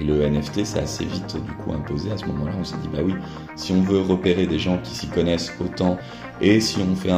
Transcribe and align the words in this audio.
Et 0.00 0.04
le 0.04 0.26
NFT 0.26 0.64
s'est 0.64 0.80
assez 0.80 1.04
vite 1.04 1.36
du 1.36 1.52
coup 1.52 1.72
imposé 1.72 2.10
à 2.10 2.16
ce 2.16 2.24
moment-là. 2.26 2.52
On 2.58 2.64
s'est 2.64 2.76
dit 2.82 2.88
bah 2.92 3.00
oui, 3.04 3.14
si 3.54 3.72
on 3.72 3.82
veut 3.82 4.00
repérer 4.00 4.46
des 4.46 4.58
gens 4.58 4.78
qui 4.82 4.94
s'y 4.94 5.08
connaissent 5.08 5.52
autant 5.60 5.98
et 6.40 6.60
si 6.60 6.78
on 6.80 6.96
fait 6.96 7.12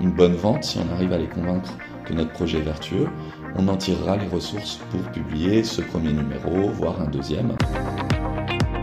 une 0.00 0.12
bonne 0.12 0.34
vente, 0.34 0.64
si 0.64 0.78
on 0.78 0.94
arrive 0.94 1.12
à 1.12 1.18
les 1.18 1.26
convaincre 1.26 1.76
que 2.04 2.14
notre 2.14 2.32
projet 2.32 2.58
est 2.58 2.62
vertueux, 2.62 3.08
on 3.56 3.66
en 3.68 3.76
tirera 3.76 4.16
les 4.16 4.28
ressources 4.28 4.80
pour 4.90 5.00
publier 5.10 5.64
ce 5.64 5.82
premier 5.82 6.12
numéro, 6.12 6.70
voire 6.70 7.00
un 7.00 7.06
deuxième. 7.06 7.56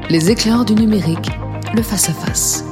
Les 0.09 0.29
éclairs 0.29 0.65
du 0.65 0.73
numérique, 0.73 1.29
le 1.73 1.81
face-à-face. 1.81 2.63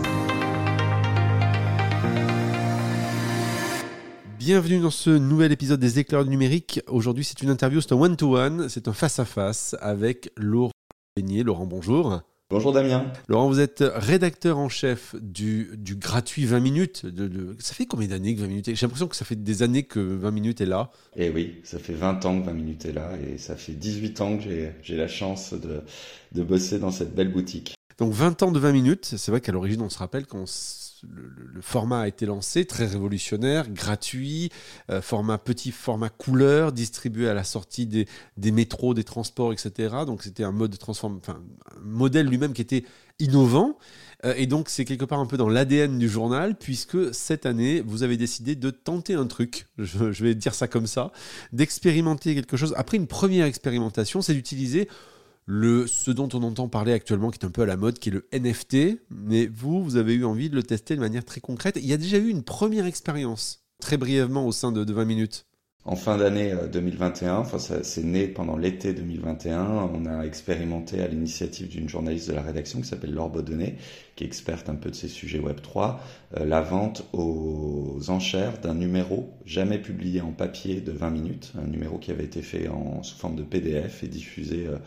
Bienvenue 4.45 4.79
dans 4.79 4.91
ce 4.91 5.09
nouvel 5.09 5.51
épisode 5.51 5.79
des 5.79 5.97
éclairs 5.97 6.23
du 6.23 6.29
numérique. 6.29 6.79
Aujourd'hui, 6.85 7.23
c'est 7.23 7.41
une 7.41 7.49
interview, 7.49 7.81
c'est 7.81 7.93
un 7.93 7.99
one-to-one, 7.99 8.69
c'est 8.69 8.87
un 8.87 8.93
face-à-face 8.93 9.75
avec 9.81 10.31
Laurent 10.37 10.69
Peigné. 11.15 11.41
Laurent, 11.41 11.65
bonjour. 11.65 12.21
Bonjour 12.51 12.71
Damien. 12.71 13.11
Laurent, 13.27 13.47
vous 13.47 13.59
êtes 13.59 13.83
rédacteur 13.83 14.59
en 14.59 14.69
chef 14.69 15.15
du, 15.19 15.71
du 15.79 15.95
gratuit 15.95 16.45
20 16.45 16.59
minutes. 16.59 17.07
De, 17.07 17.55
ça 17.57 17.73
fait 17.73 17.87
combien 17.87 18.07
d'années 18.07 18.35
que 18.35 18.41
20 18.41 18.47
minutes 18.47 18.67
est 18.67 18.75
J'ai 18.75 18.85
l'impression 18.85 19.07
que 19.07 19.15
ça 19.15 19.25
fait 19.25 19.35
des 19.35 19.63
années 19.63 19.81
que 19.81 19.99
20 19.99 20.29
minutes 20.29 20.61
est 20.61 20.67
là. 20.67 20.91
Eh 21.15 21.31
oui, 21.31 21.55
ça 21.63 21.79
fait 21.79 21.93
20 21.93 22.23
ans 22.25 22.39
que 22.39 22.45
20 22.45 22.53
minutes 22.53 22.85
est 22.85 22.93
là 22.93 23.13
et 23.27 23.39
ça 23.39 23.55
fait 23.55 23.73
18 23.73 24.21
ans 24.21 24.37
que 24.37 24.43
j'ai 24.43 24.95
la 24.95 25.07
chance 25.07 25.55
de, 25.55 25.81
de 26.33 26.43
bosser 26.43 26.77
dans 26.77 26.91
cette 26.91 27.15
belle 27.15 27.31
boutique. 27.31 27.73
Donc 27.97 28.13
20 28.13 28.43
ans 28.43 28.51
de 28.51 28.59
20 28.59 28.73
minutes, 28.73 29.05
c'est 29.17 29.31
vrai 29.31 29.41
qu'à 29.41 29.53
l'origine 29.53 29.81
on 29.81 29.89
se 29.89 29.97
rappelle 29.97 30.27
qu'on 30.27 30.45
le, 31.11 31.61
format 31.61 32.01
a 32.01 32.07
été 32.07 32.25
lancé, 32.25 32.65
très 32.65 32.85
révolutionnaire, 32.85 33.69
gratuit, 33.69 34.51
euh, 34.89 35.01
format 35.01 35.37
petit 35.37 35.71
format 35.71 36.09
couleur, 36.09 36.71
distribué 36.71 37.29
à 37.29 37.33
la 37.33 37.43
sortie 37.43 37.87
des, 37.87 38.51
métros, 38.51 38.93
des 38.93 39.03
transports, 39.03 39.53
etc. 39.53 39.95
Donc 40.05 40.23
c'était 40.23 40.43
un 40.43 40.51
mode 40.51 40.71
de 40.71 40.77
enfin, 40.87 41.19
un 41.29 41.79
modèle 41.81 42.27
lui-même 42.27 42.53
qui 42.53 42.61
était 42.61 42.83
innovant. 43.19 43.77
Euh, 44.25 44.33
et 44.37 44.47
donc 44.47 44.69
c'est 44.69 44.85
quelque 44.85 45.05
part 45.05 45.19
un 45.19 45.25
peu 45.25 45.37
dans 45.37 45.49
l'ADN 45.49 45.97
du 45.97 46.09
journal, 46.09 46.55
puisque 46.55 47.13
cette 47.13 47.45
année, 47.45 47.81
vous 47.85 48.03
avez 48.03 48.17
décidé 48.17 48.55
de 48.55 48.69
tenter 48.69 49.13
un 49.13 49.27
truc, 49.27 49.67
je, 49.77 50.11
je 50.11 50.23
vais 50.23 50.35
dire 50.35 50.53
ça 50.53 50.67
comme 50.67 50.87
ça, 50.87 51.11
d'expérimenter 51.53 52.35
quelque 52.35 52.57
chose. 52.57 52.73
Après 52.77 52.97
une 52.97 53.07
première 53.07 53.45
expérimentation, 53.45 54.21
c'est 54.21 54.33
d'utiliser 54.33 54.89
ce 55.47 56.11
dont 56.11 56.29
on 56.33 56.43
entend 56.43 56.67
parler 56.67 56.93
actuellement, 56.93 57.31
qui 57.31 57.39
est 57.39 57.45
un 57.45 57.51
peu 57.51 57.61
à 57.61 57.65
la 57.65 57.77
mode, 57.77 57.99
qui 57.99 58.09
est 58.09 58.13
le 58.13 58.27
NFT. 58.33 58.99
Mais 59.09 59.47
vous, 59.47 59.83
vous 59.83 59.97
avez 59.97 60.13
eu 60.13 60.25
envie 60.25 60.49
de 60.49 60.55
le 60.55 60.63
tester 60.63 60.95
de 60.95 61.01
manière 61.01 61.25
très 61.25 61.41
concrète. 61.41 61.77
Il 61.77 61.85
y 61.85 61.93
a 61.93 61.97
déjà 61.97 62.17
eu 62.17 62.29
une 62.29 62.43
première 62.43 62.85
expérience, 62.85 63.63
très 63.79 63.97
brièvement, 63.97 64.47
au 64.47 64.51
sein 64.51 64.71
de, 64.71 64.91
20 64.91 65.05
minutes. 65.05 65.45
En 65.87 65.95
fin 65.95 66.17
d'année 66.17 66.51
2021, 66.73 67.29
euh, 67.29 67.37
enfin 67.37 67.59
c'est 67.59 68.03
né 68.03 68.27
pendant 68.27 68.57
l'été 68.57 68.91
2021, 68.91 69.91
on 69.93 70.07
a 70.07 70.25
expérimenté 70.25 70.99
à 70.99 71.07
l'initiative 71.07 71.67
d'une 71.67 71.87
journaliste 71.87 72.27
de 72.27 72.33
la 72.33 72.41
rédaction 72.41 72.81
qui 72.81 72.87
s'appelle 72.87 73.13
Laure 73.13 73.29
Baudonnet, 73.29 73.75
qui 74.15 74.23
est 74.23 74.27
experte 74.27 74.67
un 74.67 74.73
peu 74.73 74.89
de 74.89 74.95
ces 74.95 75.07
sujets 75.07 75.37
Web 75.37 75.61
3, 75.61 75.99
euh, 76.37 76.45
la 76.45 76.61
vente 76.61 77.05
aux 77.13 77.99
enchères 78.07 78.59
d'un 78.61 78.73
numéro 78.73 79.29
jamais 79.45 79.77
publié 79.77 80.21
en 80.21 80.31
papier 80.31 80.81
de 80.81 80.91
20 80.91 81.09
minutes, 81.11 81.53
un 81.55 81.67
numéro 81.67 81.99
qui 81.99 82.09
avait 82.09 82.25
été 82.25 82.41
fait 82.41 82.67
sous 83.03 83.15
forme 83.15 83.35
de 83.35 83.43
PDF 83.43 84.03
et 84.03 84.07
diffusé 84.07 84.65
euh, 84.65 84.77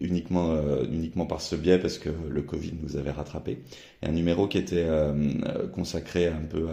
uniquement, 0.00 0.52
euh, 0.52 0.84
uniquement 0.90 1.26
par 1.26 1.40
ce 1.40 1.56
biais 1.56 1.78
parce 1.78 1.98
que 1.98 2.10
le 2.30 2.42
Covid 2.42 2.74
nous 2.82 2.96
avait 2.96 3.10
rattrapé. 3.10 3.58
Un 4.06 4.12
numéro 4.12 4.46
qui 4.48 4.58
était 4.58 4.84
euh, 4.86 5.66
consacré 5.72 6.26
un 6.26 6.42
peu 6.48 6.66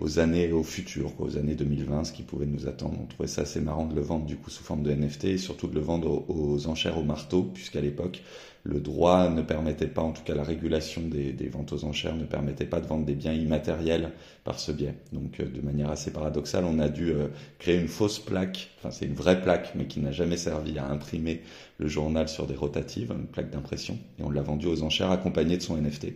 aux 0.00 0.18
années, 0.18 0.50
au 0.50 0.64
futur, 0.64 1.12
aux 1.20 1.36
années 1.36 1.54
2020, 1.54 2.04
ce 2.04 2.12
qui 2.12 2.22
pouvait 2.22 2.46
nous 2.46 2.66
attendre. 2.66 2.98
On 3.00 3.06
trouvait 3.06 3.28
ça 3.28 3.42
assez 3.42 3.60
marrant 3.60 3.86
de 3.86 3.94
le 3.94 4.00
vendre 4.00 4.26
du 4.26 4.36
coup 4.36 4.50
sous 4.50 4.64
forme 4.64 4.82
de 4.82 4.90
NFT 4.90 5.24
et 5.24 5.38
surtout 5.38 5.68
de 5.68 5.74
le 5.74 5.80
vendre 5.80 6.28
aux 6.28 6.66
enchères 6.66 6.98
au 6.98 7.04
marteau, 7.04 7.44
puisqu'à 7.44 7.80
l'époque, 7.80 8.22
le 8.64 8.80
droit 8.80 9.30
ne 9.30 9.40
permettait 9.40 9.86
pas, 9.86 10.02
en 10.02 10.12
tout 10.12 10.22
cas 10.22 10.34
la 10.34 10.42
régulation 10.42 11.02
des, 11.02 11.32
ventes 11.48 11.72
aux 11.72 11.84
enchères 11.84 12.16
ne 12.16 12.24
permettait 12.24 12.66
pas 12.66 12.80
de 12.80 12.86
vendre 12.86 13.06
des 13.06 13.14
biens 13.14 13.32
immatériels 13.32 14.10
par 14.44 14.58
ce 14.58 14.72
biais. 14.72 14.94
Donc 15.12 15.40
euh, 15.40 15.46
de 15.46 15.60
manière 15.60 15.90
assez 15.90 16.12
paradoxale, 16.12 16.64
on 16.64 16.78
a 16.78 16.88
dû 16.88 17.10
euh, 17.10 17.28
créer 17.58 17.78
une 17.78 17.88
fausse 17.88 18.18
plaque, 18.18 18.70
enfin 18.78 18.90
c'est 18.90 19.06
une 19.06 19.14
vraie 19.14 19.40
plaque, 19.40 19.74
mais 19.74 19.86
qui 19.86 20.00
n'a 20.00 20.12
jamais 20.12 20.36
servi 20.36 20.78
à 20.78 20.86
imprimer 20.86 21.42
le 21.78 21.88
journal 21.88 22.28
sur 22.28 22.46
des 22.46 22.56
rotatives, 22.56 23.12
une 23.12 23.26
plaque 23.26 23.50
d'impression, 23.50 23.96
et 24.18 24.22
on 24.22 24.30
l'a 24.30 24.42
vendue 24.42 24.66
aux 24.66 24.82
enchères 24.82 25.10
accompagnée 25.10 25.56
de 25.56 25.62
son 25.62 25.76
NFT 25.76 26.08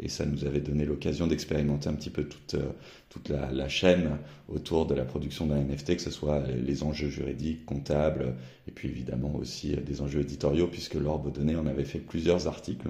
et 0.00 0.08
ça 0.08 0.26
nous 0.26 0.44
avait 0.44 0.60
donné 0.60 0.84
l'occasion 0.84 1.26
d'expérimenter 1.26 1.88
un 1.88 1.94
petit 1.94 2.10
peu 2.10 2.24
toute, 2.24 2.54
euh, 2.54 2.72
toute 3.08 3.28
la, 3.28 3.50
la, 3.50 3.68
chaîne 3.68 4.18
autour 4.48 4.86
de 4.86 4.94
la 4.94 5.04
production 5.04 5.46
d'un 5.46 5.56
NFT, 5.56 5.96
que 5.96 6.02
ce 6.02 6.10
soit 6.10 6.44
les 6.46 6.82
enjeux 6.82 7.08
juridiques, 7.08 7.64
comptables, 7.64 8.34
et 8.68 8.72
puis 8.72 8.88
évidemment 8.88 9.34
aussi 9.36 9.74
des 9.76 10.02
enjeux 10.02 10.20
éditoriaux, 10.20 10.66
puisque 10.66 10.94
l'Orbe 10.94 11.32
Données 11.32 11.56
en 11.56 11.66
avait 11.66 11.84
fait 11.84 11.98
plusieurs 11.98 12.46
articles. 12.46 12.88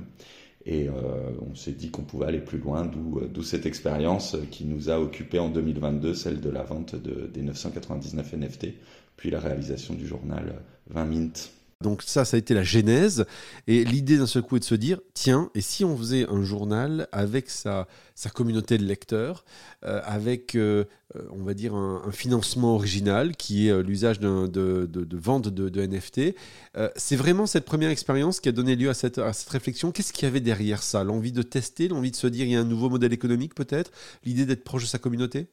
Et 0.67 0.89
euh, 0.89 0.93
on 1.49 1.55
s'est 1.55 1.73
dit 1.73 1.91
qu'on 1.91 2.03
pouvait 2.03 2.27
aller 2.27 2.41
plus 2.41 2.59
loin, 2.59 2.85
d'où 2.85 3.43
cette 3.45 3.67
expérience 3.67 4.37
qui 4.51 4.65
nous 4.65 4.91
a 4.91 4.99
occupé 4.99 5.39
en 5.39 5.49
2022, 5.49 6.13
celle 6.13 6.41
de 6.41 6.51
la 6.51 6.65
vente 6.65 6.97
de, 6.97 7.29
des 7.33 7.43
999 7.43 8.33
NFT, 8.33 8.67
puis 9.17 9.31
la 9.31 9.39
réalisation 9.39 9.95
du 9.95 10.09
journal 10.09 10.57
20 10.89 11.05
Mint. 11.05 11.53
Donc 11.83 12.03
ça, 12.03 12.25
ça 12.25 12.37
a 12.37 12.39
été 12.39 12.55
la 12.55 12.63
genèse. 12.63 13.27
Et 13.67 13.85
l'idée 13.85 14.17
d'un 14.17 14.27
seul 14.27 14.43
coup 14.43 14.57
est 14.57 14.61
de 14.61 14.65
se 14.65 14.75
dire, 14.75 14.99
tiens, 15.13 15.51
et 15.55 15.61
si 15.61 15.85
on 15.85 15.97
faisait 15.97 16.27
un 16.29 16.43
journal 16.43 17.07
avec 17.13 17.51
sa, 17.51 17.87
sa 18.15 18.31
communauté 18.31 18.79
de 18.79 18.85
lecteurs, 18.85 19.45
euh, 19.85 20.01
avec, 20.05 20.55
euh, 20.55 20.85
euh, 21.15 21.23
on 21.33 21.45
va 21.45 21.53
dire, 21.53 21.75
un, 21.75 22.11
financement 22.13 22.75
original 22.75 23.37
qui 23.37 23.69
est 23.69 23.83
l'usage 23.83 24.21
de, 24.21 24.47
de, 24.47 24.87
de, 24.87 25.17
vente 25.19 25.49
de, 25.49 25.87
NFT. 25.87 26.35
c'est 26.97 27.17
vraiment 27.17 27.47
cette 27.47 27.67
première 27.67 27.91
expérience 27.91 28.41
qui 28.41 28.49
a 28.49 28.53
donné 28.53 28.75
lieu 28.75 28.89
à 28.89 28.95
cette, 28.95 29.19
à 29.19 29.35
cette 29.35 29.51
réflexion. 29.51 29.93
Qu'est-ce 29.93 30.15
qu'il 30.15 30.25
y 30.25 30.29
avait 30.29 30.41
derrière 30.41 30.83
ça? 30.83 31.05
L'envie 31.05 31.33
de 31.33 31.43
tester, 31.43 31.89
l'envie 31.89 32.11
de 32.11 32.17
se 32.17 32.27
dire, 32.27 32.47
il 32.47 32.53
y 32.53 32.57
a 32.57 32.61
un 32.61 32.65
nouveau 32.65 32.89
modèle 32.89 33.13
économique 33.13 33.55
peut-être, 33.55 33.91
l'idée 34.25 34.47
d'être 34.47 34.65
proche 34.65 34.83
de 34.83 34.89
sa 34.89 34.99
communauté? 34.99 35.49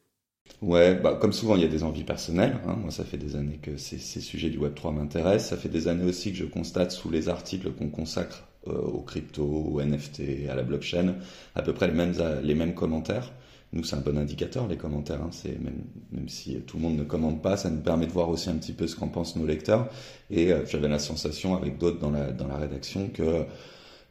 Ouais, 0.63 0.95
bah, 0.95 1.17
comme 1.19 1.33
souvent, 1.33 1.55
il 1.57 1.61
y 1.61 1.65
a 1.65 1.67
des 1.67 1.83
envies 1.83 2.05
personnelles. 2.05 2.57
Hein. 2.65 2.77
Moi, 2.81 2.89
ça 2.89 3.03
fait 3.03 3.17
des 3.17 3.35
années 3.35 3.59
que 3.61 3.75
ces, 3.75 3.97
ces 3.97 4.21
sujets 4.21 4.49
du 4.49 4.59
Web3 4.59 4.93
m'intéressent. 4.93 5.49
Ça 5.49 5.57
fait 5.57 5.69
des 5.69 5.89
années 5.89 6.05
aussi 6.05 6.31
que 6.31 6.37
je 6.37 6.45
constate 6.45 6.91
sous 6.91 7.09
les 7.09 7.27
articles 7.27 7.69
qu'on 7.71 7.89
consacre 7.89 8.47
euh, 8.67 8.71
aux 8.71 9.01
crypto, 9.01 9.43
aux 9.43 9.81
NFT, 9.81 10.49
à 10.49 10.55
la 10.55 10.63
blockchain, 10.63 11.15
à 11.55 11.61
peu 11.63 11.73
près 11.73 11.87
les 11.87 11.93
mêmes, 11.93 12.13
les 12.43 12.55
mêmes 12.55 12.73
commentaires. 12.73 13.33
Nous, 13.73 13.83
c'est 13.83 13.97
un 13.97 13.99
bon 13.99 14.17
indicateur, 14.17 14.67
les 14.67 14.77
commentaires. 14.77 15.21
Hein. 15.21 15.31
C'est 15.31 15.59
même, 15.59 15.83
même 16.13 16.29
si 16.29 16.55
tout 16.61 16.77
le 16.77 16.83
monde 16.83 16.95
ne 16.95 17.03
commente 17.03 17.41
pas, 17.41 17.57
ça 17.57 17.69
nous 17.69 17.81
permet 17.81 18.05
de 18.05 18.11
voir 18.11 18.29
aussi 18.29 18.49
un 18.49 18.55
petit 18.55 18.71
peu 18.71 18.87
ce 18.87 18.95
qu'en 18.95 19.09
pensent 19.09 19.35
nos 19.35 19.45
lecteurs. 19.45 19.89
Et 20.29 20.53
euh, 20.53 20.65
j'avais 20.65 20.87
la 20.87 20.99
sensation, 20.99 21.57
avec 21.57 21.77
d'autres 21.77 21.99
dans 21.99 22.11
la, 22.11 22.31
dans 22.31 22.47
la 22.47 22.55
rédaction, 22.55 23.09
que 23.09 23.45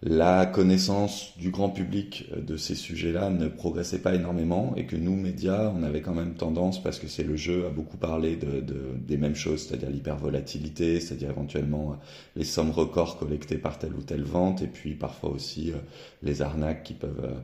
la 0.05 0.47
connaissance 0.47 1.33
du 1.39 1.51
grand 1.51 1.71
public 1.71 2.29
euh, 2.33 2.41
de 2.41 2.57
ces 2.57 2.75
sujets-là 2.75 3.31
ne 3.31 3.47
progressait 3.47 4.01
pas 4.01 4.15
énormément 4.15 4.75
et 4.77 4.85
que 4.85 4.97
nous, 4.97 5.15
médias, 5.15 5.73
on 5.75 5.85
avait 5.85 6.01
quand 6.01 6.15
même 6.15 6.35
tendance, 6.35 6.83
parce 6.83 6.99
que 6.99 7.07
c'est 7.07 7.23
le 7.23 7.37
jeu, 7.37 7.67
à 7.67 7.71
beaucoup 7.71 7.97
parler 7.97 8.37
de, 8.37 8.61
de 8.61 8.83
des 8.97 9.17
mêmes 9.17 9.37
choses, 9.37 9.67
c'est-à-dire 9.67 9.91
l'hypervolatilité, 9.91 10.99
c'est-à-dire 10.99 11.31
éventuellement 11.31 11.93
euh, 11.93 11.95
les 12.35 12.45
sommes 12.45 12.73
records 12.73 13.17
collectées 13.17 13.59
par 13.59 13.79
telle 13.79 13.95
ou 13.95 14.03
telle 14.03 14.25
vente, 14.25 14.63
et 14.63 14.67
puis 14.67 14.95
parfois 14.95 15.31
aussi 15.31 15.71
euh, 15.71 15.77
les 16.23 16.43
arnaques 16.43 16.83
qui 16.83 16.95
peuvent 16.95 17.37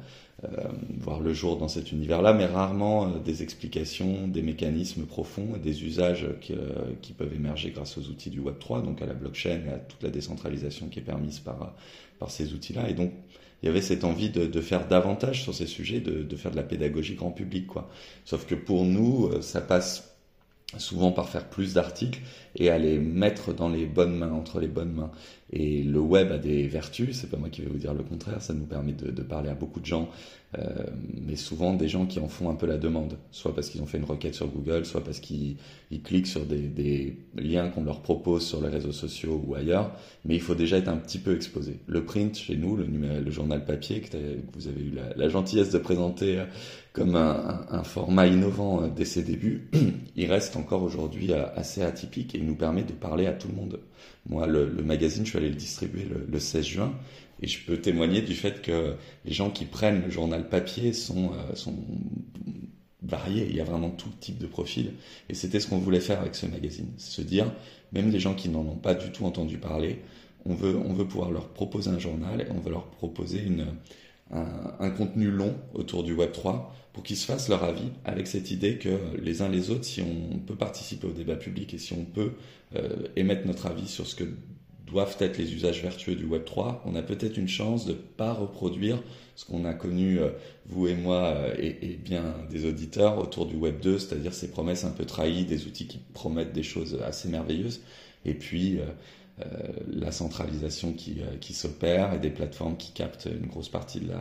voir 1.01 1.21
le 1.21 1.35
jour 1.35 1.57
dans 1.57 1.67
cet 1.67 1.91
univers-là, 1.91 2.33
mais 2.33 2.47
rarement 2.47 3.09
des 3.09 3.43
explications, 3.43 4.29
des 4.29 4.43
mécanismes 4.43 5.05
profonds 5.05 5.57
des 5.61 5.83
usages 5.83 6.29
qui, 6.41 6.55
qui 7.03 7.13
peuvent 7.13 7.35
émerger 7.35 7.71
grâce 7.71 7.99
aux 7.99 8.03
outils 8.09 8.31
du 8.31 8.41
Web3, 8.41 8.85
donc 8.85 9.03
à 9.03 9.07
la 9.07 9.15
blockchain 9.15 9.63
et 9.67 9.73
à 9.73 9.79
toute 9.79 10.03
la 10.03 10.11
décentralisation 10.11 10.89
qui 10.89 11.01
est 11.01 11.03
permise 11.03 11.41
par 11.41 11.75
par 12.19 12.31
ces 12.31 12.53
outils-là. 12.53 12.89
Et 12.89 12.95
donc, 12.95 13.13
il 13.63 13.67
y 13.67 13.69
avait 13.69 13.83
cette 13.83 14.05
envie 14.05 14.31
de, 14.31 14.47
de, 14.47 14.61
faire 14.61 14.87
davantage 14.87 15.43
sur 15.43 15.55
ces 15.55 15.67
sujets, 15.67 16.01
de, 16.01 16.23
de, 16.23 16.37
faire 16.37 16.51
de 16.53 16.57
la 16.57 16.63
pédagogie 16.63 17.15
grand 17.15 17.33
public, 17.33 17.67
quoi. 17.67 17.89
Sauf 18.25 18.47
que 18.47 18.55
pour 18.55 18.85
nous, 18.85 19.27
euh, 19.27 19.43
ça 19.43 19.61
passe 19.61 20.17
souvent 20.77 21.13
par 21.13 21.29
faire 21.29 21.49
plus 21.49 21.75
d'articles 21.75 22.21
et 22.59 22.71
à 22.71 22.79
les 22.79 22.99
mettre 22.99 23.55
dans 23.55 23.69
les 23.69 23.87
bonnes 23.87 24.17
mains, 24.17 24.33
entre 24.33 24.61
les 24.61 24.67
bonnes 24.67 24.93
mains. 24.93 25.11
Et 25.51 25.83
le 25.83 26.01
web 26.01 26.31
a 26.31 26.39
des 26.39 26.69
vertus, 26.69 27.17
c'est 27.21 27.31
pas 27.31 27.39
moi 27.39 27.49
qui 27.49 27.63
vais 27.63 27.69
vous 27.69 27.79
dire 27.79 27.95
le 27.95 28.03
contraire, 28.03 28.43
ça 28.43 28.53
nous 28.53 28.67
permet 28.67 28.93
de, 28.93 29.11
de 29.11 29.23
parler 29.23 29.49
à 29.49 29.55
beaucoup 29.55 29.81
de 29.81 29.87
gens, 29.87 30.11
euh, 30.59 30.65
mais 31.27 31.37
souvent 31.37 31.73
des 31.75 31.89
gens 31.89 32.07
qui 32.07 32.21
en 32.21 32.29
font 32.29 32.51
un 32.51 32.55
peu 32.55 32.67
la 32.67 32.79
demande, 32.79 33.17
soit 33.31 33.55
parce 33.55 33.71
qu'ils 33.71 33.81
ont 33.81 33.87
fait 33.87 33.99
une 33.99 34.05
requête 34.05 34.35
sur 34.35 34.47
Google, 34.49 34.85
soit 34.85 35.03
parce 35.03 35.21
qu'ils 35.21 35.57
cliquent 36.05 36.27
sur 36.27 36.45
des, 36.45 36.69
des 36.69 37.19
liens 37.37 37.69
qu'on 37.69 37.85
leur 37.85 38.01
propose 38.01 38.47
sur 38.47 38.63
les 38.63 38.69
réseaux 38.69 38.93
sociaux 38.93 39.43
ou 39.47 39.55
ailleurs, 39.55 39.91
mais 40.27 40.35
il 40.35 40.41
faut 40.41 40.55
déjà 40.55 40.77
être 40.77 40.89
un 40.89 40.97
petit 40.97 41.19
peu 41.19 41.35
exposé. 41.35 41.81
Le 41.87 42.05
print 42.05 42.37
chez 42.37 42.57
nous, 42.57 42.77
le, 42.77 42.87
le 42.87 43.31
journal 43.31 43.65
papier 43.65 44.01
que, 44.01 44.17
vous 44.55 44.69
avez 44.69 44.83
eu 44.83 44.91
la, 44.91 45.15
la, 45.17 45.29
gentillesse 45.31 45.71
de 45.71 45.79
présenter 45.79 46.41
euh, 46.41 46.45
comme 46.95 47.15
un, 47.15 47.67
un, 47.71 47.85
format 47.85 48.27
innovant 48.27 48.83
euh, 48.83 48.89
dès 48.95 49.05
ses 49.05 49.23
débuts, 49.23 49.71
il 50.17 50.31
reste 50.31 50.57
encore 50.57 50.83
aujourd'hui 50.83 51.33
assez 51.33 51.83
atypique 51.83 52.35
nous 52.49 52.57
permet 52.57 52.83
de 52.83 52.93
parler 52.93 53.27
à 53.27 53.33
tout 53.33 53.49
le 53.49 53.55
monde. 53.55 53.81
Moi, 54.29 54.47
le, 54.47 54.67
magazine, 54.83 55.25
je 55.25 55.31
suis 55.31 55.39
allé 55.39 55.49
le 55.49 55.55
distribuer 55.55 56.05
le, 56.05 56.27
le, 56.29 56.39
16 56.39 56.65
juin 56.65 56.95
et 57.41 57.47
je 57.47 57.65
peux 57.65 57.77
témoigner 57.77 58.23
du 58.23 58.35
fait 58.35 58.63
que 58.63 58.95
les 59.25 59.33
gens 59.33 59.51
qui 59.51 59.65
prennent 59.65 60.03
le 60.05 60.11
journal 60.11 60.49
papier 60.49 60.93
sont, 60.93 61.33
euh, 61.33 61.55
sont 61.55 61.77
variés. 63.03 63.47
Il 63.49 63.57
y 63.57 63.61
a 63.61 63.65
vraiment 63.65 63.91
tout 63.91 64.11
type 64.21 64.39
de 64.39 64.47
profil. 64.47 64.95
Et 65.29 65.35
c'était 65.35 65.61
ce 65.61 65.69
qu'on 65.69 65.79
voulait 65.79 66.01
faire 66.01 66.21
avec 66.21 66.35
ce 66.35 66.47
magazine. 66.47 66.89
Se 66.97 67.23
dire, 67.23 67.53
même 67.93 68.11
les 68.11 68.21
gens 68.21 68.35
qui 68.35 68.49
n'en 68.49 68.61
ont 68.61 68.77
pas 68.77 68.95
du 68.95 69.13
tout 69.13 69.25
entendu 69.25 69.59
parler, 69.59 70.01
on 70.45 70.55
veut, 70.55 70.77
on 70.77 70.93
veut 70.95 71.07
pouvoir 71.07 71.31
leur 71.31 71.49
proposer 71.49 71.91
un 71.91 71.99
journal 71.99 72.41
et 72.41 72.47
on 72.51 72.61
veut 72.61 72.71
leur 72.71 72.87
proposer 72.87 73.43
une, 73.43 73.67
un, 74.31 74.91
contenu 74.91 75.31
long 75.31 75.55
autour 75.75 76.03
du 76.03 76.13
Web 76.13 76.33
3 76.33 76.75
pour 76.93 77.03
qu'ils 77.03 77.17
se 77.17 77.27
fassent 77.27 77.49
leur 77.49 77.65
avis 77.65 77.91
avec 78.05 78.27
cette 78.27 78.51
idée 78.51 78.77
que 78.77 78.99
les 79.21 79.41
uns 79.43 79.49
les 79.49 79.71
autres, 79.71 79.85
si 79.85 80.03
on 80.03 80.39
peut 80.39 80.57
participer 80.57 81.07
au 81.07 81.13
débat 81.13 81.37
public 81.37 81.73
et 81.75 81.79
si 81.79 81.93
on 81.93 82.05
peut 82.05 82.33
euh, 82.77 82.89
émettre 83.17 83.47
notre 83.47 83.67
avis 83.67 83.89
sur 83.89 84.07
ce 84.07 84.15
que 84.15 84.25
doivent 84.87 85.17
être 85.21 85.39
les 85.39 85.53
usages 85.55 85.83
vertueux 85.83 86.15
du 86.15 86.25
Web 86.25 86.45
3, 86.45 86.83
on 86.87 86.95
a 86.95 87.03
peut-être 87.03 87.37
une 87.37 87.49
chance 87.49 87.87
de 87.87 87.93
ne 87.93 87.97
pas 87.97 88.33
reproduire 88.33 89.03
ce 89.37 89.45
qu'on 89.45 89.65
a 89.65 89.75
connu, 89.75 90.19
euh, 90.19 90.31
vous 90.67 90.89
et 90.89 90.95
moi, 90.95 91.27
euh, 91.27 91.55
et, 91.59 91.93
et, 91.93 91.97
bien 91.97 92.35
des 92.51 92.65
auditeurs 92.65 93.19
autour 93.19 93.47
du 93.47 93.57
Web 93.57 93.81
2, 93.81 93.99
c'est-à-dire 93.99 94.35
ces 94.35 94.51
promesses 94.51 94.85
un 94.85 94.91
peu 94.91 95.05
trahies, 95.05 95.45
des 95.45 95.67
outils 95.67 95.87
qui 95.87 95.99
promettent 96.15 96.53
des 96.53 96.63
choses 96.63 97.01
assez 97.05 97.29
merveilleuses, 97.29 97.83
et 98.25 98.35
puis 98.35 98.79
euh, 98.79 98.85
la 99.89 100.13
centralisation 100.13 100.93
qui, 100.93 101.21
euh, 101.21 101.37
qui 101.41 101.53
s'opère 101.53 102.15
et 102.15 102.19
des 102.19 102.31
plateformes 102.31 102.77
qui 102.77 102.93
captent 102.93 103.29
une 103.31 103.47
grosse 103.47 103.69
partie 103.69 104.01
de 104.01 104.09
la, 104.09 104.21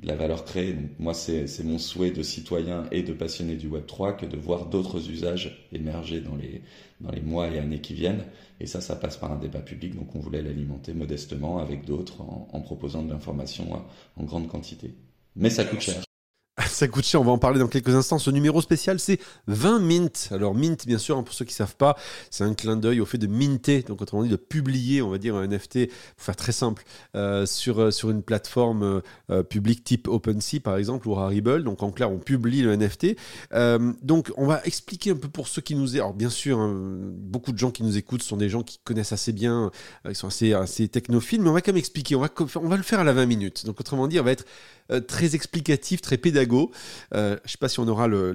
de 0.00 0.06
la 0.06 0.16
valeur 0.16 0.44
créée. 0.44 0.72
Donc 0.74 0.90
moi, 0.98 1.14
c'est 1.14 1.46
mon 1.64 1.78
souhait 1.78 2.10
de 2.10 2.22
citoyen 2.22 2.84
et 2.90 3.02
de 3.02 3.12
passionné 3.12 3.56
du 3.56 3.68
Web 3.68 3.86
3 3.86 4.14
que 4.14 4.26
de 4.26 4.36
voir 4.36 4.66
d'autres 4.66 5.10
usages 5.10 5.68
émerger 5.72 6.20
dans 6.20 6.36
les, 6.36 6.62
dans 7.00 7.10
les 7.10 7.20
mois 7.20 7.48
et 7.48 7.58
années 7.58 7.80
qui 7.80 7.94
viennent. 7.94 8.24
Et 8.60 8.66
ça, 8.66 8.80
ça 8.80 8.96
passe 8.96 9.16
par 9.16 9.32
un 9.32 9.38
débat 9.38 9.60
public. 9.60 9.94
Donc 9.96 10.14
on 10.14 10.20
voulait 10.20 10.42
l'alimenter 10.42 10.94
modestement 10.94 11.58
avec 11.58 11.84
d'autres 11.84 12.20
en, 12.20 12.48
en 12.52 12.60
proposant 12.60 13.02
de 13.02 13.12
l'information 13.12 13.68
en 14.16 14.24
grande 14.24 14.48
quantité. 14.48 14.94
Mais 15.36 15.50
ça 15.50 15.64
coûte 15.64 15.80
cher. 15.80 16.04
Ça 16.68 16.86
coûte 16.86 17.04
cher, 17.04 17.20
on 17.20 17.24
va 17.24 17.32
en 17.32 17.38
parler 17.38 17.58
dans 17.58 17.66
quelques 17.66 17.94
instants. 17.94 18.20
Ce 18.20 18.30
numéro 18.30 18.62
spécial, 18.62 19.00
c'est 19.00 19.18
20 19.48 19.80
mint. 19.80 20.28
Alors, 20.30 20.54
mint, 20.54 20.86
bien 20.86 20.98
sûr, 20.98 21.18
hein, 21.18 21.24
pour 21.24 21.34
ceux 21.34 21.44
qui 21.44 21.52
ne 21.52 21.56
savent 21.56 21.74
pas, 21.74 21.96
c'est 22.30 22.44
un 22.44 22.54
clin 22.54 22.76
d'œil 22.76 23.00
au 23.00 23.06
fait 23.06 23.18
de 23.18 23.26
minter, 23.26 23.82
donc 23.82 24.00
autrement 24.00 24.22
dit 24.22 24.28
de 24.28 24.36
publier, 24.36 25.02
on 25.02 25.10
va 25.10 25.18
dire, 25.18 25.34
un 25.34 25.48
NFT, 25.48 25.88
pour 25.88 26.24
faire 26.24 26.36
très 26.36 26.52
simple, 26.52 26.84
euh, 27.16 27.44
sur, 27.44 27.80
euh, 27.80 27.90
sur 27.90 28.10
une 28.10 28.22
plateforme 28.22 29.02
euh, 29.30 29.42
publique 29.42 29.82
type 29.82 30.06
OpenSea, 30.06 30.60
par 30.62 30.76
exemple, 30.76 31.08
ou 31.08 31.14
Rarible. 31.14 31.64
Donc, 31.64 31.82
en 31.82 31.90
clair, 31.90 32.12
on 32.12 32.18
publie 32.18 32.62
le 32.62 32.76
NFT. 32.76 33.16
donc, 34.02 34.32
on 34.36 34.46
va 34.46 34.60
expliquer 34.64 35.10
un 35.10 35.16
peu 35.16 35.28
pour 35.28 35.48
ceux 35.48 35.62
qui 35.62 35.74
nous... 35.74 35.96
Alors, 35.96 36.14
bien 36.14 36.30
sûr, 36.30 36.60
hein, 36.60 36.72
beaucoup 36.76 37.50
de 37.50 37.58
gens 37.58 37.72
qui 37.72 37.82
nous 37.82 37.96
écoutent 37.96 38.22
sont 38.22 38.36
des 38.36 38.48
gens 38.48 38.62
qui 38.62 38.78
connaissent 38.84 39.12
assez 39.12 39.32
bien, 39.32 39.72
qui 40.08 40.14
sont 40.14 40.28
assez, 40.28 40.52
assez 40.52 40.86
technophiles, 40.86 41.42
mais 41.42 41.48
on 41.48 41.52
va 41.52 41.62
quand 41.62 41.72
même 41.72 41.78
expliquer. 41.78 42.14
On 42.14 42.20
va, 42.20 42.28
on 42.56 42.68
va 42.68 42.76
le 42.76 42.82
faire 42.84 43.00
à 43.00 43.04
la 43.04 43.12
20 43.12 43.26
minutes. 43.26 43.66
Donc, 43.66 43.80
autrement 43.80 44.06
dit, 44.06 44.20
on 44.20 44.24
va 44.24 44.32
être 44.32 44.44
très 45.08 45.34
explicatif, 45.34 46.00
très 46.00 46.16
pédagogique 46.16 46.43
euh, 46.52 47.36
je 47.36 47.42
ne 47.42 47.48
sais 47.48 47.58
pas 47.58 47.68
si 47.68 47.80
on 47.80 47.88
aura 47.88 48.08
euh, 48.08 48.32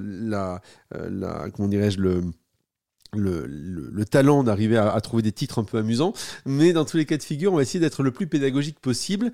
le, 3.12 4.04
talent 4.04 4.44
d'arriver 4.44 4.76
à, 4.76 4.92
à, 4.92 5.00
trouver 5.00 5.22
des 5.22 5.32
titres 5.32 5.58
un 5.58 5.64
peu 5.64 5.78
amusants, 5.78 6.12
mais 6.46 6.72
dans 6.72 6.84
tous 6.84 6.96
les 6.96 7.06
cas 7.06 7.16
de 7.16 7.22
figure, 7.22 7.52
on 7.52 7.56
va 7.56 7.62
essayer 7.62 7.80
d'être 7.80 8.02
le 8.02 8.10
plus 8.10 8.26
pédagogique 8.26 8.80
possible. 8.80 9.32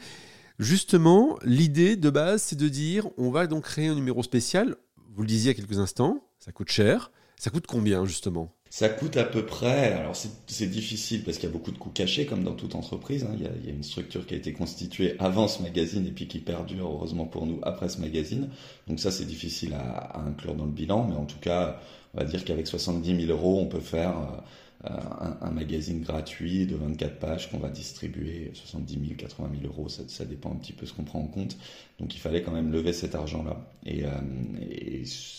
Justement, 0.59 1.39
l'idée 1.45 1.97
de 1.97 2.09
base, 2.09 2.43
c'est 2.43 2.57
de 2.57 2.69
dire, 2.69 3.09
on 3.19 3.31
va 3.31 3.47
donc 3.47 3.65
créer 3.65 3.89
un 3.89 3.95
numéro 3.95 4.23
spécial. 4.23 4.77
Vous 5.15 5.23
le 5.23 5.29
disiez 5.29 5.53
il 5.53 5.57
y 5.57 5.61
a 5.61 5.63
quelques 5.63 5.79
instants, 5.79 6.27
ça 6.39 6.53
coûte 6.53 6.71
cher. 6.71 7.11
Ça 7.39 7.51
coûte 7.51 7.67
combien 7.67 8.05
justement? 8.07 8.56
Ça 8.71 8.89
coûte 8.89 9.17
à 9.17 9.25
peu 9.25 9.47
près, 9.47 9.93
alors 9.93 10.17
c'est 10.17 10.67
difficile 10.67 11.23
parce 11.25 11.39
qu'il 11.39 11.49
y 11.49 11.53
a 11.53 11.53
beaucoup 11.53 11.71
de 11.71 11.79
coûts 11.79 11.91
cachés 11.91 12.27
comme 12.27 12.43
dans 12.43 12.55
toute 12.55 12.75
entreprise, 12.75 13.25
hein. 13.25 13.31
il, 13.35 13.43
y 13.43 13.47
a, 13.47 13.51
il, 13.61 13.67
y 13.67 13.71
a, 13.71 13.73
une 13.73 13.83
structure 13.83 14.27
qui 14.27 14.35
a 14.35 14.37
été 14.37 14.53
constituée 14.53 15.15
avant 15.19 15.49
ce 15.49 15.63
magazine 15.63 16.07
et 16.07 16.11
puis 16.11 16.27
qui 16.27 16.41
perdure 16.41 16.87
heureusement 16.87 17.27
pour 17.27 17.47
nous 17.47 17.61
après 17.63 17.89
ce 17.89 18.01
magazine, 18.01 18.49
donc 18.89 19.01
ça 19.01 19.11
c'est 19.11 19.25
difficile 19.25 19.75
à, 19.75 19.97
à, 19.97 20.21
inclure 20.21 20.55
dans 20.55 20.67
le 20.67 20.73
bilan, 20.73 21.07
mais 21.09 21.17
en 21.17 21.27
tout 21.27 21.39
cas 21.41 21.81
on 22.15 22.19
va 22.19 22.25
dire 22.25 22.45
qu'avec 22.45 22.67
70 22.67 23.27
000 23.27 23.33
euros 23.33 23.61
on 23.61 23.67
peut 23.67 23.81
faire 23.81 24.19
euh, 24.19 24.41
un, 24.87 25.39
un, 25.41 25.51
magazine 25.51 26.03
gratuit 26.03 26.67
de 26.67 26.77
24 26.77 27.19
pages 27.19 27.51
qu'on 27.51 27.59
va 27.59 27.69
distribuer 27.69 28.51
70 28.55 28.93
000, 28.93 29.05
80 29.17 29.51
000 29.61 29.73
euros, 29.73 29.89
ça, 29.89 30.03
ça 30.09 30.25
dépend 30.25 30.51
un 30.53 30.57
petit 30.57 30.73
peu 30.73 30.87
ce 30.87 30.93
qu'on 30.93 31.05
prend 31.05 31.21
en 31.21 31.27
compte. 31.27 31.57
Donc 31.99 32.15
il 32.15 32.19
fallait 32.19 32.43
quand 32.43 32.53
même 32.53 32.71
lever 32.71 32.93
cet 32.93 33.15
argent-là. 33.15 33.71
Et, 33.85 34.05
euh, 34.05 34.11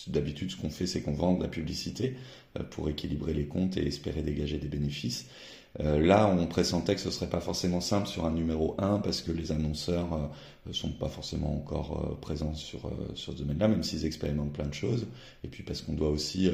d'habitude, 0.07 0.51
ce 0.51 0.57
qu'on 0.57 0.69
fait, 0.69 0.88
c'est 0.88 1.01
qu'on 1.01 1.13
vend 1.13 1.33
de 1.33 1.44
la 1.44 1.49
publicité 1.49 2.15
euh, 2.59 2.63
pour 2.63 2.89
équilibrer 2.89 3.33
les 3.33 3.45
comptes 3.45 3.77
et 3.77 3.85
espérer 3.85 4.21
dégager 4.21 4.57
des 4.57 4.67
bénéfices. 4.67 5.27
Euh, 5.79 5.99
là, 5.99 6.27
on 6.27 6.47
pressentait 6.47 6.95
que 6.95 7.01
ce 7.01 7.11
serait 7.11 7.29
pas 7.29 7.39
forcément 7.39 7.81
simple 7.81 8.07
sur 8.07 8.25
un 8.25 8.31
numéro 8.31 8.75
1 8.79 8.99
parce 8.99 9.21
que 9.21 9.31
les 9.31 9.51
annonceurs 9.51 10.11
euh, 10.13 10.73
sont 10.73 10.91
pas 10.91 11.07
forcément 11.07 11.55
encore 11.55 12.09
euh, 12.11 12.15
présents 12.19 12.55
sur, 12.55 12.91
sur 13.13 13.33
ce 13.33 13.38
domaine-là, 13.38 13.67
même 13.67 13.83
s'ils 13.83 14.05
expérimentent 14.05 14.53
plein 14.53 14.65
de 14.65 14.73
choses. 14.73 15.05
Et 15.44 15.47
puis 15.47 15.63
parce 15.63 15.81
qu'on 15.81 15.94
doit 15.94 16.09
aussi 16.09 16.49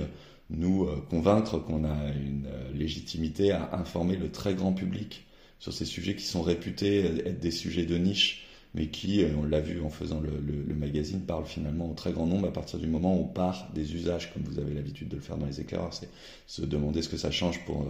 nous 0.50 0.88
convaincre 1.10 1.58
qu'on 1.58 1.84
a 1.84 2.12
une 2.14 2.48
légitimité 2.74 3.52
à 3.52 3.70
informer 3.74 4.16
le 4.16 4.32
très 4.32 4.54
grand 4.54 4.74
public 4.74 5.26
sur 5.60 5.74
ces 5.74 5.86
sujets 5.86 6.16
qui 6.16 6.26
sont 6.26 6.42
réputés 6.42 7.06
être 7.26 7.40
des 7.40 7.52
sujets 7.52 7.86
de 7.86 7.98
niche 7.98 8.46
mais 8.76 8.88
qui, 8.88 9.24
on 9.38 9.44
l'a 9.44 9.60
vu 9.60 9.82
en 9.82 9.90
faisant 9.90 10.20
le, 10.20 10.32
le, 10.32 10.64
le, 10.64 10.74
magazine, 10.76 11.22
parle 11.22 11.46
finalement 11.46 11.92
au 11.92 11.94
très 11.94 12.12
grand 12.12 12.26
nombre 12.26 12.48
à 12.48 12.52
partir 12.52 12.80
du 12.80 12.88
moment 12.88 13.16
où 13.16 13.22
on 13.22 13.28
part 13.28 13.70
des 13.74 13.94
usages, 13.94 14.34
comme 14.34 14.42
vous 14.44 14.58
avez 14.60 14.74
l'habitude 14.74 15.10
de 15.10 15.16
le 15.16 15.22
faire 15.22 15.38
dans 15.38 15.46
les 15.46 15.62
éclaireurs, 15.62 15.94
c'est 15.94 16.10
se 16.48 16.64
demander 16.64 17.04
ce 17.04 17.10
que 17.10 17.18
ça 17.18 17.30
change 17.30 17.64
pour, 17.66 17.86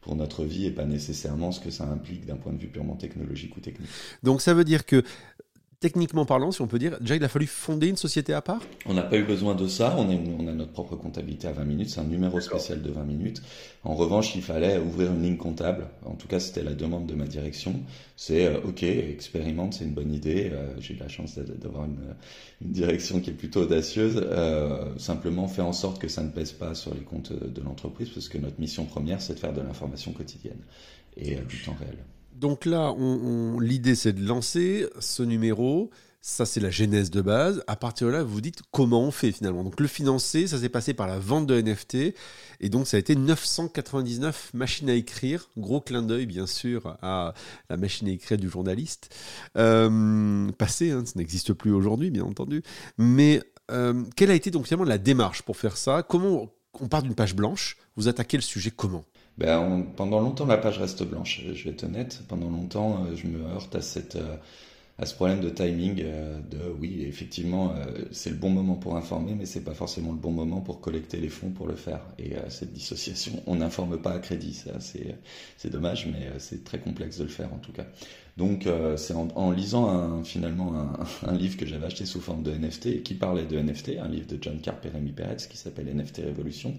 pour 0.00 0.14
notre 0.14 0.44
vie 0.44 0.66
et 0.66 0.70
pas 0.70 0.84
nécessairement 0.84 1.50
ce 1.50 1.60
que 1.60 1.70
ça 1.70 1.84
implique 1.84 2.24
d'un 2.24 2.36
point 2.36 2.52
de 2.52 2.58
vue 2.58 2.68
purement 2.68 2.94
technologique 2.94 3.56
ou 3.56 3.60
technique. 3.60 3.90
Donc 4.22 4.40
ça 4.40 4.54
veut 4.54 4.64
dire 4.64 4.86
que 4.86 5.02
techniquement 5.80 6.24
parlant, 6.24 6.50
si 6.50 6.60
on 6.60 6.66
peut 6.66 6.78
dire, 6.78 6.98
déjà 7.00 7.16
il 7.16 7.22
a 7.24 7.28
fallu 7.28 7.46
fonder 7.46 7.88
une 7.88 7.96
société 7.96 8.32
à 8.32 8.42
part? 8.42 8.60
On 8.86 8.94
n'a 8.94 9.02
pas 9.02 9.16
eu 9.16 9.24
besoin 9.24 9.54
de 9.54 9.68
ça, 9.68 9.94
on 9.96 10.08
a, 10.08 10.12
une, 10.12 10.34
on 10.38 10.46
a, 10.48 10.52
notre 10.52 10.72
propre 10.72 10.96
comptabilité 10.96 11.46
à 11.46 11.52
20 11.52 11.64
minutes, 11.64 11.90
c'est 11.90 12.00
un 12.00 12.04
numéro 12.04 12.40
spécial 12.40 12.82
de 12.82 12.90
20 12.90 13.04
minutes. 13.04 13.42
En 13.84 13.94
revanche, 13.94 14.34
il 14.34 14.42
fallait 14.42 14.78
ouvrir 14.78 15.12
une 15.12 15.22
ligne 15.22 15.36
comptable, 15.36 15.86
en 16.04 16.14
tout 16.14 16.26
cas 16.26 16.40
c'était 16.40 16.62
la 16.62 16.74
demande 16.74 17.06
de 17.06 17.14
ma 17.14 17.26
direction. 17.26 17.80
C'est 18.16 18.46
euh, 18.46 18.60
ok, 18.64 18.82
expérimente, 18.82 19.74
c'est 19.74 19.84
une 19.84 19.94
bonne 19.94 20.12
idée, 20.12 20.50
euh, 20.52 20.74
j'ai 20.80 20.94
eu 20.94 20.98
la 20.98 21.08
chance 21.08 21.38
d'avoir 21.38 21.84
une, 21.84 22.16
une, 22.60 22.72
direction 22.72 23.20
qui 23.20 23.30
est 23.30 23.34
plutôt 23.34 23.62
audacieuse. 23.62 24.20
Euh, 24.20 24.98
simplement 24.98 25.46
faire 25.46 25.66
en 25.66 25.72
sorte 25.72 26.00
que 26.00 26.08
ça 26.08 26.22
ne 26.22 26.30
pèse 26.30 26.52
pas 26.52 26.74
sur 26.74 26.92
les 26.94 27.02
comptes 27.02 27.32
de 27.32 27.62
l'entreprise, 27.62 28.08
parce 28.08 28.28
que 28.28 28.38
notre 28.38 28.60
mission 28.60 28.84
première 28.84 29.22
c'est 29.22 29.34
de 29.34 29.38
faire 29.38 29.52
de 29.52 29.60
l'information 29.60 30.12
quotidienne 30.12 30.60
et 31.16 31.36
euh, 31.36 31.40
du 31.42 31.62
temps 31.62 31.76
réel. 31.78 31.98
Donc 32.38 32.66
là, 32.66 32.94
l'idée, 33.60 33.96
c'est 33.96 34.12
de 34.12 34.24
lancer 34.24 34.86
ce 35.00 35.24
numéro. 35.24 35.90
Ça, 36.20 36.46
c'est 36.46 36.60
la 36.60 36.70
genèse 36.70 37.10
de 37.10 37.20
base. 37.20 37.64
À 37.66 37.74
partir 37.74 38.06
de 38.08 38.12
là, 38.12 38.22
vous 38.22 38.40
dites 38.40 38.60
comment 38.70 39.02
on 39.02 39.10
fait 39.10 39.32
finalement. 39.32 39.64
Donc 39.64 39.80
le 39.80 39.88
financer, 39.88 40.46
ça 40.46 40.58
s'est 40.58 40.68
passé 40.68 40.94
par 40.94 41.08
la 41.08 41.18
vente 41.18 41.46
de 41.46 41.60
NFT. 41.60 42.14
Et 42.60 42.68
donc 42.68 42.86
ça 42.86 42.96
a 42.96 43.00
été 43.00 43.16
999 43.16 44.50
machines 44.54 44.88
à 44.88 44.94
écrire. 44.94 45.48
Gros 45.56 45.80
clin 45.80 46.02
d'œil, 46.02 46.26
bien 46.26 46.46
sûr, 46.46 46.96
à 47.02 47.34
la 47.70 47.76
machine 47.76 48.06
à 48.08 48.12
écrire 48.12 48.38
du 48.38 48.48
journaliste. 48.48 49.14
Euh, 49.56 50.50
passé, 50.52 50.92
hein, 50.92 51.02
ça 51.06 51.14
n'existe 51.16 51.52
plus 51.54 51.72
aujourd'hui, 51.72 52.10
bien 52.10 52.24
entendu. 52.24 52.62
Mais 52.98 53.42
euh, 53.70 54.04
quelle 54.14 54.30
a 54.30 54.34
été 54.34 54.50
donc 54.52 54.66
finalement 54.66 54.84
la 54.84 54.98
démarche 54.98 55.42
pour 55.42 55.56
faire 55.56 55.76
ça? 55.76 56.04
Comment 56.04 56.52
on 56.80 56.88
part 56.88 57.02
d'une 57.02 57.14
page 57.14 57.34
blanche 57.34 57.78
Vous 57.96 58.06
attaquez 58.06 58.36
le 58.36 58.42
sujet 58.42 58.70
comment? 58.70 59.04
Ben, 59.38 59.58
on, 59.60 59.82
pendant 59.82 60.20
longtemps, 60.20 60.46
la 60.46 60.58
page 60.58 60.78
reste 60.78 61.04
blanche. 61.04 61.42
Je 61.54 61.64
vais 61.64 61.70
être 61.70 61.84
honnête. 61.84 62.22
Pendant 62.28 62.50
longtemps, 62.50 63.04
euh, 63.04 63.14
je 63.14 63.28
me 63.28 63.40
heurte 63.46 63.74
à 63.76 63.80
cette, 63.80 64.16
euh, 64.16 64.36
à 64.98 65.06
ce 65.06 65.14
problème 65.14 65.40
de 65.40 65.48
timing. 65.48 66.02
Euh, 66.04 66.40
de 66.50 66.58
oui, 66.80 67.04
effectivement, 67.06 67.72
c'est 68.10 68.30
le 68.30 68.36
bon 68.36 68.50
moment 68.50 68.74
pour 68.74 68.96
informer, 68.96 69.36
mais 69.36 69.46
c'est 69.46 69.62
pas 69.62 69.74
forcément 69.74 70.10
le 70.10 70.18
bon 70.18 70.32
moment 70.32 70.60
pour 70.60 70.80
collecter 70.80 71.18
les 71.18 71.28
fonds 71.28 71.50
pour 71.50 71.68
le 71.68 71.76
faire. 71.76 72.00
Et 72.18 72.32
cette 72.48 72.72
dissociation, 72.72 73.40
on 73.46 73.56
n'informe 73.56 73.96
pas 74.02 74.10
à 74.12 74.18
crédit. 74.18 74.54
Ça, 74.54 74.80
c'est, 74.80 75.16
c'est 75.56 75.70
dommage, 75.70 76.08
mais 76.12 76.32
c'est 76.38 76.64
très 76.64 76.80
complexe 76.80 77.18
de 77.18 77.22
le 77.24 77.30
faire 77.30 77.54
en 77.54 77.58
tout 77.58 77.72
cas. 77.72 77.86
Donc 78.38 78.68
c'est 78.96 79.14
en, 79.14 79.28
en, 79.34 79.50
lisant 79.50 79.88
un, 79.88 80.22
finalement 80.24 80.72
un, 80.74 80.92
un, 81.28 81.34
livre 81.34 81.56
que 81.56 81.66
j'avais 81.66 81.86
acheté 81.86 82.06
sous 82.06 82.20
forme 82.20 82.44
de 82.44 82.52
NFT 82.52 82.86
et 82.86 83.02
qui 83.02 83.14
parlait 83.14 83.44
de 83.44 83.58
NFT, 83.58 83.98
un 84.00 84.08
livre 84.08 84.28
de 84.28 84.38
John 84.40 84.60
Carp 84.60 84.86
et 84.86 84.88
Rémi 84.88 85.10
Peretz 85.10 85.48
qui 85.48 85.56
s'appelle 85.56 85.94
NFT 85.94 86.18
Révolution. 86.24 86.74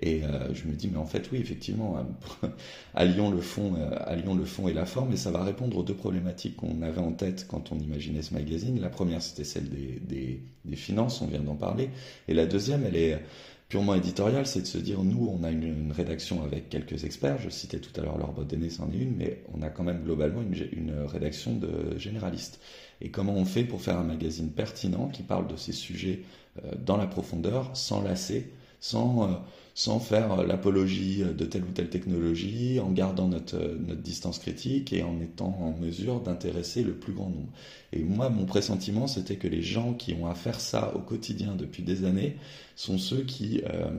Et 0.00 0.24
euh, 0.24 0.54
je 0.54 0.66
me 0.66 0.74
dis, 0.74 0.88
mais 0.88 0.98
en 0.98 1.04
fait, 1.04 1.30
oui, 1.32 1.38
effectivement, 1.38 1.96
allions 2.94 3.30
le 3.30 3.40
fond, 3.40 3.74
euh, 3.76 3.90
allions 4.00 4.34
le 4.34 4.44
fond 4.44 4.66
et 4.68 4.72
la 4.72 4.86
forme, 4.86 5.12
et 5.12 5.16
ça 5.16 5.30
va 5.30 5.44
répondre 5.44 5.76
aux 5.76 5.82
deux 5.82 5.94
problématiques 5.94 6.56
qu'on 6.56 6.80
avait 6.82 7.00
en 7.00 7.12
tête 7.12 7.46
quand 7.48 7.72
on 7.72 7.78
imaginait 7.78 8.22
ce 8.22 8.32
magazine. 8.32 8.80
La 8.80 8.88
première, 8.88 9.20
c'était 9.20 9.44
celle 9.44 9.68
des, 9.68 10.00
des, 10.00 10.40
des, 10.64 10.76
finances, 10.76 11.20
on 11.20 11.26
vient 11.26 11.40
d'en 11.40 11.56
parler, 11.56 11.90
et 12.26 12.34
la 12.34 12.46
deuxième, 12.46 12.84
elle 12.86 12.96
est 12.96 13.18
purement 13.72 13.94
éditoriale, 13.94 14.46
c'est 14.46 14.60
de 14.60 14.66
se 14.66 14.76
dire, 14.76 15.02
nous, 15.02 15.32
on 15.34 15.44
a 15.44 15.50
une, 15.50 15.92
rédaction 15.92 16.44
avec 16.44 16.68
quelques 16.68 17.04
experts, 17.04 17.38
je 17.38 17.48
citais 17.48 17.78
tout 17.78 17.98
à 17.98 18.04
l'heure 18.04 18.18
leur 18.18 18.34
Dennis 18.44 18.72
c'en 18.72 18.90
est 18.92 18.98
une, 18.98 19.16
mais 19.16 19.42
on 19.54 19.62
a 19.62 19.70
quand 19.70 19.82
même 19.82 20.02
globalement 20.02 20.42
une, 20.42 20.68
une 20.72 20.92
rédaction 21.06 21.56
de 21.56 21.96
généralistes. 21.96 22.60
Et 23.00 23.10
comment 23.10 23.32
on 23.32 23.46
fait 23.46 23.64
pour 23.64 23.80
faire 23.80 23.96
un 23.96 24.04
magazine 24.04 24.50
pertinent 24.50 25.08
qui 25.08 25.22
parle 25.22 25.46
de 25.46 25.56
ces 25.56 25.72
sujets 25.72 26.20
euh, 26.62 26.72
dans 26.84 26.98
la 26.98 27.06
profondeur, 27.06 27.74
sans 27.74 28.02
lasser, 28.02 28.52
sans... 28.78 29.24
Euh, 29.24 29.34
sans 29.74 30.00
faire 30.00 30.32
euh, 30.32 30.46
l'apologie 30.46 31.22
de 31.22 31.44
telle 31.44 31.64
ou 31.64 31.72
telle 31.72 31.88
technologie, 31.88 32.80
en 32.80 32.90
gardant 32.90 33.28
notre, 33.28 33.56
euh, 33.56 33.76
notre 33.86 34.02
distance 34.02 34.38
critique 34.38 34.92
et 34.92 35.02
en 35.02 35.20
étant 35.20 35.56
en 35.60 35.78
mesure 35.78 36.20
d'intéresser 36.20 36.82
le 36.82 36.92
plus 36.92 37.12
grand 37.12 37.30
nombre. 37.30 37.52
Et 37.92 38.02
moi, 38.02 38.28
mon 38.30 38.44
pressentiment, 38.44 39.06
c'était 39.06 39.36
que 39.36 39.48
les 39.48 39.62
gens 39.62 39.94
qui 39.94 40.14
ont 40.14 40.26
à 40.26 40.34
faire 40.34 40.60
ça 40.60 40.94
au 40.94 41.00
quotidien 41.00 41.54
depuis 41.56 41.82
des 41.82 42.04
années 42.04 42.36
sont 42.76 42.98
ceux 42.98 43.22
qui 43.22 43.62
euh, 43.64 43.90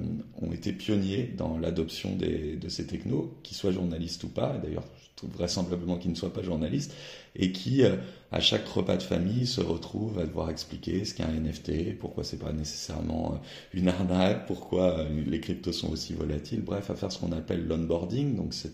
ont 0.41 0.51
été 0.51 0.73
pionniers 0.73 1.33
dans 1.37 1.57
l'adoption 1.57 2.15
de 2.15 2.69
ces 2.69 2.87
technos, 2.87 3.33
qu'ils 3.43 3.57
soient 3.57 3.71
journalistes 3.71 4.23
ou 4.23 4.29
pas. 4.29 4.55
Et 4.57 4.65
d'ailleurs, 4.65 4.85
vraisemblablement 5.27 5.97
qui 5.97 6.09
ne 6.09 6.15
soit 6.15 6.33
pas 6.33 6.41
journaliste, 6.41 6.93
et 7.35 7.51
qui, 7.51 7.83
euh, 7.83 7.95
à 8.31 8.39
chaque 8.39 8.67
repas 8.67 8.97
de 8.97 9.03
famille, 9.03 9.45
se 9.45 9.61
retrouve 9.61 10.17
à 10.17 10.25
devoir 10.25 10.49
expliquer 10.49 11.05
ce 11.05 11.13
qu'est 11.13 11.23
un 11.23 11.33
NFT, 11.33 11.97
pourquoi 11.99 12.23
c'est 12.23 12.37
pas 12.37 12.51
nécessairement 12.51 13.33
euh, 13.33 13.37
une 13.73 13.87
arnaque, 13.87 14.47
pourquoi 14.47 14.99
euh, 14.99 15.23
les 15.25 15.39
cryptos 15.39 15.71
sont 15.71 15.91
aussi 15.91 16.13
volatiles, 16.13 16.61
bref, 16.61 16.89
à 16.89 16.95
faire 16.95 17.11
ce 17.11 17.19
qu'on 17.19 17.31
appelle 17.31 17.67
l'onboarding, 17.67 18.35
donc 18.35 18.53
ce 18.53 18.67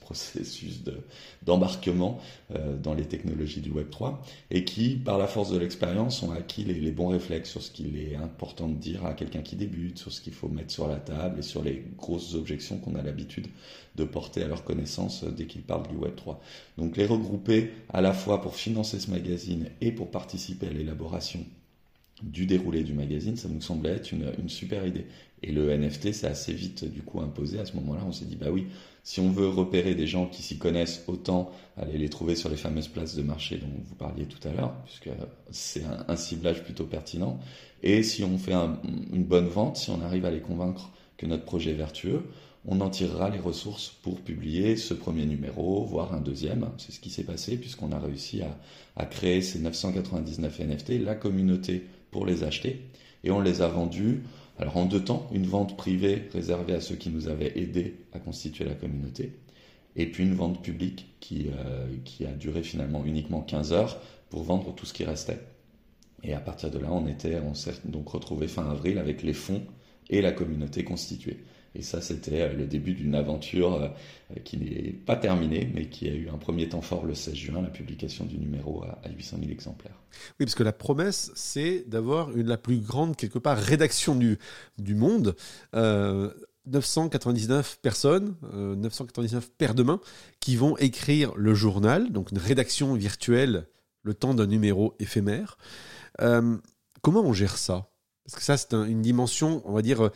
processus 0.00 0.82
d'embarquement 1.42 2.18
dans 2.82 2.94
les 2.94 3.04
technologies 3.04 3.60
du 3.60 3.70
Web3, 3.70 4.16
et 4.50 4.64
qui, 4.64 4.96
par 4.96 5.18
la 5.18 5.26
force 5.26 5.50
de 5.50 5.58
l'expérience, 5.58 6.22
ont 6.22 6.32
acquis 6.32 6.64
les, 6.64 6.90
bons 6.90 7.08
réflexes 7.08 7.50
sur 7.50 7.62
ce 7.62 7.70
qu'il 7.70 7.96
est 7.96 8.16
important 8.16 8.68
de 8.68 8.74
dire 8.74 9.06
à 9.06 9.14
quelqu'un 9.14 9.42
qui 9.42 9.56
débute, 9.56 9.98
sur 9.98 10.12
ce 10.12 10.20
qu'il 10.20 10.32
faut 10.32 10.48
mettre 10.48 10.72
sur 10.72 10.88
la 10.88 10.96
table 10.96 11.38
et 11.38 11.42
sur 11.42 11.62
les 11.62 11.84
grosses 11.96 12.34
objections 12.34 12.78
qu'on 12.78 12.96
a 12.96 13.02
l'habitude 13.02 13.46
de 13.96 14.04
porter 14.04 14.42
à 14.42 14.48
leur 14.48 14.64
connaissance 14.64 15.24
dès 15.24 15.46
qu'ils 15.46 15.62
parlent 15.62 15.88
du 15.88 15.96
Web3. 15.96 16.36
Donc 16.78 16.96
les 16.96 17.06
regrouper 17.06 17.72
à 17.92 18.00
la 18.00 18.12
fois 18.12 18.40
pour 18.40 18.56
financer 18.56 19.00
ce 19.00 19.10
magazine 19.10 19.66
et 19.80 19.92
pour 19.92 20.10
participer 20.10 20.68
à 20.68 20.70
l'élaboration 20.70 21.44
du 22.22 22.46
déroulé 22.46 22.84
du 22.84 22.92
magazine, 22.92 23.36
ça 23.36 23.48
nous 23.48 23.60
semblait 23.60 23.90
être 23.90 24.12
une, 24.12 24.48
super 24.48 24.86
idée. 24.86 25.06
Et 25.42 25.52
le 25.52 25.74
NFT 25.74 26.12
s'est 26.12 26.26
assez 26.26 26.52
vite 26.52 26.84
du 26.84 27.00
coup 27.02 27.20
imposé. 27.20 27.58
À 27.58 27.64
ce 27.64 27.74
moment-là, 27.76 28.02
on 28.06 28.12
s'est 28.12 28.26
dit, 28.26 28.36
bah 28.36 28.50
oui, 28.50 28.66
si 29.04 29.20
on 29.20 29.30
veut 29.30 29.48
repérer 29.48 29.94
des 29.94 30.06
gens 30.06 30.26
qui 30.26 30.42
s'y 30.42 30.58
connaissent, 30.58 31.02
autant 31.06 31.50
aller 31.78 31.96
les 31.96 32.10
trouver 32.10 32.36
sur 32.36 32.50
les 32.50 32.56
fameuses 32.56 32.88
places 32.88 33.16
de 33.16 33.22
marché 33.22 33.56
dont 33.56 33.70
vous 33.86 33.94
parliez 33.94 34.26
tout 34.26 34.46
à 34.46 34.52
l'heure, 34.52 34.74
puisque 34.84 35.08
c'est 35.50 35.82
un, 36.08 36.16
ciblage 36.16 36.62
plutôt 36.62 36.84
pertinent. 36.84 37.40
Et 37.82 38.02
si 38.02 38.22
on 38.22 38.36
fait 38.36 38.52
une 38.52 39.24
bonne 39.24 39.48
vente, 39.48 39.78
si 39.78 39.90
on 39.90 40.02
arrive 40.02 40.26
à 40.26 40.30
les 40.30 40.40
convaincre 40.40 40.90
que 41.16 41.24
notre 41.24 41.44
projet 41.44 41.70
est 41.70 41.74
vertueux, 41.74 42.22
on 42.66 42.80
en 42.80 42.90
tirera 42.90 43.30
les 43.30 43.38
ressources 43.38 43.88
pour 44.02 44.20
publier 44.20 44.76
ce 44.76 44.92
premier 44.92 45.24
numéro, 45.24 45.84
voire 45.84 46.14
un 46.14 46.20
deuxième. 46.20 46.68
C'est 46.78 46.92
ce 46.92 47.00
qui 47.00 47.10
s'est 47.10 47.24
passé 47.24 47.56
puisqu'on 47.56 47.92
a 47.92 47.98
réussi 47.98 48.42
à, 48.96 49.06
créer 49.06 49.40
ces 49.40 49.58
999 49.60 50.60
NFT, 50.60 50.90
la 51.02 51.14
communauté 51.14 51.86
pour 52.10 52.26
les 52.26 52.44
acheter, 52.44 52.82
et 53.24 53.30
on 53.30 53.40
les 53.40 53.62
a 53.62 53.68
vendus. 53.68 54.22
Alors 54.58 54.76
en 54.76 54.84
deux 54.84 55.02
temps, 55.02 55.26
une 55.32 55.46
vente 55.46 55.76
privée 55.78 56.28
réservée 56.34 56.74
à 56.74 56.80
ceux 56.82 56.96
qui 56.96 57.08
nous 57.08 57.28
avaient 57.28 57.58
aidés 57.58 57.96
à 58.12 58.18
constituer 58.18 58.66
la 58.66 58.74
communauté, 58.74 59.32
et 59.96 60.06
puis 60.06 60.24
une 60.24 60.34
vente 60.34 60.62
publique 60.62 61.06
qui, 61.20 61.46
euh, 61.48 62.26
a 62.26 62.32
duré 62.32 62.62
finalement 62.62 63.04
uniquement 63.06 63.40
15 63.40 63.72
heures 63.72 64.00
pour 64.28 64.42
vendre 64.42 64.74
tout 64.74 64.84
ce 64.84 64.92
qui 64.92 65.04
restait. 65.04 65.40
Et 66.22 66.34
à 66.34 66.40
partir 66.40 66.70
de 66.70 66.78
là, 66.78 66.92
on 66.92 67.06
on 67.06 67.54
s'est 67.54 67.72
donc 67.86 68.10
retrouvé 68.10 68.48
fin 68.48 68.70
avril 68.70 68.98
avec 68.98 69.22
les 69.22 69.32
fonds 69.32 69.62
et 70.10 70.20
la 70.20 70.32
communauté 70.32 70.84
constituée. 70.84 71.38
Et 71.74 71.82
ça, 71.82 72.00
c'était 72.00 72.42
euh, 72.42 72.52
le 72.52 72.66
début 72.66 72.94
d'une 72.94 73.14
aventure 73.14 73.74
euh, 73.74 73.88
qui 74.44 74.58
n'est 74.58 74.90
pas 74.90 75.16
terminée, 75.16 75.70
mais 75.72 75.86
qui 75.86 76.08
a 76.08 76.12
eu 76.12 76.28
un 76.28 76.36
premier 76.36 76.68
temps 76.68 76.80
fort 76.80 77.06
le 77.06 77.14
16 77.14 77.34
juin, 77.34 77.62
la 77.62 77.68
publication 77.68 78.24
du 78.24 78.38
numéro 78.38 78.82
à 78.82 79.08
800 79.08 79.36
000 79.40 79.52
exemplaires. 79.52 79.94
Oui, 80.38 80.46
parce 80.46 80.56
que 80.56 80.64
la 80.64 80.72
promesse, 80.72 81.30
c'est 81.36 81.88
d'avoir 81.88 82.30
la 82.34 82.56
plus 82.56 82.80
grande, 82.80 83.16
quelque 83.16 83.38
part, 83.38 83.56
rédaction 83.56 84.16
du, 84.16 84.38
du 84.78 84.96
monde. 84.96 85.36
999 85.72 87.78
euh, 87.78 87.80
personnes, 87.80 88.34
999 88.52 89.52
paires 89.52 89.74
de 89.74 89.84
mains, 89.84 90.00
qui 90.40 90.56
vont 90.56 90.76
écrire 90.78 91.32
le 91.36 91.54
journal, 91.54 92.10
donc 92.10 92.32
une 92.32 92.38
rédaction 92.38 92.94
virtuelle, 92.94 93.68
le 94.02 94.14
temps 94.14 94.34
d'un 94.34 94.46
numéro 94.46 94.94
éphémère. 94.98 95.56
comment 96.18 97.22
on 97.22 97.32
gère 97.32 97.56
ça? 97.56 97.89
Parce 98.30 98.36
que 98.36 98.42
ça, 98.42 98.56
c'est 98.56 98.72
une 98.74 99.02
dimension, 99.02 99.62
on 99.64 99.72
va 99.72 99.82
dire, 99.82 100.10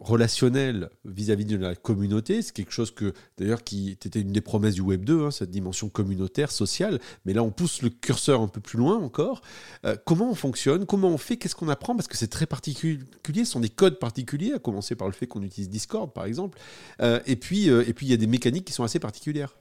relationnel 0.00 0.90
vis-à-vis 1.04 1.44
de 1.44 1.56
la 1.56 1.74
communauté. 1.74 2.42
C'est 2.42 2.52
quelque 2.52 2.72
chose 2.72 2.92
que, 2.92 3.12
d'ailleurs, 3.36 3.64
qui 3.64 3.90
était 3.90 4.20
une 4.20 4.32
des 4.32 4.40
promesses 4.40 4.74
du 4.74 4.80
Web 4.80 5.04
2, 5.04 5.24
hein, 5.24 5.30
cette 5.30 5.50
dimension 5.50 5.88
communautaire, 5.88 6.52
sociale. 6.52 7.00
Mais 7.24 7.32
là, 7.32 7.42
on 7.42 7.50
pousse 7.50 7.82
le 7.82 7.90
curseur 7.90 8.40
un 8.40 8.48
peu 8.48 8.60
plus 8.60 8.78
loin 8.78 8.96
encore. 8.96 9.42
Euh, 9.84 9.96
comment 10.06 10.30
on 10.30 10.34
fonctionne? 10.34 10.86
Comment 10.86 11.08
on 11.08 11.18
fait? 11.18 11.36
Qu'est-ce 11.36 11.56
qu'on 11.56 11.68
apprend? 11.68 11.96
Parce 11.96 12.06
que 12.06 12.16
c'est 12.16 12.28
très 12.28 12.46
particulier. 12.46 13.00
Ce 13.44 13.44
sont 13.44 13.60
des 13.60 13.68
codes 13.68 13.98
particuliers, 13.98 14.52
à 14.54 14.58
commencer 14.58 14.94
par 14.94 15.08
le 15.08 15.14
fait 15.14 15.26
qu'on 15.26 15.42
utilise 15.42 15.68
Discord, 15.68 16.12
par 16.12 16.26
exemple. 16.26 16.58
Euh, 17.02 17.20
et 17.26 17.36
puis, 17.36 17.68
euh, 17.68 17.84
et 17.86 17.92
puis, 17.92 18.06
il 18.06 18.10
y 18.10 18.14
a 18.14 18.18
des 18.18 18.28
mécaniques 18.28 18.64
qui 18.64 18.72
sont 18.72 18.84
assez 18.84 19.00
particulières. 19.00 19.56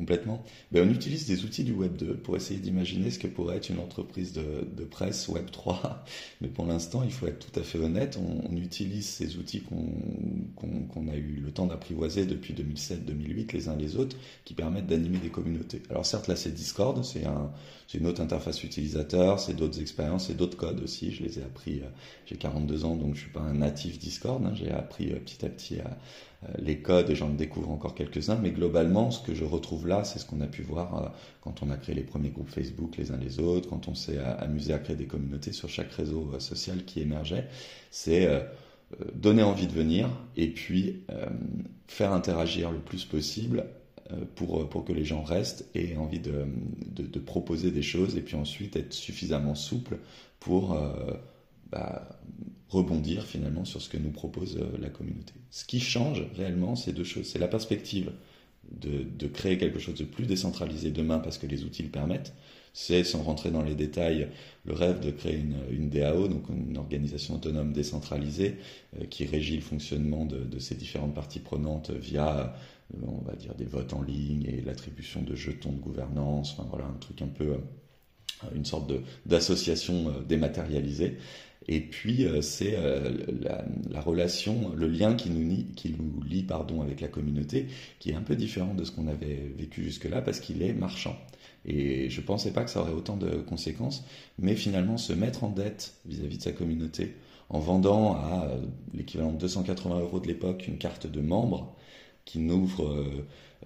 Complètement. 0.00 0.42
Ben, 0.72 0.88
on 0.88 0.90
utilise 0.90 1.26
des 1.26 1.44
outils 1.44 1.62
du 1.62 1.72
Web 1.72 1.98
2 1.98 2.14
pour 2.14 2.34
essayer 2.34 2.58
d'imaginer 2.58 3.10
ce 3.10 3.18
que 3.18 3.26
pourrait 3.26 3.58
être 3.58 3.68
une 3.68 3.80
entreprise 3.80 4.32
de, 4.32 4.84
presse 4.84 5.28
Web 5.28 5.50
3. 5.50 6.06
Mais 6.40 6.48
pour 6.48 6.64
l'instant, 6.64 7.02
il 7.04 7.12
faut 7.12 7.26
être 7.26 7.38
tout 7.38 7.60
à 7.60 7.62
fait 7.62 7.78
honnête, 7.78 8.18
on, 8.18 8.56
utilise 8.56 9.06
ces 9.06 9.36
outils 9.36 9.60
qu'on 9.60 11.08
a 11.08 11.16
eu 11.16 11.42
le 11.44 11.50
temps 11.50 11.66
d'apprivoiser 11.66 12.24
depuis 12.24 12.54
2007-2008 12.54 13.52
les 13.52 13.68
uns 13.68 13.76
les 13.76 13.96
autres, 13.96 14.16
qui 14.46 14.54
permettent 14.54 14.86
d'animer 14.86 15.18
des 15.18 15.28
communautés. 15.28 15.82
Alors 15.90 16.06
certes, 16.06 16.28
là 16.28 16.36
c'est 16.36 16.54
Discord, 16.54 17.04
c'est 17.04 17.26
un, 17.26 17.50
une 17.94 18.06
autre 18.06 18.20
interface 18.20 18.62
utilisateur, 18.62 19.40
c'est 19.40 19.54
d'autres 19.54 19.80
expériences, 19.80 20.26
c'est 20.26 20.36
d'autres 20.36 20.56
codes 20.56 20.80
aussi. 20.82 21.12
Je 21.12 21.22
les 21.22 21.38
ai 21.38 21.42
appris, 21.42 21.80
euh, 21.80 21.88
j'ai 22.26 22.36
42 22.36 22.84
ans, 22.84 22.96
donc 22.96 23.14
je 23.14 23.22
suis 23.22 23.30
pas 23.30 23.40
un 23.40 23.54
natif 23.54 23.98
Discord, 23.98 24.44
hein. 24.44 24.52
j'ai 24.54 24.70
appris 24.70 25.12
euh, 25.12 25.16
petit 25.16 25.44
à 25.44 25.48
petit 25.48 25.78
euh, 25.80 26.48
les 26.58 26.78
codes 26.78 27.10
et 27.10 27.14
j'en 27.14 27.30
découvre 27.30 27.70
encore 27.70 27.94
quelques-uns, 27.94 28.36
mais 28.36 28.50
globalement, 28.50 29.10
ce 29.10 29.20
que 29.20 29.34
je 29.34 29.44
retrouve 29.44 29.86
là, 29.90 30.04
c'est 30.04 30.18
ce 30.18 30.24
qu'on 30.24 30.40
a 30.40 30.46
pu 30.46 30.62
voir 30.62 30.96
euh, 30.96 31.08
quand 31.42 31.62
on 31.62 31.70
a 31.70 31.76
créé 31.76 31.94
les 31.94 32.02
premiers 32.02 32.30
groupes 32.30 32.48
Facebook 32.48 32.96
les 32.96 33.10
uns 33.10 33.18
les 33.18 33.38
autres, 33.38 33.68
quand 33.68 33.88
on 33.88 33.94
s'est 33.94 34.18
euh, 34.18 34.38
amusé 34.38 34.72
à 34.72 34.78
créer 34.78 34.96
des 34.96 35.06
communautés 35.06 35.52
sur 35.52 35.68
chaque 35.68 35.92
réseau 35.92 36.32
social 36.38 36.84
qui 36.84 37.00
émergeait. 37.00 37.46
C'est 37.90 38.28
donner 39.14 39.42
envie 39.42 39.66
de 39.66 39.72
venir 39.72 40.08
et 40.36 40.48
puis 40.48 41.04
faire 41.86 42.12
interagir 42.12 42.70
le 42.70 42.78
plus 42.78 43.04
possible 43.04 43.66
pour, 44.34 44.68
pour 44.68 44.84
que 44.84 44.92
les 44.92 45.04
gens 45.04 45.22
restent 45.22 45.68
et 45.74 45.92
aient 45.92 45.96
envie 45.96 46.20
de, 46.20 46.46
de, 46.96 47.18
proposer 47.18 47.70
des 47.70 47.82
choses 47.82 48.16
et 48.16 48.20
puis 48.20 48.36
ensuite 48.36 48.76
être 48.76 48.92
suffisamment 48.92 49.54
souple 49.54 49.98
pour 50.40 50.76
bah, 51.70 52.08
rebondir 52.70 53.24
finalement 53.24 53.64
sur 53.64 53.82
ce 53.82 53.88
que 53.88 53.96
nous 53.96 54.10
propose 54.10 54.56
euh, 54.56 54.78
la 54.80 54.88
communauté. 54.88 55.34
Ce 55.50 55.64
qui 55.64 55.80
change 55.80 56.24
réellement, 56.36 56.76
c'est 56.76 56.92
deux 56.92 57.04
choses. 57.04 57.26
C'est 57.26 57.38
la 57.38 57.48
perspective 57.48 58.12
de, 58.70 59.26
créer 59.26 59.58
quelque 59.58 59.78
chose 59.78 59.94
de 59.94 60.04
plus 60.04 60.26
décentralisé 60.26 60.90
demain 60.90 61.18
parce 61.18 61.38
que 61.38 61.46
les 61.46 61.64
outils 61.64 61.82
le 61.82 61.88
permettent. 61.88 62.34
C'est, 62.72 63.02
sans 63.02 63.22
rentrer 63.22 63.50
dans 63.50 63.62
les 63.62 63.74
détails, 63.74 64.28
le 64.64 64.74
rêve 64.74 65.00
de 65.00 65.10
créer 65.10 65.42
une, 65.70 65.90
DAO, 65.90 66.28
donc 66.28 66.44
une 66.48 66.76
organisation 66.76 67.34
autonome 67.34 67.72
décentralisée 67.72 68.58
euh, 69.00 69.06
qui 69.06 69.24
régit 69.24 69.56
le 69.56 69.62
fonctionnement 69.62 70.24
de, 70.24 70.58
ces 70.60 70.76
différentes 70.76 71.14
parties 71.14 71.40
prenantes 71.40 71.90
via, 71.90 72.54
euh, 72.94 72.98
on 73.02 73.24
va 73.24 73.34
dire, 73.34 73.56
des 73.56 73.64
votes 73.64 73.92
en 73.92 74.02
ligne 74.02 74.44
et 74.44 74.60
l'attribution 74.60 75.22
de 75.22 75.34
jetons 75.34 75.72
de 75.72 75.80
gouvernance. 75.80 76.52
Enfin 76.52 76.68
voilà, 76.70 76.86
un 76.86 76.98
truc 77.00 77.22
un 77.22 77.28
peu, 77.28 77.56
une 78.54 78.64
sorte 78.64 78.92
d'association 79.26 80.12
dématérialisée. 80.28 81.16
Et 81.68 81.80
puis, 81.80 82.24
euh, 82.24 82.40
c'est 82.40 82.74
euh, 82.76 83.10
la, 83.90 84.00
relation, 84.00 84.72
le 84.74 84.88
lien 84.88 85.14
qui 85.14 85.30
nous, 85.30 85.48
lie, 85.48 85.66
qui 85.76 85.94
nous 85.96 86.22
lie 86.22 86.42
pardon, 86.42 86.80
avec 86.82 87.00
la 87.00 87.08
communauté, 87.08 87.66
qui 87.98 88.10
est 88.10 88.14
un 88.14 88.22
peu 88.22 88.34
différent 88.34 88.74
de 88.74 88.84
ce 88.84 88.90
qu'on 88.90 89.06
avait 89.06 89.52
vécu 89.56 89.84
jusque-là, 89.84 90.22
parce 90.22 90.40
qu'il 90.40 90.62
est 90.62 90.72
marchand. 90.72 91.16
Et 91.66 92.08
je 92.08 92.20
ne 92.20 92.26
pensais 92.26 92.52
pas 92.52 92.64
que 92.64 92.70
ça 92.70 92.80
aurait 92.80 92.92
autant 92.92 93.16
de 93.16 93.36
conséquences, 93.36 94.04
mais 94.38 94.56
finalement, 94.56 94.96
se 94.96 95.12
mettre 95.12 95.44
en 95.44 95.50
dette 95.50 95.94
vis-à-vis 96.06 96.38
de 96.38 96.42
sa 96.42 96.52
communauté, 96.52 97.14
en 97.50 97.58
vendant 97.58 98.14
à 98.14 98.46
euh, 98.48 98.58
l'équivalent 98.94 99.32
de 99.32 99.38
280 99.38 100.00
euros 100.00 100.18
de 100.20 100.26
l'époque 100.26 100.66
une 100.66 100.78
carte 100.78 101.06
de 101.06 101.20
membre, 101.20 101.76
qui 102.24 102.38
n'ouvre 102.38 102.94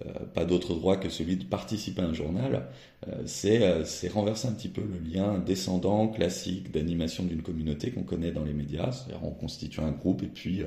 euh, 0.05 0.25
pas 0.33 0.43
d'autre 0.43 0.73
droit 0.73 0.97
que 0.97 1.07
celui 1.07 1.37
de 1.37 1.45
participer 1.45 2.01
à 2.01 2.05
un 2.05 2.13
journal, 2.13 2.67
euh, 3.07 3.23
euh, 3.45 3.85
c'est 3.85 4.07
renverser 4.09 4.49
un 4.49 4.51
petit 4.51 4.67
peu 4.67 4.81
le 4.81 4.99
lien 4.99 5.39
descendant 5.39 6.09
classique 6.09 6.69
d'animation 6.69 7.23
d'une 7.23 7.41
communauté 7.41 7.91
qu'on 7.91 8.03
connaît 8.03 8.31
dans 8.31 8.43
les 8.43 8.51
médias, 8.51 8.91
c'est-à-dire 8.91 9.23
on 9.23 9.31
constitue 9.31 9.79
un 9.79 9.91
groupe 9.91 10.21
et 10.21 10.27
puis 10.27 10.63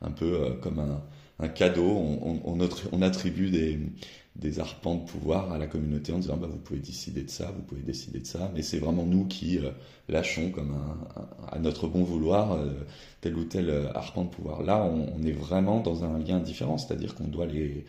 un 0.00 0.12
peu 0.12 0.52
comme 0.62 1.00
un, 1.40 1.48
cadeau, 1.48 1.90
on, 1.90 3.00
attribue 3.00 3.50
des, 3.50 3.80
des 4.38 4.60
arpents 4.60 4.94
de 4.94 5.04
pouvoir 5.04 5.52
à 5.52 5.58
la 5.58 5.66
communauté 5.66 6.12
en 6.12 6.18
disant 6.18 6.36
bah, 6.36 6.48
vous 6.50 6.58
pouvez 6.58 6.78
décider 6.78 7.22
de 7.22 7.30
ça, 7.30 7.52
vous 7.56 7.62
pouvez 7.62 7.82
décider 7.82 8.20
de 8.20 8.26
ça, 8.26 8.50
mais 8.54 8.62
c'est 8.62 8.78
vraiment 8.78 9.04
nous 9.04 9.26
qui 9.26 9.58
lâchons 10.08 10.50
comme 10.50 10.76
à 11.50 11.58
notre 11.58 11.88
bon 11.88 12.04
vouloir 12.04 12.58
tel 13.20 13.36
ou 13.36 13.44
tel 13.44 13.70
arpent 13.94 14.24
de 14.24 14.30
pouvoir. 14.30 14.62
Là, 14.62 14.84
on, 14.84 15.22
est 15.24 15.32
vraiment 15.32 15.80
dans 15.80 16.04
un 16.04 16.18
lien 16.18 16.38
différent, 16.38 16.78
c'est-à-dire 16.78 17.14
qu'on 17.14 17.26
doit 17.26 17.46
les, 17.46 17.84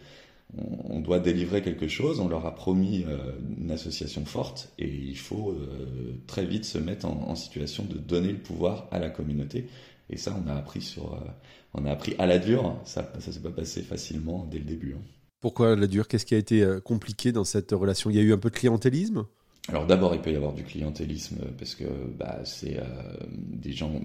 on 0.57 0.99
doit 0.99 1.19
délivrer 1.19 1.61
quelque 1.61 1.87
chose, 1.87 2.19
on 2.19 2.27
leur 2.27 2.45
a 2.45 2.55
promis 2.55 3.05
euh, 3.07 3.17
une 3.59 3.71
association 3.71 4.25
forte 4.25 4.71
et 4.79 4.87
il 4.87 5.17
faut 5.17 5.51
euh, 5.51 6.15
très 6.25 6.45
vite 6.45 6.65
se 6.65 6.77
mettre 6.77 7.05
en, 7.05 7.35
situation 7.35 7.85
de 7.85 7.97
donner 7.97 8.31
le 8.31 8.39
pouvoir 8.39 8.87
à 8.91 8.99
la 8.99 9.09
communauté. 9.09 9.67
Et 10.09 10.17
ça, 10.17 10.35
on 10.43 10.49
a 10.49 10.55
appris 10.55 10.81
sur, 10.81 11.13
euh, 11.13 11.19
on 11.75 11.85
a 11.85 11.91
appris 11.91 12.15
à 12.17 12.25
la 12.25 12.39
dure. 12.39 12.75
Ça, 12.83 13.11
ça 13.19 13.31
s'est 13.31 13.41
pas 13.41 13.51
passé 13.51 13.83
facilement 13.83 14.47
dès 14.49 14.57
le 14.57 14.65
début. 14.65 14.95
Hein. 14.97 15.01
Pourquoi 15.41 15.75
la 15.75 15.87
dure? 15.87 16.07
Qu'est-ce 16.07 16.25
qui 16.25 16.35
a 16.35 16.37
été 16.37 16.65
compliqué 16.83 17.31
dans 17.31 17.43
cette 17.43 17.71
relation? 17.71 18.09
Il 18.09 18.15
y 18.15 18.19
a 18.19 18.23
eu 18.23 18.33
un 18.33 18.37
peu 18.37 18.49
de 18.49 18.55
clientélisme? 18.55 19.25
Alors 19.67 19.85
d'abord, 19.85 20.15
il 20.15 20.21
peut 20.21 20.31
y 20.31 20.35
avoir 20.35 20.53
du 20.53 20.63
clientélisme 20.63 21.37
parce 21.57 21.75
que 21.75 21.83
bah, 22.17 22.39
c'est 22.43 22.79
des 23.29 23.71
gens. 23.71 24.01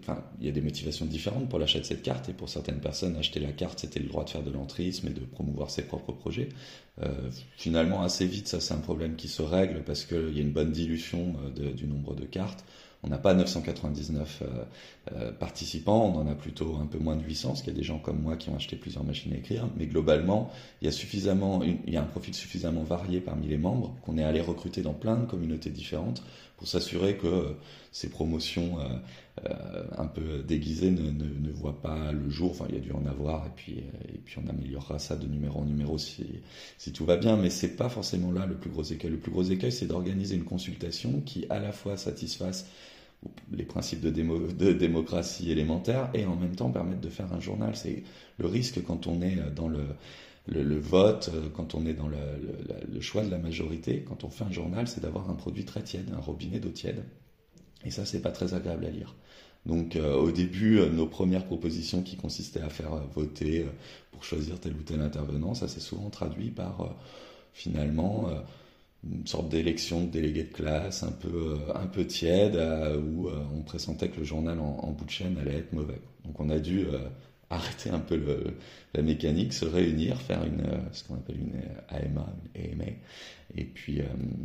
Enfin, 0.00 0.22
il 0.40 0.46
y 0.46 0.48
a 0.48 0.52
des 0.52 0.60
motivations 0.60 1.06
différentes 1.06 1.48
pour 1.48 1.58
l'achat 1.58 1.78
de 1.78 1.84
cette 1.84 2.02
carte 2.02 2.28
et 2.28 2.34
pour 2.34 2.50
certaines 2.50 2.80
personnes, 2.80 3.16
acheter 3.16 3.40
la 3.40 3.52
carte, 3.52 3.78
c'était 3.78 4.00
le 4.00 4.08
droit 4.08 4.24
de 4.24 4.30
faire 4.30 4.42
de 4.42 4.50
l'entrisme 4.50 5.06
et 5.06 5.12
de 5.12 5.20
promouvoir 5.20 5.70
ses 5.70 5.82
propres 5.82 6.12
projets. 6.12 6.50
finalement, 7.56 8.02
assez 8.02 8.26
vite, 8.26 8.48
ça 8.48 8.60
c'est 8.60 8.74
un 8.74 8.78
problème 8.78 9.16
qui 9.16 9.28
se 9.28 9.42
règle 9.42 9.82
parce 9.84 10.04
qu'il 10.04 10.36
y 10.36 10.38
a 10.38 10.42
une 10.42 10.52
bonne 10.52 10.72
dilution 10.72 11.34
du 11.54 11.86
nombre 11.86 12.14
de 12.14 12.24
cartes. 12.24 12.64
On 13.06 13.10
n'a 13.10 13.18
pas 13.18 13.34
999 13.34 14.42
euh, 14.42 14.64
euh, 15.12 15.32
participants, 15.32 16.12
on 16.12 16.18
en 16.18 16.26
a 16.26 16.34
plutôt 16.34 16.76
un 16.82 16.86
peu 16.86 16.98
moins 16.98 17.14
de 17.14 17.22
800, 17.22 17.50
parce 17.50 17.62
qu'il 17.62 17.72
y 17.72 17.76
a 17.76 17.78
des 17.78 17.84
gens 17.84 18.00
comme 18.00 18.20
moi 18.20 18.36
qui 18.36 18.50
ont 18.50 18.56
acheté 18.56 18.74
plusieurs 18.74 19.04
machines 19.04 19.32
à 19.32 19.36
écrire. 19.36 19.68
Mais 19.76 19.86
globalement, 19.86 20.50
il 20.82 20.86
y 20.86 20.88
a 20.88 20.92
suffisamment, 20.92 21.62
il 21.62 21.92
y 21.92 21.96
a 21.96 22.02
un 22.02 22.06
profil 22.06 22.34
suffisamment 22.34 22.82
varié 22.82 23.20
parmi 23.20 23.46
les 23.46 23.58
membres 23.58 23.94
qu'on 24.02 24.18
est 24.18 24.24
allé 24.24 24.40
recruter 24.40 24.82
dans 24.82 24.92
plein 24.92 25.16
de 25.16 25.24
communautés 25.24 25.70
différentes 25.70 26.24
pour 26.56 26.66
s'assurer 26.66 27.16
que 27.16 27.26
euh, 27.28 27.56
ces 27.92 28.10
promotions 28.10 28.78
un 29.96 30.06
peu 30.06 30.42
déguisées 30.42 30.90
ne, 30.90 31.10
ne, 31.10 31.50
voient 31.52 31.80
pas 31.80 32.12
le 32.12 32.28
jour. 32.28 32.50
Enfin, 32.50 32.66
il 32.68 32.74
y 32.74 32.78
a 32.78 32.80
dû 32.80 32.92
en 32.92 33.06
avoir, 33.06 33.46
et 33.46 33.50
puis, 33.54 33.84
et 34.08 34.18
puis 34.24 34.38
on 34.44 34.48
améliorera 34.50 34.98
ça 34.98 35.16
de 35.16 35.26
numéro 35.26 35.60
en 35.60 35.64
numéro 35.64 35.96
si, 35.96 36.26
si 36.76 36.92
tout 36.92 37.06
va 37.06 37.16
bien. 37.16 37.36
Mais 37.36 37.48
c'est 37.48 37.76
pas 37.76 37.88
forcément 37.88 38.32
là 38.32 38.44
le 38.44 38.56
plus 38.56 38.68
gros 38.68 38.82
écueil. 38.82 39.10
Le 39.10 39.18
plus 39.18 39.30
gros 39.30 39.44
écueil, 39.44 39.72
c'est 39.72 39.86
d'organiser 39.86 40.36
une 40.36 40.44
consultation 40.44 41.22
qui 41.24 41.46
à 41.48 41.58
la 41.58 41.72
fois 41.72 41.96
satisfasse 41.96 42.66
les 43.52 43.64
principes 43.64 44.00
de, 44.00 44.72
démocratie 44.72 45.50
élémentaire 45.50 46.10
et 46.14 46.24
en 46.26 46.36
même 46.36 46.54
temps 46.54 46.70
permettre 46.70 47.00
de 47.00 47.08
faire 47.08 47.32
un 47.32 47.40
journal. 47.40 47.74
C'est 47.76 48.02
le 48.38 48.46
risque 48.46 48.82
quand 48.84 49.06
on 49.06 49.22
est 49.22 49.36
dans 49.54 49.68
le, 49.68 50.78
vote, 50.78 51.30
quand 51.54 51.74
on 51.74 51.86
est 51.86 51.94
dans 51.94 52.08
le, 52.08 53.00
choix 53.00 53.24
de 53.24 53.30
la 53.30 53.38
majorité, 53.38 54.04
quand 54.06 54.24
on 54.24 54.30
fait 54.30 54.44
un 54.44 54.52
journal, 54.52 54.86
c'est 54.86 55.00
d'avoir 55.00 55.30
un 55.30 55.34
produit 55.34 55.64
très 55.64 55.82
tiède, 55.82 56.10
un 56.16 56.20
robinet 56.20 56.60
d'eau 56.60 56.70
tiède. 56.70 57.04
Et 57.84 57.90
ça, 57.90 58.04
c'est 58.04 58.20
pas 58.20 58.32
très 58.32 58.54
agréable 58.54 58.84
à 58.86 58.90
lire. 58.90 59.14
Donc 59.66 59.96
euh, 59.96 60.14
au 60.14 60.30
début, 60.30 60.78
euh, 60.78 60.88
nos 60.88 61.06
premières 61.06 61.44
propositions 61.44 62.02
qui 62.02 62.16
consistaient 62.16 62.60
à 62.60 62.70
faire 62.70 62.94
euh, 62.94 63.00
voter 63.14 63.66
pour 64.12 64.22
choisir 64.24 64.60
tel 64.60 64.72
ou 64.74 64.82
tel 64.82 65.00
intervenant, 65.00 65.54
ça 65.54 65.66
s'est 65.66 65.80
souvent 65.80 66.08
traduit 66.08 66.50
par 66.50 66.96
finalement 67.52 68.30
une 69.12 69.26
sorte 69.26 69.48
d'élection 69.48 70.04
de 70.04 70.10
délégué 70.10 70.44
de 70.44 70.52
classe 70.52 71.02
un 71.02 71.12
peu, 71.12 71.28
euh, 71.28 71.74
un 71.74 71.86
peu 71.86 72.06
tiède, 72.06 72.56
euh, 72.56 73.00
où 73.00 73.28
euh, 73.28 73.38
on 73.54 73.62
pressentait 73.62 74.08
que 74.08 74.18
le 74.18 74.24
journal 74.24 74.58
en, 74.58 74.90
bout 74.92 75.04
de 75.04 75.10
chaîne 75.10 75.36
allait 75.38 75.58
être 75.58 75.72
mauvais. 75.72 76.00
Donc 76.24 76.38
on 76.40 76.50
a 76.50 76.58
dû 76.58 76.86
arrêter 77.50 77.90
un 77.90 78.00
peu 78.00 78.20
la 78.94 79.02
mécanique, 79.02 79.52
se 79.52 79.64
réunir, 79.64 80.20
faire 80.20 80.42
une, 80.44 80.64
ce 80.92 81.04
qu'on 81.04 81.14
appelle 81.14 81.38
une 81.38 81.60
AMA, 81.88 82.26
une 82.56 82.72
AMA, 82.72 82.90
et 83.56 83.64
puis, 83.64 84.00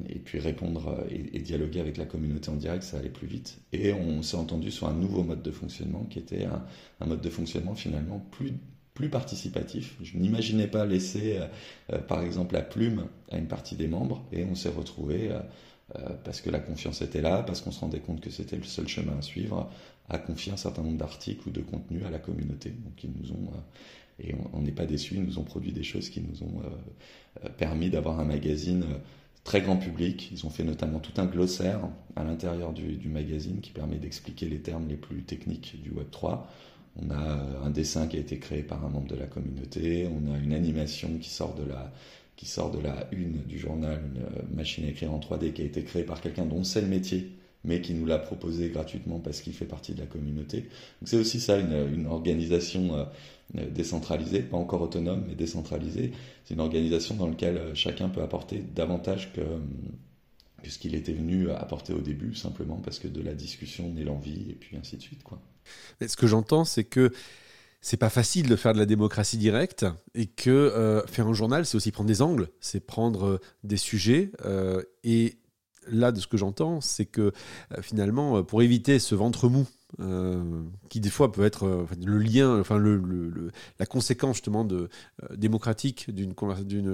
et 0.07 0.19
puis 0.19 0.39
répondre 0.39 1.03
et, 1.09 1.39
dialoguer 1.39 1.79
avec 1.79 1.97
la 1.97 2.05
communauté 2.05 2.49
en 2.49 2.55
direct, 2.55 2.83
ça 2.83 2.97
allait 2.97 3.09
plus 3.09 3.25
vite. 3.25 3.59
Et 3.73 3.91
on 3.93 4.21
s'est 4.21 4.37
entendu 4.37 4.69
sur 4.69 4.87
un 4.87 4.93
nouveau 4.93 5.23
mode 5.23 5.41
de 5.41 5.49
fonctionnement 5.49 6.05
qui 6.11 6.19
était 6.19 6.45
un 6.45 7.05
mode 7.07 7.21
de 7.21 7.29
fonctionnement 7.31 7.73
finalement 7.73 8.23
plus 8.29 8.53
plus 8.93 9.09
participatif. 9.09 9.95
Je 10.01 10.17
n'imaginais 10.17 10.67
pas 10.67 10.85
laisser, 10.85 11.37
euh, 11.37 11.47
euh, 11.93 11.97
par 11.99 12.21
exemple, 12.21 12.53
la 12.53 12.61
plume 12.61 13.05
à 13.31 13.37
une 13.37 13.47
partie 13.47 13.75
des 13.75 13.87
membres, 13.87 14.23
et 14.31 14.43
on 14.43 14.55
s'est 14.55 14.69
retrouvé, 14.69 15.31
euh, 15.31 15.39
parce 16.23 16.41
que 16.41 16.49
la 16.49 16.59
confiance 16.59 17.01
était 17.01 17.21
là, 17.21 17.43
parce 17.43 17.61
qu'on 17.61 17.71
se 17.71 17.79
rendait 17.79 17.99
compte 17.99 18.21
que 18.21 18.29
c'était 18.29 18.57
le 18.57 18.63
seul 18.63 18.87
chemin 18.87 19.17
à 19.17 19.21
suivre, 19.21 19.69
à 20.09 20.17
confier 20.17 20.51
un 20.51 20.57
certain 20.57 20.83
nombre 20.83 20.97
d'articles 20.97 21.47
ou 21.47 21.51
de 21.51 21.61
contenus 21.61 22.03
à 22.05 22.09
la 22.09 22.19
communauté. 22.19 22.69
Donc 22.69 23.03
ils 23.03 23.11
nous 23.11 23.31
ont, 23.31 23.51
et 24.19 24.35
on 24.53 24.61
n'est 24.61 24.71
pas 24.71 24.85
déçus, 24.85 25.15
ils 25.15 25.23
nous 25.23 25.39
ont 25.39 25.43
produit 25.43 25.71
des 25.71 25.83
choses 25.83 26.09
qui 26.09 26.21
nous 26.21 26.43
ont 26.43 26.61
permis 27.57 27.89
d'avoir 27.89 28.19
un 28.19 28.25
magazine 28.25 28.85
très 29.43 29.61
grand 29.61 29.77
public. 29.77 30.29
Ils 30.31 30.45
ont 30.45 30.49
fait 30.49 30.63
notamment 30.63 30.99
tout 30.99 31.19
un 31.19 31.25
glossaire 31.25 31.81
à 32.15 32.23
l'intérieur 32.23 32.71
du, 32.71 32.93
du, 32.95 33.09
magazine 33.09 33.59
qui 33.59 33.71
permet 33.71 33.97
d'expliquer 33.97 34.47
les 34.47 34.61
termes 34.61 34.87
les 34.87 34.97
plus 34.97 35.23
techniques 35.23 35.81
du 35.81 35.91
Web 35.91 36.07
3. 36.11 36.49
On 36.97 37.09
a 37.09 37.65
un 37.65 37.69
dessin 37.69 38.07
qui 38.07 38.17
a 38.17 38.19
été 38.19 38.37
créé 38.37 38.63
par 38.63 38.85
un 38.85 38.89
membre 38.89 39.07
de 39.07 39.15
la 39.15 39.27
communauté, 39.27 40.07
on 40.07 40.33
a 40.33 40.37
une 40.37 40.53
animation 40.53 41.17
qui 41.19 41.29
sort 41.29 41.55
de 41.55 41.63
la, 41.63 41.91
une 43.11 43.43
du 43.43 43.59
journal, 43.59 44.01
une 44.13 44.23
euh, 44.23 44.55
machine 44.55 44.85
à 44.85 44.89
écrire 44.89 45.13
en 45.13 45.19
3D 45.19 45.53
qui 45.53 45.61
a 45.61 45.65
été 45.65 45.83
créée 45.83 46.03
par 46.03 46.21
quelqu'un 46.21 46.45
dont 46.45 46.63
c'est 46.63 46.81
le 46.81 46.87
métier, 46.87 47.31
mais 47.63 47.81
qui 47.81 47.93
nous 47.93 48.05
l'a 48.05 48.17
proposé 48.17 48.69
gratuitement 48.69 49.19
parce 49.19 49.41
qu'il 49.41 49.53
fait 49.53 49.65
partie 49.65 49.93
de 49.93 49.99
la 49.99 50.07
communauté. 50.07 50.65
C'est 51.05 51.17
aussi 51.17 51.39
ça, 51.39 51.59
une, 51.59 52.07
organisation 52.07 52.95
euh, 52.95 53.69
décentralisée, 53.69 54.41
pas 54.41 54.57
encore 54.57 54.81
autonome, 54.81 55.25
mais 55.27 55.35
décentralisée. 55.35 56.11
C'est 56.43 56.55
une 56.55 56.61
organisation 56.61 57.15
dans 57.15 57.27
laquelle 57.27 57.57
euh, 57.57 57.75
chacun 57.75 58.09
peut 58.09 58.21
apporter 58.21 58.63
davantage 58.75 59.31
que, 59.33 59.41
que 60.63 60.69
ce 60.69 60.79
qu'il 60.79 60.95
était 60.95 61.13
venu 61.13 61.49
apporter 61.51 61.93
au 61.93 62.01
début, 62.01 62.35
simplement 62.35 62.77
parce 62.77 62.99
que 62.99 63.07
de 63.07 63.21
la 63.21 63.33
discussion 63.33 63.89
naît 63.91 64.03
l'envie, 64.03 64.49
et 64.49 64.55
puis 64.55 64.77
ainsi 64.77 64.97
de 64.97 65.01
suite. 65.01 65.23
quoi. 65.23 65.41
Ce 66.05 66.15
que 66.15 66.27
j'entends, 66.27 66.65
c'est 66.65 66.83
que 66.83 67.11
c'est 67.81 67.97
pas 67.97 68.09
facile 68.09 68.47
de 68.47 68.55
faire 68.55 68.73
de 68.73 68.77
la 68.77 68.85
démocratie 68.85 69.37
directe 69.37 69.85
et 70.13 70.27
que 70.27 70.49
euh, 70.49 71.05
faire 71.07 71.27
un 71.27 71.33
journal, 71.33 71.65
c'est 71.65 71.75
aussi 71.75 71.91
prendre 71.91 72.07
des 72.07 72.21
angles, 72.21 72.49
c'est 72.59 72.79
prendre 72.79 73.25
euh, 73.25 73.39
des 73.63 73.77
sujets. 73.77 74.31
Euh, 74.45 74.83
et 75.03 75.39
là, 75.87 76.11
de 76.11 76.19
ce 76.19 76.27
que 76.27 76.37
j'entends, 76.37 76.79
c'est 76.79 77.07
que 77.07 77.31
finalement, 77.81 78.43
pour 78.43 78.61
éviter 78.61 78.99
ce 78.99 79.15
ventre 79.15 79.49
mou, 79.49 79.67
qui 80.89 80.99
des 81.01 81.09
fois 81.09 81.31
peut 81.31 81.43
être 81.43 81.87
le 82.05 82.17
lien, 82.19 82.59
enfin 82.59 82.77
le, 82.77 83.51
la 83.79 83.85
conséquence 83.85 84.37
justement 84.37 84.63
de, 84.63 84.89
démocratique 85.35 86.11
d'une 86.11 86.33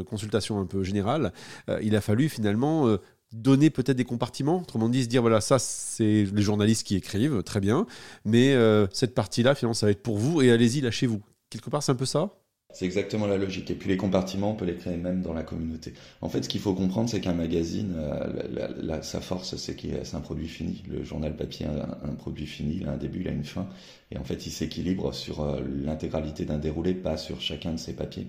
consultation 0.03 0.59
un 0.59 0.65
peu 0.65 0.83
générale, 0.83 1.33
il 1.81 1.95
a 1.97 2.01
fallu 2.01 2.27
finalement 2.27 2.97
donner 3.31 3.69
peut-être 3.69 3.97
des 3.97 4.05
compartiments, 4.05 4.61
autrement 4.61 4.89
dit 4.89 5.03
se 5.03 5.09
dire 5.09 5.21
voilà 5.21 5.41
ça 5.41 5.59
c'est 5.59 6.25
les 6.25 6.41
journalistes 6.41 6.85
qui 6.85 6.95
écrivent, 6.95 7.43
très 7.43 7.59
bien, 7.59 7.85
mais 8.25 8.53
euh, 8.53 8.87
cette 8.91 9.13
partie-là 9.13 9.55
finalement 9.55 9.73
ça 9.73 9.85
va 9.85 9.91
être 9.91 10.03
pour 10.03 10.17
vous 10.17 10.41
et 10.41 10.51
allez-y 10.51 10.81
lâchez-vous. 10.81 11.21
Quelque 11.49 11.69
part 11.69 11.83
c'est 11.83 11.91
un 11.91 11.95
peu 11.95 12.05
ça? 12.05 12.31
C'est 12.73 12.85
exactement 12.85 13.27
la 13.27 13.37
logique. 13.37 13.71
Et 13.71 13.75
puis 13.75 13.87
les 13.87 13.97
compartiments, 13.97 14.51
on 14.51 14.55
peut 14.55 14.65
les 14.65 14.75
créer 14.75 14.97
même 14.97 15.21
dans 15.21 15.33
la 15.33 15.43
communauté. 15.43 15.93
En 16.21 16.27
fait, 16.27 16.43
ce 16.43 16.49
qu'il 16.49 16.59
faut 16.59 16.73
comprendre, 16.73 17.09
c'est 17.09 17.21
qu'un 17.21 17.33
magazine, 17.33 17.95
euh, 17.97 19.01
sa 19.01 19.21
force, 19.21 19.55
c'est 19.55 19.75
qu'il 19.75 19.97
c'est 20.03 20.15
un 20.15 20.21
produit 20.21 20.49
fini. 20.49 20.83
Le 20.87 21.03
journal 21.03 21.35
papier 21.35 21.65
a 21.65 21.97
un, 22.03 22.13
produit 22.13 22.45
fini, 22.45 22.79
il 22.81 22.87
a 22.87 22.91
un 22.91 22.97
début, 22.97 23.21
il 23.21 23.27
a 23.29 23.31
une 23.31 23.45
fin. 23.45 23.67
Et 24.11 24.17
en 24.17 24.23
fait, 24.25 24.45
il 24.45 24.51
s'équilibre 24.51 25.13
sur 25.13 25.41
euh, 25.41 25.61
l'intégralité 25.85 26.43
d'un 26.43 26.57
déroulé, 26.57 26.93
pas 26.93 27.15
sur 27.15 27.39
chacun 27.39 27.71
de 27.71 27.77
ses 27.77 27.93
papiers 27.93 28.27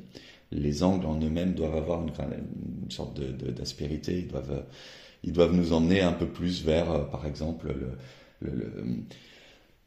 les 0.52 0.82
angles 0.82 1.06
en 1.06 1.20
eux-mêmes 1.20 1.54
doivent 1.54 1.76
avoir 1.76 2.02
une, 2.02 2.90
sorte 2.90 3.20
d'aspérité, 3.20 4.18
ils 4.18 4.28
doivent, 4.28 4.64
ils 5.22 5.32
doivent 5.32 5.54
nous 5.54 5.72
emmener 5.72 6.00
un 6.00 6.12
peu 6.12 6.26
plus 6.26 6.64
vers, 6.64 6.90
euh, 6.90 7.04
par 7.04 7.26
exemple, 7.26 7.74
le, 8.40 8.72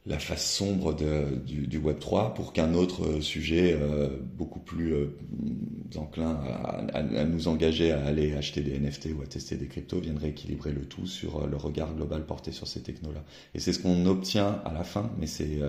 la 0.07 0.17
face 0.17 0.51
sombre 0.51 0.95
de, 0.95 1.25
du, 1.45 1.77
Web 1.77 1.99
3 1.99 2.33
pour 2.33 2.53
qu'un 2.53 2.73
autre 2.73 3.21
sujet 3.21 3.77
euh, 3.79 4.09
beaucoup 4.35 4.59
plus 4.59 4.93
euh, 4.93 5.15
enclin 5.95 6.39
à, 6.93 7.23
nous 7.23 7.47
engager 7.47 7.91
à 7.91 8.03
aller 8.05 8.33
acheter 8.33 8.61
des 8.61 8.79
NFT 8.79 9.09
ou 9.17 9.21
à 9.21 9.27
tester 9.27 9.57
des 9.57 9.67
cryptos 9.67 9.99
vienne 9.99 10.17
rééquilibrer 10.17 10.71
le 10.71 10.85
tout 10.85 11.05
sur 11.05 11.45
le 11.45 11.55
regard 11.55 11.93
global 11.93 12.25
porté 12.25 12.51
sur 12.51 12.67
ces 12.67 12.81
technos-là. 12.81 13.23
Et 13.53 13.59
c'est 13.59 13.73
ce 13.73 13.79
qu'on 13.79 14.05
obtient 14.07 14.61
à 14.65 14.73
la 14.73 14.83
fin, 14.83 15.11
mais 15.19 15.27
c'est 15.27 15.59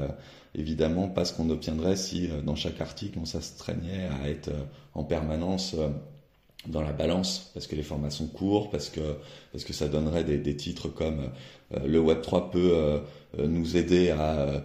évidemment 0.54 1.08
pas 1.08 1.24
ce 1.24 1.32
qu'on 1.32 1.50
obtiendrait 1.50 1.96
si 1.96 2.30
euh, 2.30 2.42
dans 2.42 2.54
chaque 2.54 2.80
article 2.80 3.18
on 3.20 3.24
s'astreignait 3.24 4.08
à 4.22 4.28
être 4.28 4.48
euh, 4.48 4.64
en 4.94 5.04
permanence 5.04 5.74
euh, 5.78 5.88
dans 6.66 6.82
la 6.82 6.92
balance 6.92 7.50
parce 7.54 7.66
que 7.66 7.74
les 7.74 7.82
formats 7.82 8.10
sont 8.10 8.26
courts, 8.26 8.70
parce 8.70 8.88
que, 8.88 9.16
parce 9.52 9.64
que 9.64 9.72
ça 9.72 9.88
donnerait 9.88 10.24
des, 10.24 10.56
titres 10.56 10.88
comme 10.88 11.30
le 11.84 12.00
Web3 12.00 12.50
peut 12.50 13.00
nous 13.38 13.76
aider 13.76 14.10
à 14.10 14.62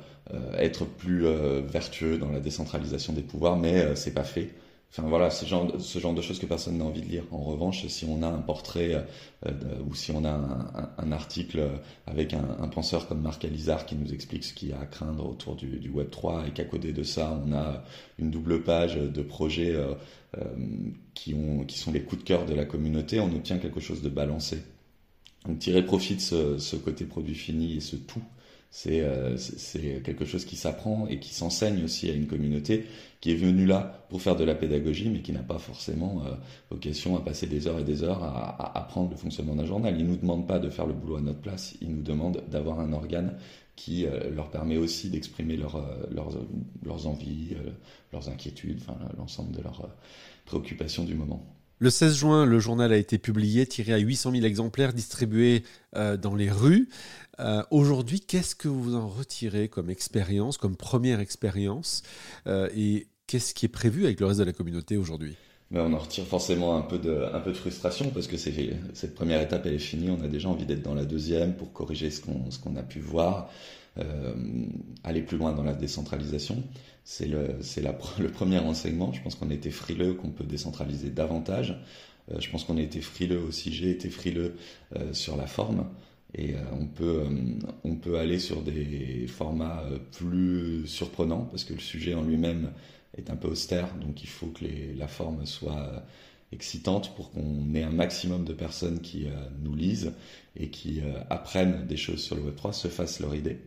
être 0.57 0.85
plus 0.85 1.25
vertueux 1.67 2.17
dans 2.17 2.31
la 2.31 2.39
décentralisation 2.39 3.13
des 3.13 3.21
pouvoirs, 3.21 3.57
mais 3.57 3.95
c'est 3.95 4.13
pas 4.13 4.23
fait. 4.23 4.49
Enfin 4.89 5.07
voilà, 5.09 5.29
ce 5.29 5.45
genre, 5.45 5.69
ce 5.79 5.99
genre 5.99 6.13
de 6.13 6.21
choses 6.21 6.39
que 6.39 6.45
personne 6.45 6.77
n'a 6.77 6.85
envie 6.85 7.01
de 7.01 7.07
lire. 7.07 7.23
En 7.31 7.43
revanche, 7.43 7.85
si 7.87 8.05
on 8.05 8.23
a 8.23 8.27
un 8.27 8.39
portrait 8.39 9.05
euh, 9.45 9.51
ou 9.87 9.93
si 9.93 10.11
on 10.11 10.23
a 10.23 10.31
un, 10.31 10.89
un, 10.97 11.11
article 11.11 11.69
avec 12.07 12.33
un, 12.33 12.57
un, 12.59 12.67
penseur 12.67 13.07
comme 13.07 13.21
Marc 13.21 13.43
Alizard 13.45 13.85
qui 13.85 13.95
nous 13.95 14.13
explique 14.13 14.43
ce 14.43 14.53
qu'il 14.53 14.69
y 14.69 14.73
a 14.73 14.79
à 14.79 14.85
craindre 14.85 15.29
autour 15.29 15.55
du, 15.55 15.77
du 15.79 15.89
Web 15.89 16.09
3 16.09 16.47
et 16.47 16.51
qu'à 16.51 16.63
côté 16.63 16.93
de 16.93 17.03
ça, 17.03 17.39
on 17.45 17.53
a 17.53 17.83
une 18.17 18.31
double 18.31 18.63
page 18.63 18.95
de 18.95 19.21
projets 19.21 19.75
euh, 19.75 19.93
euh, 20.37 20.43
qui, 21.13 21.33
ont, 21.33 21.65
qui 21.65 21.77
sont 21.77 21.91
les 21.91 22.01
coups 22.01 22.23
de 22.23 22.27
cœur 22.27 22.45
de 22.45 22.53
la 22.53 22.65
communauté, 22.65 23.19
on 23.19 23.33
obtient 23.35 23.57
quelque 23.59 23.81
chose 23.81 24.01
de 24.01 24.09
balancé. 24.09 24.63
Donc 25.45 25.59
tirer 25.59 25.85
profit 25.85 26.15
de 26.15 26.21
ce, 26.21 26.57
ce 26.57 26.75
côté 26.75 27.05
produit 27.05 27.35
fini 27.35 27.77
et 27.77 27.81
ce 27.81 27.97
tout 27.97 28.23
euh, 28.85 29.37
c'est 29.37 30.01
quelque 30.03 30.25
chose 30.25 30.45
qui 30.45 30.55
s'apprend 30.55 31.07
et 31.07 31.19
qui 31.19 31.33
s'enseigne 31.33 31.83
aussi 31.83 32.09
à 32.09 32.13
une 32.13 32.27
communauté 32.27 32.85
qui 33.21 33.31
est 33.31 33.35
venue 33.35 33.65
là 33.65 34.05
pour 34.09 34.21
faire 34.21 34.35
de 34.35 34.43
la 34.43 34.53
pédagogie, 34.53 35.09
mais 35.09 35.21
qui 35.21 35.31
n'a 35.31 35.41
pas 35.41 35.57
forcément 35.57 36.23
euh, 36.25 36.35
vocation 36.69 37.17
à 37.17 37.21
passer 37.21 37.47
des 37.47 37.67
heures 37.67 37.79
et 37.79 37.83
des 37.83 38.03
heures 38.03 38.23
à, 38.23 38.77
apprendre 38.77 39.09
le 39.09 39.15
fonctionnement 39.15 39.55
d'un 39.55 39.65
journal. 39.65 39.95
Ils 39.97 40.05
ne 40.05 40.11
nous 40.11 40.17
demandent 40.17 40.47
pas 40.47 40.59
de 40.59 40.69
faire 40.69 40.85
le 40.85 40.93
boulot 40.93 41.17
à 41.17 41.21
notre 41.21 41.41
place, 41.41 41.75
ils 41.81 41.89
nous 41.89 42.03
demandent 42.03 42.43
d'avoir 42.49 42.79
un 42.79 42.93
organe 42.93 43.37
qui 43.75 44.05
euh, 44.05 44.29
leur 44.31 44.51
permet 44.51 44.77
aussi 44.77 45.09
d'exprimer 45.09 45.57
leurs, 45.57 45.75
envies, 47.07 47.55
leurs 48.13 48.29
inquiétudes, 48.29 48.81
l'ensemble 49.17 49.55
de 49.55 49.61
leurs 49.61 49.89
préoccupations 50.45 51.03
du 51.03 51.15
moment. 51.15 51.56
Le 51.79 51.91
16 51.91 52.15
juin, 52.15 52.45
le 52.45 52.59
journal 52.59 52.91
a 52.91 52.97
été 52.97 53.19
publié, 53.19 53.67
tiré 53.67 53.93
à 53.93 53.97
800 53.97 54.31
000 54.31 54.45
exemplaires, 54.45 54.93
distribué 54.93 55.61
euh, 55.95 56.17
dans 56.17 56.33
les 56.33 56.49
rues. 56.49 56.89
Euh, 57.39 57.61
aujourd'hui, 57.69 58.19
qu'est-ce 58.19 58.55
que 58.55 58.67
vous 58.67 58.95
en 58.95 59.07
retirez 59.07 59.67
comme 59.67 59.91
expérience, 59.91 60.57
comme 60.57 60.75
première 60.75 61.19
expérience 61.19 62.01
euh, 62.47 62.67
Et 62.75 63.07
qu'est-ce 63.27 63.53
qui 63.53 63.67
est 63.67 63.69
prévu 63.69 64.05
avec 64.05 64.19
le 64.19 64.25
reste 64.25 64.39
de 64.39 64.45
la 64.45 64.53
communauté 64.53 64.97
aujourd'hui? 64.97 65.35
Ben, 65.69 65.81
on 65.81 65.93
en 65.93 65.99
retire 65.99 66.25
forcément 66.25 66.77
un 66.77 66.81
peu 66.81 66.97
de, 66.97 67.27
frustration 67.53 68.09
parce 68.09 68.25
que 68.25 68.37
cette 68.37 69.13
première 69.13 69.41
étape 69.41 69.65
elle 69.65 69.73
est 69.73 69.79
finie. 69.79 70.09
On 70.09 70.23
a 70.23 70.27
déjà 70.27 70.49
envie 70.49 70.65
d'être 70.65 70.81
dans 70.81 70.95
la 70.95 71.05
deuxième 71.05 71.55
pour 71.55 71.73
corriger 71.73 72.09
ce 72.09 72.21
qu'on 72.21 72.75
a 72.75 72.83
pu 72.83 72.99
voir, 72.99 73.51
aller 75.03 75.21
plus 75.21 75.37
loin 75.37 75.53
dans 75.53 75.63
la 75.63 75.73
décentralisation. 75.73 76.63
C'est 77.09 77.27
le, 77.27 77.57
premier 78.33 78.59
enseignement. 78.59 79.13
Je 79.13 79.21
pense 79.21 79.35
qu'on 79.35 79.49
été 79.49 79.71
frileux, 79.71 80.13
qu'on 80.13 80.29
peut 80.29 80.43
décentraliser 80.43 81.09
davantage. 81.09 81.81
Euh, 82.29 82.39
je 82.41 82.49
pense 82.49 82.65
qu'on 82.65 82.75
a 82.75 82.81
été 82.81 82.99
frileux 82.99 83.39
aussi. 83.39 83.71
J'ai 83.73 83.91
été 83.91 84.09
frileux 84.09 84.55
euh, 84.93 85.13
sur 85.13 85.37
la 85.37 85.47
forme. 85.47 85.87
Et 86.35 86.55
euh, 86.55 87.27
on 87.85 87.95
peut 87.95 88.17
aller 88.17 88.39
sur 88.39 88.61
des 88.61 89.25
formats 89.27 89.85
plus 90.11 90.85
surprenants 90.85 91.45
parce 91.45 91.63
que 91.63 91.73
le 91.73 91.79
sujet 91.79 92.13
en 92.13 92.23
lui-même 92.23 92.73
est 93.17 93.29
un 93.29 93.37
peu 93.37 93.47
austère. 93.47 93.95
Donc 93.95 94.23
il 94.23 94.29
faut 94.29 94.47
que 94.47 94.65
la 94.97 95.07
forme 95.07 95.45
soit 95.45 96.03
excitante 96.51 97.15
pour 97.15 97.31
qu'on 97.31 97.73
ait 97.73 97.83
un 97.83 97.91
maximum 97.91 98.43
de 98.43 98.53
personnes 98.53 98.99
qui 98.99 99.27
nous 99.63 99.75
lisent 99.75 100.11
et 100.57 100.69
qui 100.69 101.01
apprennent 101.29 101.87
des 101.87 101.97
choses 101.97 102.21
sur 102.21 102.35
le 102.35 102.41
Web3, 102.51 102.73
se 102.73 102.89
fassent 102.89 103.21
leur 103.21 103.33
idée. 103.33 103.59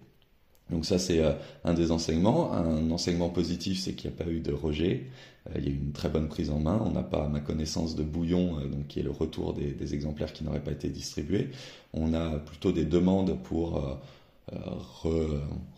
Donc 0.70 0.86
ça, 0.86 0.98
c'est 0.98 1.20
euh, 1.20 1.32
un 1.64 1.74
des 1.74 1.90
enseignements. 1.90 2.52
Un 2.52 2.90
enseignement 2.90 3.28
positif, 3.28 3.80
c'est 3.80 3.92
qu'il 3.92 4.10
n'y 4.10 4.16
a 4.16 4.24
pas 4.24 4.30
eu 4.30 4.40
de 4.40 4.52
rejet. 4.52 5.06
Euh, 5.48 5.58
il 5.58 5.64
y 5.64 5.68
a 5.68 5.70
eu 5.70 5.76
une 5.76 5.92
très 5.92 6.08
bonne 6.08 6.28
prise 6.28 6.50
en 6.50 6.58
main. 6.58 6.80
On 6.84 6.92
n'a 6.92 7.02
pas, 7.02 7.24
à 7.24 7.28
ma 7.28 7.40
connaissance, 7.40 7.96
de 7.96 8.02
bouillon, 8.02 8.58
euh, 8.58 8.66
donc 8.66 8.86
qui 8.86 9.00
est 9.00 9.02
le 9.02 9.10
retour 9.10 9.54
des, 9.54 9.94
exemplaires 9.94 10.32
qui 10.32 10.44
n'auraient 10.44 10.62
pas 10.62 10.72
été 10.72 10.88
distribués. 10.88 11.50
On 11.92 12.14
a 12.14 12.38
plutôt 12.38 12.72
des 12.72 12.84
demandes 12.84 13.36
pour 13.42 13.98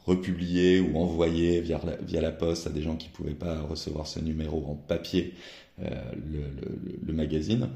republier 0.07 0.81
ou 0.81 0.99
envoyer 0.99 1.61
via 1.61 1.81
la, 1.85 1.97
via 1.97 2.21
la, 2.21 2.31
poste 2.31 2.67
à 2.67 2.71
des 2.71 2.83
gens 2.83 2.97
qui 2.97 3.09
ne 3.09 3.13
pouvaient 3.13 3.35
pas 3.35 3.61
recevoir 3.61 4.07
ce 4.07 4.21
numéro 4.21 4.65
en 4.67 4.75
papier 4.75 5.35
le 5.79 7.13
magazine 7.13 7.69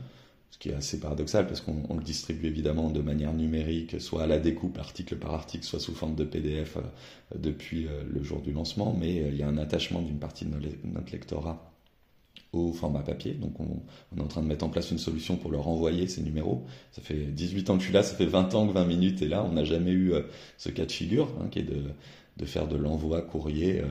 ce 0.57 0.59
qui 0.59 0.71
est 0.71 0.75
assez 0.75 0.99
paradoxal 0.99 1.47
parce 1.47 1.61
qu'on 1.61 1.95
le 1.95 2.03
distribue 2.03 2.47
évidemment 2.47 2.89
de 2.89 3.03
manière 3.03 3.35
numérique, 3.35 4.01
soit 4.01 4.23
à 4.23 4.27
la 4.27 4.39
découpe 4.39 4.79
article 4.79 5.17
par 5.17 5.35
article, 5.35 5.65
soit 5.65 5.81
sous 5.81 5.95
forme 5.95 6.15
de 6.15 6.25
PDF 6.25 6.79
euh, 6.79 6.81
depuis 7.39 7.87
euh, 7.87 8.03
le 8.09 8.23
jour 8.23 8.41
du 8.41 8.53
lancement, 8.53 8.97
mais 8.99 9.21
euh, 9.21 9.29
il 9.29 9.37
y 9.37 9.43
a 9.43 9.49
un 9.49 9.59
attachement 9.59 10.01
d'une 10.01 10.19
partie 10.19 10.47
de 10.47 10.55
notre 10.85 11.13
lectorat 11.13 11.71
au 12.55 12.73
format 12.73 13.01
papier. 13.01 13.33
Donc 13.33 13.61
on, 13.61 13.83
est 14.17 14.23
en 14.23 14.29
train 14.29 14.41
de 14.41 14.47
mettre 14.47 14.65
en 14.65 14.71
place 14.71 14.91
une 14.91 14.99
solution 14.99 15.37
pour 15.37 15.51
leur 15.51 15.69
envoyer 15.69 16.09
ces 16.09 16.23
numéros. 16.23 16.65
Ça 16.91 17.03
fait 17.03 17.27
18 17.27 17.69
ans 17.69 17.75
que 17.75 17.81
je 17.81 17.87
suis 17.87 17.95
là, 17.95 18.03
ça 18.03 18.17
fait 18.17 18.25
20 18.25 18.55
ans 18.55 18.67
que 18.67 18.73
20 18.73 18.87
minutes 18.87 19.21
est 19.21 19.29
là. 19.29 19.45
On 19.45 19.53
n'a 19.53 19.65
jamais 19.65 19.93
eu 19.93 20.15
ce 20.57 20.71
cas 20.71 20.87
de 20.87 20.93
figure, 20.93 21.29
hein, 21.39 21.49
qui 21.51 21.59
est 21.59 21.65
de, 21.65 21.83
de, 22.37 22.45
faire 22.45 22.69
de 22.69 22.77
l'envoi 22.77 23.23
courrier 23.23 23.83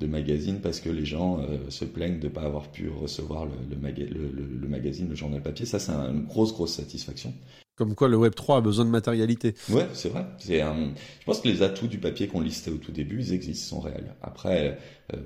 de 0.00 0.06
magazine 0.06 0.60
parce 0.60 0.80
que 0.80 0.88
les 0.88 1.04
gens 1.04 1.40
euh, 1.40 1.58
se 1.68 1.84
plaignent 1.84 2.18
de 2.18 2.26
ne 2.26 2.32
pas 2.32 2.42
avoir 2.42 2.72
pu 2.72 2.88
recevoir 2.88 3.44
le, 3.44 3.52
le, 3.70 4.68
magazine, 4.68 5.08
le 5.08 5.14
journal 5.14 5.42
papier. 5.42 5.66
Ça, 5.66 5.78
c'est 5.78 5.92
une 5.92 6.24
grosse, 6.24 6.52
grosse 6.52 6.74
satisfaction. 6.74 7.32
Comme 7.76 7.94
quoi 7.94 8.08
le 8.08 8.16
Web 8.16 8.34
3 8.34 8.58
a 8.58 8.60
besoin 8.60 8.84
de 8.84 8.90
matérialité. 8.90 9.54
Ouais, 9.70 9.86
c'est 9.94 10.10
vrai. 10.10 10.26
C'est 10.38 10.58
Je 10.58 11.24
pense 11.24 11.40
que 11.40 11.48
les 11.48 11.62
atouts 11.62 11.86
du 11.86 11.98
papier 11.98 12.26
qu'on 12.26 12.40
listait 12.40 12.70
au 12.70 12.76
tout 12.76 12.92
début, 12.92 13.20
ils 13.20 13.32
existent, 13.32 13.76
sont 13.76 13.80
réels. 13.80 14.14
Après, 14.22 14.76
euh, 15.14 15.16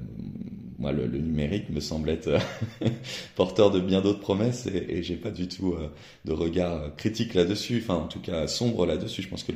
moi, 0.78 0.92
le, 0.92 1.06
numérique 1.06 1.70
me 1.70 1.80
semble 1.80 2.10
être 2.10 2.38
porteur 3.34 3.72
de 3.72 3.80
bien 3.80 4.02
d'autres 4.02 4.20
promesses 4.20 4.66
et, 4.66 4.98
et 4.98 5.02
j'ai 5.02 5.16
pas 5.16 5.30
du 5.30 5.48
tout 5.48 5.72
euh, 5.72 5.88
de 6.26 6.32
regard 6.32 6.94
critique 6.96 7.34
là-dessus. 7.34 7.82
Enfin, 7.82 7.96
en 7.96 8.08
tout 8.08 8.20
cas, 8.20 8.46
sombre 8.46 8.86
là-dessus. 8.86 9.22
Je 9.22 9.28
pense 9.28 9.42
que 9.42 9.52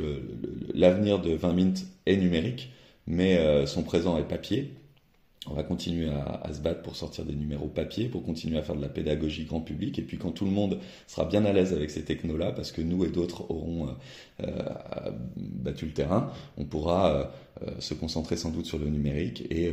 l'avenir 0.75 1.21
de 1.21 1.35
20 1.35 1.53
minutes 1.53 1.87
est 2.07 2.17
numérique, 2.17 2.73
mais 3.09 3.67
son 3.67 3.83
présent 3.83 4.17
est 4.19 4.29
papier 4.29 4.73
on 5.51 5.55
va 5.55 5.63
continuer 5.63 6.09
à, 6.11 6.53
se 6.53 6.61
battre 6.61 6.83
pour 6.83 6.97
sortir 6.97 7.25
des 7.25 7.35
numéros 7.35 7.69
papier, 7.69 8.09
pour 8.09 8.23
continuer 8.23 8.59
à 8.59 8.63
faire 8.63 8.77
de 8.77 8.83
la 8.83 8.89
pédagogie 8.89 9.45
grand 9.45 9.61
public. 9.61 9.99
Et 9.99 10.03
puis 10.03 10.19
quand 10.19 10.31
tout 10.31 10.45
le 10.45 10.51
monde 10.51 10.79
sera 11.07 11.25
bien 11.25 11.45
à 11.45 11.53
l'aise 11.53 11.73
avec 11.73 11.91
ces 11.91 12.03
technos-là, 12.03 12.53
parce 12.53 12.73
que 12.73 12.83
nous 12.83 13.05
et 13.05 13.09
d'autres 13.09 13.51
auront 13.51 13.89
euh, 13.89 13.93
euh, 14.47 15.11
battu 15.37 15.87
le 15.87 15.93
terrain, 15.93 16.33
on 16.59 16.65
pourra 16.65 17.33
euh, 17.63 17.71
se 17.79 17.95
concentrer 17.95 18.37
sans 18.37 18.51
doute 18.51 18.67
sur 18.67 18.79
le 18.79 18.89
numérique 18.89 19.45
et 19.51 19.73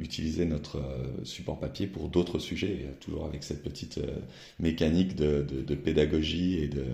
utiliser 0.00 0.44
notre 0.44 0.82
support 1.22 1.60
papier 1.60 1.86
pour 1.86 2.08
d'autres 2.08 2.40
sujets, 2.40 2.88
toujours 2.98 3.26
avec 3.26 3.44
cette 3.44 3.62
petite 3.62 4.00
mécanique 4.58 5.14
de, 5.14 5.74
pédagogie 5.76 6.58
et 6.58 6.66
de 6.66 6.84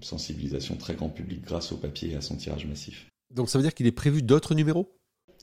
sensibilisation 0.00 0.76
très 0.76 0.94
grand 0.94 1.08
public 1.08 1.42
grâce 1.44 1.72
au 1.72 1.78
papier 1.78 2.12
et 2.12 2.14
à 2.14 2.20
son 2.20 2.36
tirage 2.36 2.64
massif. 2.66 3.08
Donc 3.34 3.48
ça 3.48 3.58
veut 3.58 3.62
dire 3.62 3.74
qu'il 3.74 3.86
est 3.86 3.92
prévu 3.92 4.22
d'autres 4.22 4.54
numéros? 4.54 4.88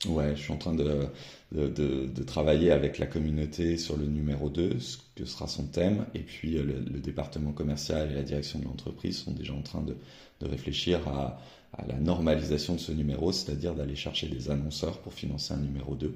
Ouais, 0.06 0.34
je 0.34 0.40
suis 0.40 0.52
en 0.52 0.56
train 0.56 0.74
de, 0.74 1.08
de, 1.52 2.22
travailler 2.22 2.70
avec 2.70 2.98
la 2.98 3.06
communauté 3.06 3.76
sur 3.76 3.98
le 3.98 4.06
numéro 4.06 4.48
2, 4.48 4.78
ce 4.80 4.96
que 5.14 5.26
sera 5.26 5.46
son 5.46 5.66
thème, 5.66 6.06
et 6.14 6.20
puis 6.20 6.56
euh, 6.56 6.62
le, 6.62 7.00
département 7.00 7.52
commercial 7.52 8.10
et 8.10 8.14
la 8.14 8.22
direction 8.22 8.58
de 8.60 8.64
l'entreprise 8.64 9.18
sont 9.18 9.32
déjà 9.32 9.52
en 9.52 9.60
train 9.60 9.82
de, 9.82 9.96
réfléchir 10.40 11.06
à, 11.06 11.38
à, 11.74 11.86
la 11.86 11.98
normalisation 11.98 12.76
de 12.76 12.80
ce 12.80 12.92
numéro, 12.92 13.30
c'est-à-dire 13.30 13.74
d'aller 13.74 13.94
chercher 13.94 14.28
des 14.28 14.50
annonceurs 14.50 15.00
pour 15.02 15.12
financer 15.12 15.52
un 15.52 15.58
numéro 15.58 15.94
2, 15.94 16.14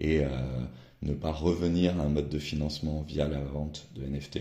et 0.00 0.24
euh, 0.24 0.28
ne 1.02 1.14
pas 1.14 1.30
revenir 1.30 2.00
à 2.00 2.02
un 2.02 2.08
mode 2.08 2.28
de 2.28 2.40
financement 2.40 3.02
via 3.02 3.28
la 3.28 3.40
vente 3.40 3.86
de 3.94 4.04
NFT, 4.04 4.40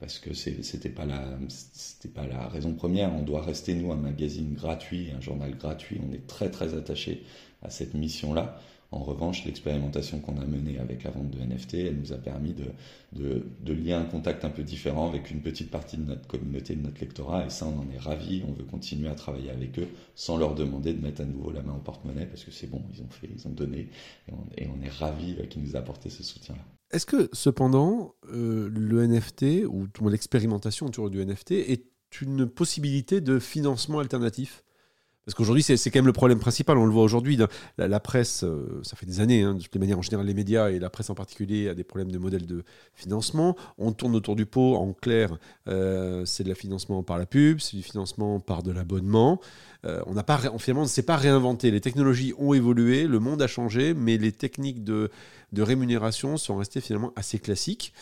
parce 0.00 0.18
que 0.18 0.34
c'était 0.34 0.90
pas 0.90 1.06
la 1.06 1.38
c'était 1.48 2.12
pas 2.12 2.26
la 2.26 2.48
raison 2.48 2.74
première. 2.74 3.14
On 3.14 3.22
doit 3.22 3.42
rester 3.42 3.74
nous 3.74 3.92
un 3.92 3.96
magazine 3.96 4.54
gratuit, 4.54 5.10
un 5.16 5.20
journal 5.20 5.56
gratuit. 5.56 5.98
On 6.06 6.12
est 6.12 6.26
très 6.26 6.50
très 6.50 6.74
attaché 6.74 7.24
à 7.62 7.70
cette 7.70 7.94
mission-là. 7.94 8.60
En 8.92 9.00
revanche, 9.00 9.44
l'expérimentation 9.44 10.20
qu'on 10.20 10.38
a 10.40 10.44
menée 10.44 10.78
avec 10.78 11.02
la 11.02 11.10
vente 11.10 11.30
de 11.30 11.40
NFT, 11.40 11.74
elle 11.74 11.96
nous 11.98 12.12
a 12.12 12.18
permis 12.18 12.54
de, 12.54 13.42
de, 13.60 13.72
lier 13.72 13.94
un 13.94 14.04
contact 14.04 14.44
un 14.44 14.50
peu 14.50 14.62
différent 14.62 15.08
avec 15.08 15.30
une 15.32 15.40
petite 15.42 15.70
partie 15.70 15.96
de 15.96 16.04
notre 16.04 16.26
communauté, 16.28 16.76
de 16.76 16.82
notre 16.82 17.00
lectorat, 17.00 17.46
et 17.46 17.50
ça, 17.50 17.66
on 17.66 17.80
en 17.80 17.90
est 17.92 17.98
ravis. 17.98 18.44
On 18.48 18.52
veut 18.52 18.64
continuer 18.64 19.08
à 19.08 19.14
travailler 19.14 19.50
avec 19.50 19.78
eux 19.80 19.88
sans 20.14 20.36
leur 20.36 20.54
demander 20.54 20.94
de 20.94 21.02
mettre 21.02 21.22
à 21.22 21.24
nouveau 21.24 21.50
la 21.50 21.62
main 21.62 21.74
au 21.74 21.80
porte-monnaie, 21.80 22.26
parce 22.26 22.44
que 22.44 22.52
c'est 22.52 22.68
bon, 22.68 22.82
ils 22.94 23.02
ont 23.02 23.08
fait, 23.10 23.28
ils 23.34 23.46
ont 23.48 23.52
donné, 23.52 23.88
et 24.28 24.66
on, 24.66 24.82
est 24.82 24.90
ravis 24.90 25.36
qu'ils 25.48 25.62
nous 25.62 25.74
aient 25.76 25.84
ce 26.08 26.22
soutien-là. 26.22 26.75
Est-ce 26.92 27.06
que, 27.06 27.28
cependant, 27.32 28.14
euh, 28.32 28.68
le 28.72 29.06
NFT, 29.06 29.66
ou 29.66 29.88
l'expérimentation 30.08 30.86
autour 30.86 31.10
du 31.10 31.24
NFT, 31.24 31.52
est 31.52 31.84
une 32.20 32.46
possibilité 32.46 33.20
de 33.20 33.38
financement 33.38 33.98
alternatif? 33.98 34.62
Parce 35.24 35.34
qu'aujourd'hui, 35.34 35.64
c'est 35.64 35.90
quand 35.90 35.98
même 35.98 36.06
le 36.06 36.12
problème 36.12 36.38
principal. 36.38 36.78
On 36.78 36.86
le 36.86 36.92
voit 36.92 37.02
aujourd'hui. 37.02 37.36
La, 37.78 37.98
presse, 37.98 38.44
euh, 38.44 38.80
ça 38.84 38.94
fait 38.94 39.06
des 39.06 39.18
années, 39.18 39.42
hein, 39.42 39.54
de 39.54 39.60
toutes 39.60 39.74
les 39.74 39.80
manières, 39.80 39.98
en 39.98 40.02
général, 40.02 40.24
les 40.24 40.34
médias 40.34 40.70
et 40.70 40.78
la 40.78 40.88
presse 40.88 41.10
en 41.10 41.16
particulier 41.16 41.68
a 41.68 41.74
des 41.74 41.82
problèmes 41.82 42.12
de 42.12 42.18
modèle 42.18 42.46
de 42.46 42.62
financement. 42.94 43.56
On 43.76 43.90
tourne 43.90 44.14
autour 44.14 44.36
du 44.36 44.46
pot. 44.46 44.76
En 44.76 44.92
clair, 44.92 45.36
euh, 45.66 46.24
c'est 46.24 46.44
de 46.44 46.48
la 46.48 46.54
financement 46.54 47.02
par 47.02 47.18
la 47.18 47.26
pub, 47.26 47.58
c'est 47.58 47.76
du 47.76 47.82
financement 47.82 48.38
par 48.38 48.62
de 48.62 48.70
l'abonnement. 48.70 49.40
On 50.06 50.14
n'a 50.14 50.24
pas, 50.24 50.38
finalement, 50.58 50.80
on 50.80 50.84
ne 50.84 50.88
s'est 50.88 51.04
pas 51.04 51.16
réinventé. 51.16 51.70
Les 51.70 51.80
technologies 51.80 52.34
ont 52.38 52.52
évolué, 52.54 53.06
le 53.06 53.20
monde 53.20 53.40
a 53.40 53.46
changé, 53.46 53.94
mais 53.94 54.18
les 54.18 54.32
techniques 54.32 54.82
de 54.82 55.10
de 55.52 55.62
rémunération 55.62 56.36
sont 56.36 56.56
restés 56.56 56.80
finalement 56.80 57.12
assez 57.16 57.38
classiques. 57.38 57.92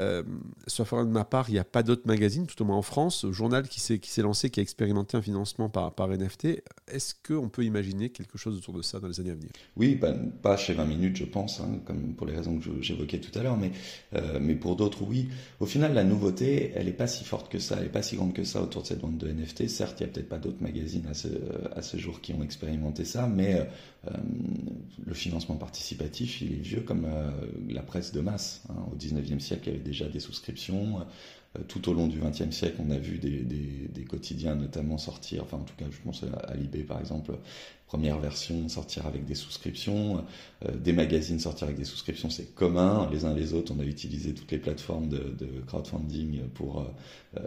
Euh, 0.00 0.22
sauf 0.66 0.92
de 0.92 1.04
ma 1.04 1.24
part, 1.24 1.50
il 1.50 1.52
n'y 1.52 1.58
a 1.58 1.64
pas 1.64 1.82
d'autres 1.82 2.06
magazines, 2.06 2.46
tout 2.46 2.60
au 2.62 2.64
moins 2.64 2.76
en 2.76 2.82
France, 2.82 3.26
journal 3.30 3.68
qui 3.68 3.80
s'est, 3.80 3.98
qui 3.98 4.10
s'est 4.10 4.22
lancé, 4.22 4.50
qui 4.50 4.60
a 4.60 4.62
expérimenté 4.62 5.16
un 5.16 5.22
financement 5.22 5.68
par, 5.68 5.94
par 5.94 6.08
NFT. 6.08 6.62
Est-ce 6.88 7.14
qu'on 7.26 7.48
peut 7.48 7.64
imaginer 7.64 8.10
quelque 8.10 8.38
chose 8.38 8.56
autour 8.56 8.74
de 8.74 8.82
ça 8.82 9.00
dans 9.00 9.08
les 9.08 9.20
années 9.20 9.30
à 9.30 9.34
venir? 9.34 9.50
Oui, 9.76 10.00
pas 10.42 10.56
chez 10.56 10.74
20 10.74 10.84
minutes, 10.86 11.16
je 11.16 11.24
pense, 11.24 11.60
hein, 11.60 11.80
comme 11.84 12.14
pour 12.14 12.26
les 12.26 12.34
raisons 12.34 12.58
que 12.58 12.80
j'évoquais 12.80 13.18
tout 13.18 13.36
à 13.38 13.42
l'heure, 13.42 13.56
mais, 13.56 13.72
euh, 14.14 14.38
mais 14.40 14.54
pour 14.54 14.76
d'autres, 14.76 15.02
oui. 15.02 15.28
Au 15.60 15.66
final, 15.66 15.94
la 15.94 16.04
nouveauté, 16.04 16.72
elle 16.74 16.86
n'est 16.86 16.92
pas 16.92 17.06
si 17.06 17.24
forte 17.24 17.50
que 17.50 17.58
ça, 17.58 17.76
elle 17.76 17.84
n'est 17.84 17.88
pas 17.90 18.02
si 18.02 18.16
grande 18.16 18.32
que 18.32 18.44
ça 18.44 18.62
autour 18.62 18.82
de 18.82 18.86
cette 18.86 19.00
vente 19.00 19.18
de 19.18 19.28
NFT. 19.28 19.68
Certes, 19.68 20.00
il 20.00 20.04
n'y 20.04 20.10
a 20.10 20.12
peut-être 20.12 20.28
pas 20.28 20.38
d'autres 20.38 20.62
magazines 20.62 21.06
à 21.06 21.14
ce, 21.14 21.28
à 21.74 21.82
ce 21.82 21.96
jour 21.96 22.20
qui 22.20 22.32
ont 22.32 22.42
expérimenté 22.42 23.04
ça, 23.04 23.26
mais 23.26 23.54
euh, 23.54 24.10
le 25.04 25.14
financement 25.14 25.56
participatif, 25.56 26.40
il 26.40 26.52
est 26.52 26.62
vieux 26.62 26.80
euh, 27.04 27.30
la 27.68 27.82
presse 27.82 28.12
de 28.12 28.20
masse. 28.20 28.62
Hein. 28.68 28.86
Au 28.92 28.96
19e 28.96 29.40
siècle, 29.40 29.64
il 29.66 29.72
y 29.72 29.74
avait 29.74 29.84
déjà 29.84 30.08
des 30.08 30.20
souscriptions. 30.20 31.00
Euh, 31.56 31.62
tout 31.68 31.88
au 31.88 31.94
long 31.94 32.06
du 32.06 32.20
20e 32.20 32.52
siècle, 32.52 32.76
on 32.86 32.90
a 32.90 32.98
vu 32.98 33.18
des, 33.18 34.04
quotidiens 34.04 34.54
notamment 34.54 34.98
sortir, 34.98 35.42
enfin 35.44 35.56
en 35.56 35.64
tout 35.64 35.74
cas 35.76 35.86
je 35.90 35.96
pense 36.04 36.22
à 36.22 36.54
Libé 36.54 36.82
par 36.84 37.00
exemple, 37.00 37.32
première 37.86 38.18
version 38.18 38.68
sortir 38.68 39.06
avec 39.06 39.24
des 39.24 39.34
souscriptions, 39.34 40.24
des 40.78 40.92
magazines 40.92 41.38
sortir 41.40 41.64
avec 41.68 41.76
des 41.78 41.84
souscriptions, 41.84 42.28
c'est 42.28 42.54
commun, 42.54 43.08
les 43.10 43.24
uns 43.24 43.34
les 43.34 43.54
autres, 43.54 43.72
on 43.74 43.80
a 43.80 43.84
utilisé 43.84 44.34
toutes 44.34 44.52
les 44.52 44.58
plateformes 44.58 45.08
de, 45.08 45.46
crowdfunding 45.66 46.42
pour 46.54 46.86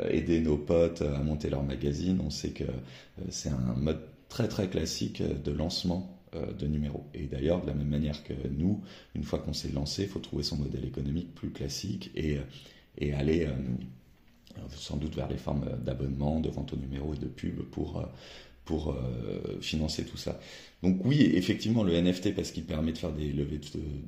aider 0.10 0.41
nos 0.41 0.57
potes 0.57 1.01
à 1.01 1.19
monter 1.19 1.49
leur 1.49 1.63
magazine, 1.63 2.19
on 2.25 2.29
sait 2.29 2.51
que 2.51 2.65
c'est 3.29 3.49
un 3.49 3.75
mode 3.77 3.99
très 4.29 4.47
très 4.47 4.67
classique 4.67 5.21
de 5.21 5.51
lancement 5.51 6.16
euh, 6.16 6.16
de 6.58 6.67
numéros. 6.67 7.06
Et 7.13 7.23
d'ailleurs, 7.23 7.62
de 7.62 7.67
la 7.67 7.73
même 7.73 7.89
manière 7.89 8.23
que 8.23 8.34
nous, 8.50 8.82
une 9.15 9.23
fois 9.23 9.39
qu'on 9.39 9.54
s'est 9.54 9.71
lancé, 9.71 10.04
il 10.04 10.10
faut 10.10 10.19
trouver 10.19 10.43
son 10.43 10.58
modèle 10.58 10.86
économique 10.86 11.34
plus 11.34 11.52
classique 11.52 12.12
et, 12.15 12.38
et 12.97 13.13
aller 13.13 13.47
sans 14.76 14.97
doute 14.97 15.15
vers 15.15 15.30
les 15.30 15.38
formes 15.38 15.65
d'abonnement, 15.84 16.39
de 16.39 16.50
vente 16.50 16.73
au 16.73 16.78
numéro 16.78 17.13
et 17.13 17.17
de 17.17 17.28
pub 17.28 17.62
pour, 17.63 18.04
pour 18.65 18.95
financer 19.62 20.06
tout 20.06 20.17
ça. 20.17 20.39
Donc 20.84 21.04
oui, 21.06 21.32
effectivement, 21.34 21.84
le 21.84 22.00
NFT, 22.00 22.36
parce 22.36 22.52
qu'il 22.52 22.63
permet 22.63 22.91
de 22.91 22.97
faire 22.97 23.12
des 23.12 23.32
levées 23.32 23.60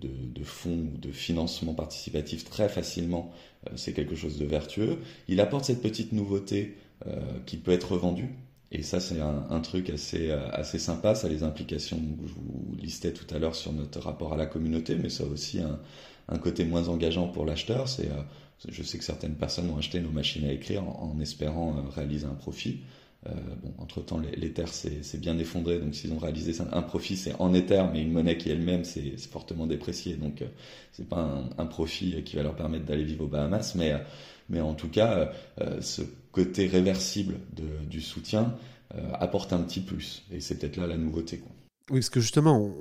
de, 0.01 0.43
fonds 0.43 0.89
ou 0.93 0.97
de 0.97 1.11
financement 1.11 1.73
participatif 1.73 2.43
très 2.45 2.69
facilement, 2.69 3.31
c'est 3.75 3.93
quelque 3.93 4.15
chose 4.15 4.37
de 4.37 4.45
vertueux. 4.45 4.97
Il 5.27 5.39
apporte 5.39 5.65
cette 5.65 5.81
petite 5.81 6.11
nouveauté 6.11 6.75
qui 7.45 7.57
peut 7.57 7.71
être 7.71 7.93
revendue. 7.93 8.29
Et 8.71 8.83
ça, 8.83 8.99
c'est 8.99 9.19
un, 9.19 9.59
truc 9.61 9.89
assez, 9.89 10.29
assez 10.31 10.77
sympa. 10.77 11.15
Ça 11.15 11.25
a 11.25 11.29
les 11.29 11.41
implications 11.41 11.97
que 11.97 12.27
je 12.27 12.33
vous 12.33 12.75
listais 12.79 13.13
tout 13.13 13.25
à 13.33 13.39
l'heure 13.39 13.55
sur 13.55 13.73
notre 13.73 13.99
rapport 13.99 14.33
à 14.33 14.37
la 14.37 14.45
communauté, 14.45 14.95
mais 14.95 15.09
ça 15.09 15.23
a 15.23 15.27
aussi 15.27 15.59
un, 15.59 16.37
côté 16.37 16.65
moins 16.65 16.87
engageant 16.87 17.27
pour 17.27 17.45
l'acheteur. 17.45 17.89
C'est, 17.89 18.11
euh, 18.11 18.21
je 18.67 18.83
sais 18.83 18.99
que 18.99 19.03
certaines 19.03 19.35
personnes 19.35 19.69
ont 19.71 19.77
acheté 19.77 19.99
nos 19.99 20.11
machines 20.11 20.45
à 20.45 20.51
écrire 20.51 20.83
en, 20.83 21.19
espérant 21.19 21.77
euh, 21.77 21.89
réaliser 21.89 22.27
un 22.27 22.35
profit. 22.35 22.81
Euh, 23.27 23.31
bon, 23.63 23.73
entre-temps, 23.79 24.19
l'Ether 24.37 24.67
s'est 24.67 25.17
bien 25.17 25.37
effondré, 25.39 25.79
donc 25.79 25.93
s'ils 25.95 26.13
ont 26.13 26.19
réalisé 26.19 26.53
un 26.71 26.81
profit, 26.83 27.17
c'est 27.17 27.33
en 27.39 27.53
Ether, 27.53 27.83
mais 27.91 28.01
une 28.01 28.13
monnaie 28.13 28.37
qui 28.37 28.49
elle-même 28.49 28.85
c'est 28.85 29.17
fortement 29.19 29.67
dépréciée, 29.67 30.15
donc 30.15 30.41
c'est 30.93 31.09
pas 31.09 31.43
un, 31.57 31.65
profit 31.65 32.23
qui 32.23 32.37
va 32.37 32.43
leur 32.43 32.55
permettre 32.55 32.85
d'aller 32.85 33.03
vivre 33.03 33.25
aux 33.25 33.27
Bahamas, 33.27 33.73
mais 33.75 33.93
mais 34.49 34.61
en 34.61 34.73
tout 34.73 34.89
cas, 34.89 35.31
ce 35.81 36.01
côté 36.31 36.67
réversible 36.67 37.35
du 37.89 38.01
soutien 38.01 38.55
euh, 38.95 39.11
apporte 39.13 39.53
un 39.53 39.59
petit 39.59 39.81
plus. 39.81 40.23
Et 40.31 40.39
c'est 40.39 40.57
peut-être 40.57 40.77
là 40.77 40.87
la 40.87 40.97
nouveauté. 40.97 41.37
Quoi. 41.37 41.51
Oui, 41.91 41.99
parce 41.99 42.09
que 42.09 42.19
justement, 42.19 42.71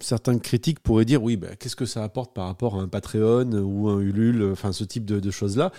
certains 0.00 0.38
critiques 0.38 0.80
pourraient 0.80 1.04
dire 1.04 1.22
oui, 1.22 1.36
bah, 1.36 1.54
qu'est-ce 1.56 1.76
que 1.76 1.86
ça 1.86 2.02
apporte 2.02 2.34
par 2.34 2.46
rapport 2.46 2.76
à 2.76 2.82
un 2.82 2.88
Patreon 2.88 3.52
ou 3.52 3.88
un 3.88 4.00
Ulule, 4.00 4.50
enfin 4.50 4.72
ce 4.72 4.82
type 4.82 5.04
de 5.04 5.30
choses-là? 5.30 5.70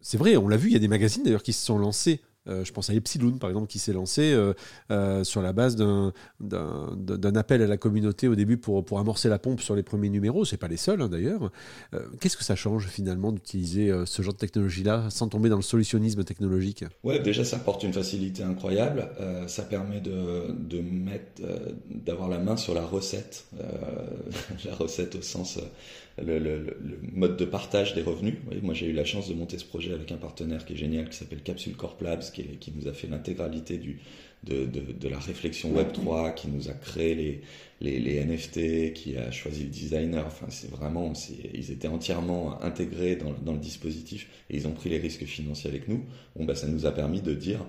C'est 0.00 0.18
vrai, 0.18 0.36
on 0.36 0.48
l'a 0.48 0.56
vu, 0.56 0.68
il 0.68 0.72
y 0.72 0.76
a 0.76 0.80
des 0.80 0.88
magazines 0.88 1.22
d'ailleurs 1.22 1.42
qui 1.42 1.52
se 1.52 1.64
sont 1.64 1.78
lancés 1.78 2.20
euh, 2.48 2.64
je 2.64 2.72
pense 2.72 2.90
à 2.90 2.94
Epsilon, 2.94 3.32
par 3.32 3.50
exemple, 3.50 3.68
qui 3.68 3.78
s'est 3.78 3.92
lancé 3.92 4.32
euh, 4.32 4.52
euh, 4.90 5.24
sur 5.24 5.42
la 5.42 5.52
base 5.52 5.76
d'un 5.76 6.12
appel 7.36 7.62
à 7.62 7.66
la 7.66 7.76
communauté 7.76 8.28
au 8.28 8.34
début 8.34 8.56
pour, 8.56 8.82
amorcer 8.98 9.28
la 9.28 9.38
pompe 9.38 9.60
sur 9.60 9.74
les 9.74 9.82
premiers 9.82 10.10
numéros. 10.10 10.44
C'est 10.44 10.56
pas 10.56 10.68
les 10.68 10.76
seuls, 10.76 11.00
hein, 11.00 11.08
d'ailleurs. 11.08 11.50
Qu'est-ce 12.20 12.36
que 12.36 12.44
ça 12.44 12.56
change, 12.56 12.88
finalement, 12.88 13.32
d'utiliser 13.32 13.92
ce 14.06 14.22
genre 14.22 14.34
de 14.34 14.38
technologie-là 14.38 15.08
sans 15.10 15.28
tomber 15.28 15.48
dans 15.48 15.56
le 15.56 15.62
solutionnisme 15.62 16.24
technologique? 16.24 16.84
Ouais, 17.04 17.18
déjà, 17.20 17.44
ça 17.44 17.56
apporte 17.56 17.82
une 17.82 17.92
facilité 17.92 18.42
incroyable. 18.42 19.08
ça 19.46 19.62
permet 19.62 20.00
de 20.00 20.80
mettre, 20.80 21.42
d'avoir 21.90 22.28
la 22.28 22.38
main 22.38 22.56
sur 22.56 22.74
la 22.74 22.84
recette. 22.84 23.46
la 24.64 24.74
recette 24.74 25.16
au 25.16 25.22
sens 25.22 25.58
le, 26.18 26.76
mode 27.12 27.36
de 27.36 27.44
partage 27.44 27.94
des 27.94 28.02
revenus. 28.02 28.34
moi, 28.62 28.74
j'ai 28.74 28.86
eu 28.86 28.92
la 28.92 29.04
chance 29.04 29.28
de 29.28 29.34
monter 29.34 29.58
ce 29.58 29.64
projet 29.64 29.92
avec 29.92 30.12
un 30.12 30.16
partenaire 30.16 30.64
qui 30.64 30.74
est 30.74 30.76
génial, 30.76 31.08
qui 31.08 31.16
s'appelle 31.16 31.42
Capsule 31.42 31.76
Corp 31.76 32.00
Labs, 32.00 32.22
qui, 32.32 32.72
nous 32.74 32.88
a 32.88 32.92
fait 32.92 33.06
l'intégralité 33.06 33.78
du, 33.78 34.00
de, 34.44 34.66
de, 34.66 35.08
la 35.08 35.18
réflexion 35.18 35.72
Web3, 35.74 36.34
qui 36.34 36.48
nous 36.48 36.68
a 36.68 36.72
créé 36.72 37.14
les, 37.14 37.40
les, 37.80 37.98
les, 38.00 38.24
NFT, 38.24 38.92
qui 38.92 39.16
a 39.16 39.30
choisi 39.30 39.64
le 39.64 39.70
designer. 39.70 40.26
Enfin, 40.26 40.46
c'est 40.50 40.70
vraiment, 40.70 41.12
ils 41.54 41.70
étaient 41.70 41.88
entièrement 41.88 42.60
intégrés 42.62 43.16
dans, 43.16 43.32
dans, 43.32 43.52
le 43.52 43.58
dispositif 43.58 44.28
et 44.50 44.56
ils 44.56 44.68
ont 44.68 44.72
pris 44.72 44.90
les 44.90 44.98
risques 44.98 45.24
financiers 45.24 45.70
avec 45.70 45.88
nous. 45.88 46.04
Bon, 46.36 46.44
bah, 46.44 46.54
ça 46.54 46.66
nous 46.66 46.86
a 46.86 46.92
permis 46.92 47.22
de 47.22 47.34
dire, 47.34 47.64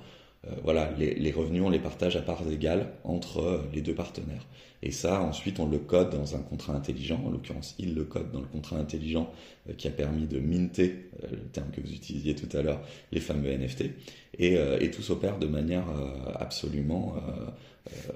euh, 0.47 0.51
voilà, 0.63 0.91
les, 0.97 1.13
les, 1.13 1.31
revenus, 1.31 1.61
on 1.63 1.69
les 1.69 1.79
partage 1.79 2.15
à 2.15 2.21
parts 2.21 2.49
égales 2.51 2.91
entre 3.03 3.39
euh, 3.39 3.61
les 3.73 3.81
deux 3.81 3.95
partenaires. 3.95 4.45
Et 4.85 4.91
ça, 4.91 5.21
ensuite, 5.21 5.61
on 5.61 5.65
le 5.65 5.79
code 5.79 6.09
dans 6.09 6.35
un 6.35 6.39
contrat 6.39 6.73
intelligent. 6.75 7.23
En 7.25 7.31
l'occurrence, 7.31 7.73
il 7.79 7.95
le 7.95 8.03
code 8.03 8.31
dans 8.33 8.41
le 8.41 8.47
contrat 8.47 8.77
intelligent 8.77 9.31
euh, 9.69 9.73
qui 9.73 9.87
a 9.87 9.91
permis 9.91 10.27
de 10.27 10.39
minter, 10.39 11.09
euh, 11.23 11.27
le 11.31 11.47
terme 11.53 11.71
que 11.71 11.79
vous 11.79 11.93
utilisiez 11.93 12.35
tout 12.35 12.49
à 12.55 12.61
l'heure, 12.61 12.81
les 13.13 13.21
fameux 13.21 13.49
NFT. 13.49 13.85
Et, 14.39 14.57
euh, 14.57 14.77
et 14.81 14.91
tout 14.91 15.01
s'opère 15.01 15.39
de 15.39 15.47
manière 15.47 15.85
absolument 16.35 17.15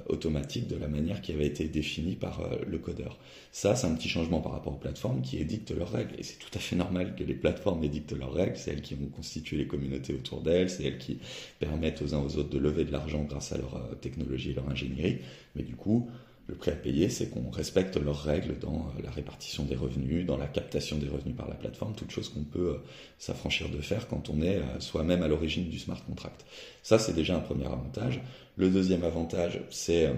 automatique, 0.07 0.67
de 0.67 0.75
la 0.75 0.87
manière 0.87 1.21
qui 1.21 1.31
avait 1.31 1.45
été 1.45 1.67
définie 1.67 2.15
par 2.15 2.41
le 2.65 2.77
codeur. 2.79 3.17
Ça, 3.51 3.75
c'est 3.75 3.87
un 3.87 3.93
petit 3.93 4.09
changement 4.09 4.41
par 4.41 4.51
rapport 4.53 4.73
aux 4.73 4.77
plateformes 4.77 5.21
qui 5.21 5.37
édictent 5.37 5.71
leurs 5.71 5.91
règles. 5.91 6.15
Et 6.17 6.23
c'est 6.23 6.39
tout 6.39 6.49
à 6.53 6.59
fait 6.59 6.75
normal 6.75 7.15
que 7.15 7.23
les 7.23 7.33
plateformes 7.33 7.83
édictent 7.83 8.13
leurs 8.13 8.33
règles. 8.33 8.57
C'est 8.57 8.71
elles 8.71 8.81
qui 8.81 8.95
ont 8.95 9.09
constitué 9.15 9.57
les 9.57 9.67
communautés 9.67 10.13
autour 10.13 10.41
d'elles. 10.41 10.69
C'est 10.69 10.85
elles 10.85 10.97
qui 10.97 11.19
permettent 11.59 12.01
aux 12.01 12.15
uns 12.15 12.19
aux 12.19 12.37
autres 12.37 12.49
de 12.49 12.57
lever 12.57 12.83
de 12.83 12.91
l'argent 12.91 13.23
grâce 13.23 13.51
à 13.51 13.57
leur 13.57 13.79
technologie 14.01 14.51
et 14.51 14.53
leur 14.53 14.69
ingénierie. 14.69 15.19
Mais 15.55 15.63
du 15.63 15.75
coup, 15.75 16.09
le 16.47 16.55
prix 16.55 16.71
à 16.71 16.75
payer, 16.75 17.09
c'est 17.09 17.29
qu'on 17.29 17.49
respecte 17.49 17.97
leurs 17.97 18.23
règles 18.23 18.57
dans 18.59 18.91
euh, 18.97 19.01
la 19.03 19.11
répartition 19.11 19.65
des 19.65 19.75
revenus, 19.75 20.25
dans 20.25 20.37
la 20.37 20.47
captation 20.47 20.97
des 20.97 21.09
revenus 21.09 21.35
par 21.35 21.47
la 21.47 21.55
plateforme, 21.55 21.93
toute 21.93 22.11
chose 22.11 22.29
qu'on 22.29 22.43
peut 22.43 22.69
euh, 22.69 22.83
s'affranchir 23.19 23.69
de 23.69 23.81
faire 23.81 24.07
quand 24.07 24.29
on 24.29 24.41
est 24.41 24.57
euh, 24.57 24.79
soi-même 24.79 25.23
à 25.23 25.27
l'origine 25.27 25.67
du 25.69 25.77
smart 25.77 26.03
contract. 26.05 26.45
Ça, 26.83 26.99
c'est 26.99 27.13
déjà 27.13 27.35
un 27.35 27.41
premier 27.41 27.65
avantage. 27.65 28.21
Le 28.55 28.69
deuxième 28.69 29.03
avantage, 29.03 29.61
c'est 29.69 30.13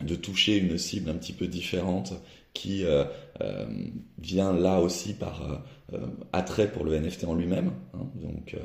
de 0.00 0.14
toucher 0.16 0.56
une 0.56 0.78
cible 0.78 1.10
un 1.10 1.14
petit 1.14 1.32
peu 1.32 1.46
différente 1.46 2.12
qui 2.54 2.84
vient 4.18 4.52
là 4.52 4.80
aussi 4.80 5.14
par 5.14 5.64
attrait 6.32 6.70
pour 6.70 6.84
le 6.84 6.98
NFT 6.98 7.24
en 7.24 7.34
lui-même. 7.34 7.72
Hein. 7.94 8.06
Donc, 8.16 8.56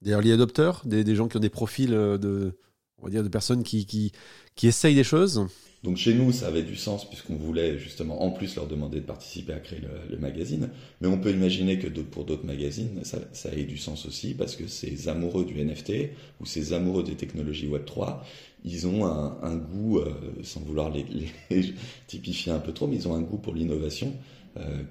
Des 0.00 0.10
early 0.12 0.32
adopters, 0.32 0.80
des, 0.86 1.04
des, 1.04 1.14
gens 1.14 1.28
qui 1.28 1.36
ont 1.36 1.40
des 1.40 1.50
profils 1.50 1.90
de, 1.90 2.56
on 2.98 3.04
va 3.04 3.10
dire, 3.10 3.22
de 3.22 3.28
personnes 3.28 3.62
qui, 3.62 3.84
qui, 3.84 4.12
qui 4.54 4.68
essayent 4.68 4.94
des 4.94 5.04
choses? 5.04 5.46
Donc 5.82 5.96
chez 5.96 6.12
nous, 6.12 6.30
ça 6.30 6.48
avait 6.48 6.62
du 6.62 6.76
sens 6.76 7.08
puisqu'on 7.08 7.36
voulait 7.36 7.78
justement 7.78 8.22
en 8.22 8.30
plus 8.30 8.54
leur 8.56 8.66
demander 8.66 9.00
de 9.00 9.06
participer 9.06 9.54
à 9.54 9.60
créer 9.60 9.80
le, 10.10 10.18
magazine. 10.18 10.68
Mais 11.00 11.08
on 11.08 11.18
peut 11.18 11.30
imaginer 11.30 11.78
que 11.78 11.88
pour 11.88 12.24
d'autres 12.24 12.44
magazines, 12.44 13.00
ça, 13.02 13.18
ça, 13.32 13.50
ait 13.54 13.64
du 13.64 13.78
sens 13.78 14.04
aussi 14.04 14.34
parce 14.34 14.56
que 14.56 14.66
ces 14.66 15.08
amoureux 15.08 15.46
du 15.46 15.54
NFT 15.64 16.10
ou 16.40 16.44
ces 16.44 16.74
amoureux 16.74 17.02
des 17.02 17.14
technologies 17.14 17.66
Web 17.66 17.86
3, 17.86 18.22
ils 18.62 18.86
ont 18.86 19.06
un, 19.06 19.56
goût, 19.56 20.00
euh, 20.00 20.12
sans 20.42 20.60
vouloir 20.60 20.90
les, 20.90 21.06
les, 21.50 21.74
typifier 22.06 22.52
un 22.52 22.58
peu 22.58 22.72
trop, 22.72 22.86
mais 22.86 22.96
ils 22.96 23.08
ont 23.08 23.14
un 23.14 23.22
goût 23.22 23.38
pour 23.38 23.54
l'innovation 23.54 24.12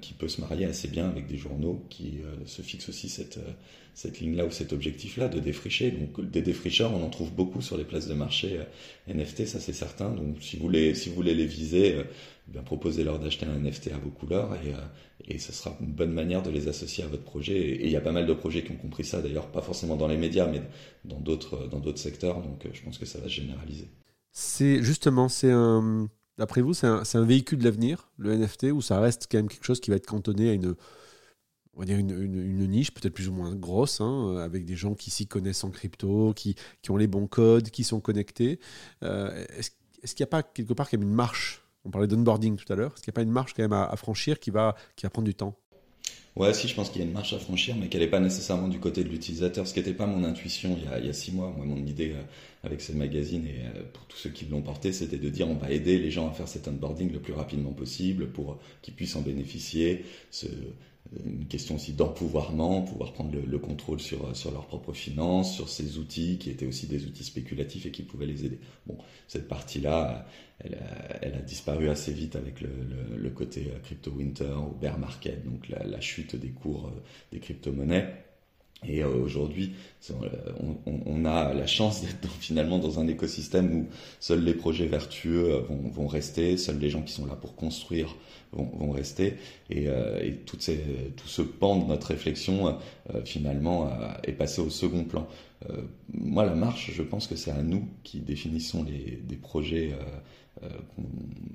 qui 0.00 0.14
peut 0.14 0.28
se 0.28 0.40
marier 0.40 0.64
assez 0.64 0.88
bien 0.88 1.08
avec 1.08 1.26
des 1.26 1.36
journaux 1.36 1.84
qui 1.90 2.20
euh, 2.24 2.46
se 2.46 2.62
fixent 2.62 2.88
aussi 2.88 3.08
cette 3.08 3.38
cette 3.94 4.20
ligne-là 4.20 4.46
ou 4.46 4.50
cet 4.50 4.72
objectif-là 4.72 5.28
de 5.28 5.40
défricher. 5.40 5.90
Donc 5.90 6.30
des 6.30 6.42
défricheurs, 6.42 6.92
on 6.94 7.04
en 7.04 7.10
trouve 7.10 7.32
beaucoup 7.32 7.60
sur 7.60 7.76
les 7.76 7.84
places 7.84 8.06
de 8.08 8.14
marché 8.14 8.58
euh, 8.58 9.14
NFT, 9.14 9.46
ça 9.46 9.60
c'est 9.60 9.72
certain. 9.72 10.10
Donc 10.10 10.36
si 10.40 10.56
vous 10.56 10.62
voulez, 10.62 10.94
si 10.94 11.08
vous 11.08 11.14
voulez 11.14 11.34
les 11.34 11.46
viser, 11.46 11.96
euh, 11.96 12.04
eh 12.48 12.52
bien 12.52 12.62
proposez-leur 12.62 13.18
d'acheter 13.18 13.46
un 13.46 13.58
NFT 13.58 13.92
à 13.92 13.98
vos 13.98 14.10
couleurs 14.10 14.54
et, 14.54 14.72
euh, 14.72 15.28
et 15.28 15.38
ce 15.38 15.52
sera 15.52 15.76
une 15.80 15.92
bonne 15.92 16.12
manière 16.12 16.42
de 16.42 16.50
les 16.50 16.68
associer 16.68 17.04
à 17.04 17.08
votre 17.08 17.24
projet. 17.24 17.58
Et 17.58 17.86
il 17.86 17.90
y 17.90 17.96
a 17.96 18.00
pas 18.00 18.12
mal 18.12 18.26
de 18.26 18.32
projets 18.32 18.62
qui 18.64 18.72
ont 18.72 18.76
compris 18.76 19.04
ça, 19.04 19.20
d'ailleurs 19.20 19.48
pas 19.48 19.62
forcément 19.62 19.96
dans 19.96 20.08
les 20.08 20.16
médias, 20.16 20.46
mais 20.46 20.62
dans 21.04 21.20
d'autres 21.20 21.68
dans 21.68 21.80
d'autres 21.80 21.98
secteurs. 21.98 22.40
Donc 22.42 22.66
je 22.72 22.82
pense 22.82 22.98
que 22.98 23.06
ça 23.06 23.18
va 23.18 23.24
se 23.24 23.34
généraliser. 23.34 23.88
C'est 24.32 24.82
justement, 24.82 25.28
c'est 25.28 25.50
un, 25.50 26.08
d'après 26.38 26.62
vous, 26.62 26.74
c'est 26.74 26.86
un, 26.86 27.24
véhicule 27.24 27.58
de 27.58 27.64
l'avenir, 27.64 28.10
le 28.16 28.34
NFT, 28.36 28.72
ou 28.72 28.80
ça 28.80 29.00
reste 29.00 29.28
quand 29.30 29.38
même 29.38 29.48
quelque 29.48 29.64
chose 29.64 29.80
qui 29.80 29.90
va 29.90 29.96
être 29.96 30.06
cantonné 30.06 30.50
à 30.50 30.52
une 30.52 30.76
niche 32.66 32.92
peut-être 32.92 33.14
plus 33.14 33.28
ou 33.28 33.32
moins 33.32 33.54
grosse, 33.54 34.00
hein, 34.00 34.36
avec 34.36 34.64
des 34.64 34.76
gens 34.76 34.94
qui 34.94 35.10
s'y 35.10 35.26
connaissent 35.26 35.64
en 35.64 35.70
crypto, 35.70 36.32
qui, 36.34 36.56
qui, 36.82 36.90
ont 36.90 36.96
les 36.96 37.06
bons 37.06 37.26
codes, 37.26 37.70
qui 37.70 37.84
sont 37.84 38.00
connectés. 38.00 38.58
Euh, 39.02 39.44
est-ce 40.02 40.14
qu'il 40.14 40.24
n'y 40.24 40.28
a 40.28 40.30
pas 40.30 40.42
quelque 40.42 40.72
part 40.72 40.88
quand 40.88 40.98
même 40.98 41.08
une 41.08 41.14
marche? 41.14 41.62
On 41.84 41.90
parlait 41.90 42.08
d'onboarding 42.08 42.56
tout 42.56 42.70
à 42.72 42.76
l'heure. 42.76 42.92
Est-ce 42.92 43.02
qu'il 43.02 43.10
n'y 43.10 43.14
a 43.14 43.18
pas 43.18 43.22
une 43.22 43.30
marche 43.30 43.54
quand 43.54 43.62
même 43.62 43.72
à, 43.72 43.94
franchir 43.96 44.38
qui 44.38 44.50
va, 44.50 44.74
qui 44.96 45.06
va 45.06 45.10
prendre 45.10 45.26
du 45.26 45.34
temps? 45.34 45.56
Ouais, 46.36 46.54
si, 46.54 46.68
je 46.68 46.74
pense 46.74 46.90
qu'il 46.90 47.00
y 47.00 47.04
a 47.04 47.06
une 47.06 47.12
marche 47.12 47.32
à 47.32 47.38
franchir, 47.38 47.74
mais 47.76 47.88
qu'elle 47.88 48.02
n'est 48.02 48.06
pas 48.06 48.20
nécessairement 48.20 48.68
du 48.68 48.78
côté 48.78 49.02
de 49.02 49.08
l'utilisateur, 49.08 49.66
ce 49.66 49.74
qui 49.74 49.80
n'était 49.80 49.92
pas 49.92 50.06
mon 50.06 50.22
intuition 50.24 50.78
il 50.78 51.06
y, 51.06 51.08
a, 51.08 51.12
six 51.12 51.32
mois. 51.32 51.52
Moi, 51.56 51.66
mon 51.66 51.84
idée 51.84 52.12
euh, 52.12 52.22
avec 52.62 52.80
ce 52.80 52.92
magazine 52.92 53.46
et 53.46 53.66
euh, 53.76 53.82
pour 53.92 54.06
tous 54.06 54.16
ceux 54.16 54.30
qui 54.30 54.46
l'ont 54.46 54.62
porté, 54.62 54.92
c'était 54.92 55.18
de 55.18 55.28
dire 55.28 55.48
on 55.48 55.54
va 55.54 55.70
aider 55.72 55.98
les 55.98 56.10
gens 56.10 56.28
à 56.28 56.32
faire 56.32 56.46
cet 56.46 56.68
onboarding 56.68 57.12
le 57.12 57.18
plus 57.18 57.32
rapidement 57.32 57.72
possible 57.72 58.28
pour 58.28 58.58
qu'ils 58.80 58.94
puissent 58.94 59.16
en 59.16 59.22
bénéficier, 59.22 60.04
une 61.24 61.46
question 61.46 61.74
aussi 61.74 61.92
d'empouvoirment, 61.92 62.82
pouvoir 62.82 63.12
prendre 63.12 63.32
le, 63.34 63.58
contrôle 63.58 64.00
sur, 64.00 64.36
sur 64.36 64.52
leurs 64.52 64.66
propres 64.66 64.92
finances, 64.92 65.52
sur 65.54 65.68
ces 65.68 65.98
outils 65.98 66.38
qui 66.38 66.50
étaient 66.50 66.66
aussi 66.66 66.86
des 66.86 67.04
outils 67.06 67.24
spéculatifs 67.24 67.86
et 67.86 67.90
qui 67.90 68.02
pouvaient 68.02 68.26
les 68.26 68.44
aider. 68.44 68.60
Bon, 68.86 68.96
cette 69.26 69.48
partie-là, 69.48 70.26
elle, 70.60 70.78
elle, 71.20 71.34
a 71.34 71.40
disparu 71.42 71.88
assez 71.88 72.12
vite 72.12 72.36
avec 72.36 72.60
le, 72.60 72.70
le, 73.16 73.30
côté 73.30 73.72
crypto 73.82 74.10
winter 74.12 74.54
ou 74.54 74.78
bear 74.78 74.98
market, 74.98 75.44
donc 75.44 75.68
la, 75.68 75.82
la 75.84 76.00
chute 76.00 76.36
des 76.36 76.50
cours 76.50 76.86
euh, 76.86 77.02
des 77.32 77.40
crypto-monnaies. 77.40 78.29
Et 78.86 79.02
euh, 79.02 79.08
aujourd'hui, 79.08 79.72
on, 80.10 81.00
on, 81.04 81.24
a 81.26 81.52
la 81.52 81.66
chance 81.66 82.00
d'être 82.00 82.30
finalement 82.40 82.78
dans 82.78 82.98
un 82.98 83.06
écosystème 83.08 83.74
où 83.74 83.86
seuls 84.20 84.42
les 84.42 84.54
projets 84.54 84.86
vertueux 84.86 85.52
euh, 85.52 85.60
vont, 85.92 86.06
rester, 86.06 86.56
seuls 86.56 86.78
les 86.78 86.88
gens 86.88 87.02
qui 87.02 87.12
sont 87.12 87.26
là 87.26 87.34
pour 87.34 87.56
construire 87.56 88.16
vont, 88.52 88.90
rester, 88.90 89.34
et, 89.68 89.84
euh, 89.86 90.28
tout 90.46 90.58
ce 90.58 91.42
pan 91.42 91.76
de 91.76 91.86
notre 91.86 92.08
réflexion 92.08 92.76
finalement 93.24 93.88
est 94.24 94.32
passé 94.32 94.60
au 94.60 94.70
second 94.70 95.04
plan. 95.04 95.28
moi, 96.12 96.44
la 96.44 96.56
marche, 96.56 96.90
je 96.92 97.02
pense 97.02 97.28
que 97.28 97.36
c'est 97.36 97.52
à 97.52 97.62
nous 97.62 97.86
qui 98.02 98.18
définissons 98.18 98.84
les, 98.84 99.36
projets 99.36 99.94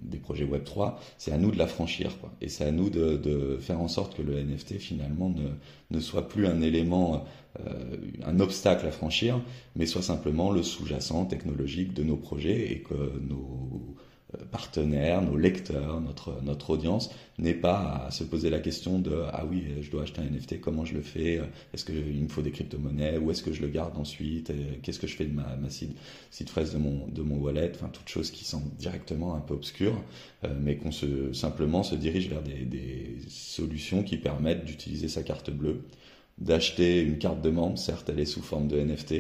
des 0.04 0.18
projets 0.18 0.46
Web 0.46 0.64
3, 0.64 1.00
c'est 1.18 1.32
à 1.32 1.38
nous 1.38 1.52
de 1.52 1.58
la 1.58 1.68
franchir, 1.68 2.18
quoi. 2.20 2.32
Et 2.42 2.50
c'est 2.50 2.66
à 2.66 2.72
nous 2.72 2.90
de, 2.90 3.58
faire 3.62 3.80
en 3.80 3.88
sorte 3.88 4.16
que 4.16 4.22
le 4.22 4.42
NFT 4.42 4.80
finalement 4.80 5.30
ne, 5.30 5.50
ne 5.92 6.00
soit 6.00 6.28
plus 6.28 6.48
un 6.48 6.62
élément, 6.62 7.26
un 8.24 8.40
obstacle 8.40 8.86
à 8.88 8.92
franchir, 8.92 9.40
mais 9.76 9.86
soit 9.86 10.02
simplement 10.02 10.52
le 10.52 10.64
sous-jacent 10.64 11.26
technologique 11.26 11.94
de 11.94 12.04
nos 12.04 12.18
projets 12.18 12.72
et 12.72 12.80
que 12.80 13.20
nos 13.22 13.96
partenaires, 14.52 15.22
nos 15.22 15.38
lecteurs, 15.38 16.02
notre, 16.02 16.42
notre 16.44 16.72
audience 16.72 17.10
n'est 17.38 17.54
pas 17.54 18.06
à 18.08 18.12
se 18.12 18.24
poser 18.24 18.50
la 18.50 18.60
question 18.60 19.00
de 19.00 19.24
ah 19.32 19.46
oui, 19.50 19.66
je 19.82 19.92
dois 19.92 20.04
acheter 20.04 20.22
un 20.22 20.26
NFT, 20.26 20.62
comment 20.62 20.86
je 20.86 20.94
le 20.94 21.02
fais 21.02 21.42
Est-ce 21.74 21.86
qu'il 21.86 22.22
me 22.22 22.28
faut 22.28 22.42
des 22.42 22.52
crypto-monnaies 22.52 23.18
Où 23.18 23.32
est-ce 23.32 23.44
que 23.44 23.54
je 23.54 23.62
le 23.62 23.68
garde 23.68 23.98
ensuite 23.98 24.52
Qu'est-ce 24.82 25.00
que 25.00 25.08
je 25.08 25.16
fais 25.16 25.26
de 25.26 25.34
ma, 25.34 25.56
ma 25.56 25.70
site, 25.70 25.96
phrase 26.50 26.74
de 26.74 26.78
mon, 26.78 27.08
de 27.08 27.22
mon 27.22 27.38
wallet 27.38 27.72
Enfin, 27.76 27.90
toutes 27.92 28.10
choses 28.10 28.32
qui 28.32 28.46
sont 28.46 28.62
directement 28.78 29.36
un 29.36 29.42
peu 29.42 29.54
obscures, 29.54 30.02
euh, 30.44 30.54
mais 30.62 30.78
qu'on 30.78 30.92
se, 30.92 31.34
simplement 31.34 31.84
se 31.84 31.96
dirige 31.96 32.30
vers 32.30 32.42
des, 32.42 32.66
des 32.66 33.18
solutions 33.28 34.04
qui 34.04 34.18
permettent 34.18 34.66
d'utiliser 34.66 35.08
sa 35.08 35.24
carte 35.24 35.50
bleue, 35.50 35.82
d'acheter 36.38 37.02
une 37.02 37.18
carte 37.18 37.42
de 37.42 37.50
membre, 37.50 37.78
certes 37.78 38.10
elle 38.10 38.20
est 38.20 38.26
sous 38.26 38.42
forme 38.42 38.68
de 38.68 38.78
NFT, 38.78 39.16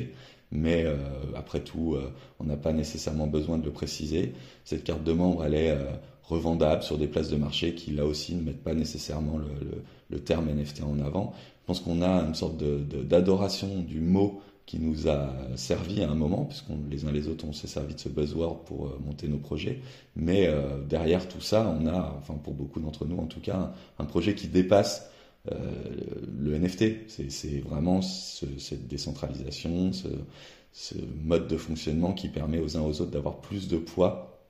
mais 0.56 0.84
euh, 0.86 0.96
après 1.36 1.60
tout, 1.62 1.96
euh, 1.96 2.12
on 2.40 2.46
n'a 2.46 2.58
pas 2.58 2.74
nécessairement 2.74 3.28
besoin 3.28 3.58
de 3.58 3.66
le 3.66 3.72
préciser. 3.72 4.34
Cette 4.64 4.84
carte 4.84 5.04
de 5.04 5.14
membre, 5.14 5.46
elle 5.46 5.54
est 5.56 5.72
euh, 5.72 5.84
revendable 6.24 6.84
sur 6.84 6.98
des 6.98 7.08
places 7.08 7.30
de 7.30 7.38
marché 7.38 7.76
qui, 7.76 7.92
là 7.92 8.06
aussi, 8.06 8.36
ne 8.36 8.42
mettent 8.42 8.64
pas 8.64 8.74
nécessairement 8.74 9.38
le, 9.38 9.46
le, 9.46 9.84
le 10.10 10.20
terme 10.20 10.50
NFT 10.50 10.84
en 10.84 11.00
avant. 11.00 11.34
Je 11.62 11.68
pense 11.68 11.80
qu'on 11.80 12.02
a 12.02 12.24
une 12.24 12.36
sorte 12.36 12.58
d'adoration 12.58 13.68
de, 13.80 13.82
du 13.84 14.00
mot 14.00 14.42
qui 14.66 14.80
nous 14.80 15.08
a 15.08 15.30
servi 15.56 16.02
à 16.02 16.10
un 16.10 16.16
moment, 16.16 16.46
puisqu'on 16.46 16.80
les 16.90 17.06
uns 17.06 17.12
les 17.12 17.28
autres, 17.28 17.46
on 17.48 17.54
s'est 17.54 17.68
servi 17.68 17.94
de 17.94 18.00
ce 18.00 18.10
buzzword 18.10 18.64
pour 18.66 19.00
monter 19.06 19.28
nos 19.28 19.38
projets. 19.38 19.80
Mais 20.16 20.48
euh, 20.48 20.82
derrière 20.84 21.28
tout 21.28 21.42
ça, 21.42 21.76
on 21.80 21.86
a, 21.86 22.16
enfin 22.18 22.34
pour 22.36 22.54
beaucoup 22.54 22.80
d'entre 22.80 23.06
nous 23.06 23.18
en 23.18 23.28
tout 23.28 23.40
cas, 23.42 23.74
un, 24.00 24.06
projet 24.06 24.34
qui 24.34 24.48
dépasse 24.48 25.02
euh, 25.02 25.10
le 25.50 26.58
NFT. 26.58 27.10
C'est 27.10 27.60
vraiment 27.60 28.02
ce, 28.02 28.46
cette 28.58 28.88
décentralisation, 28.88 29.92
ce, 29.94 30.96
mode 31.24 31.48
de 31.48 31.58
fonctionnement 31.58 32.14
qui 32.14 32.28
permet 32.30 32.60
aux 32.60 32.78
uns 32.78 32.82
aux 32.82 33.02
autres 33.02 33.12
d'avoir 33.12 33.42
plus 33.42 33.68
de 33.68 33.78
poids 33.78 34.42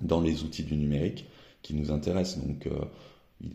dans 0.00 0.20
les 0.20 0.42
outils 0.42 0.62
du 0.62 0.76
numérique 0.76 1.26
qui 1.62 1.74
nous 1.74 1.90
intéressent. 1.90 2.44
Donc, 2.44 2.66
euh, 2.66 2.84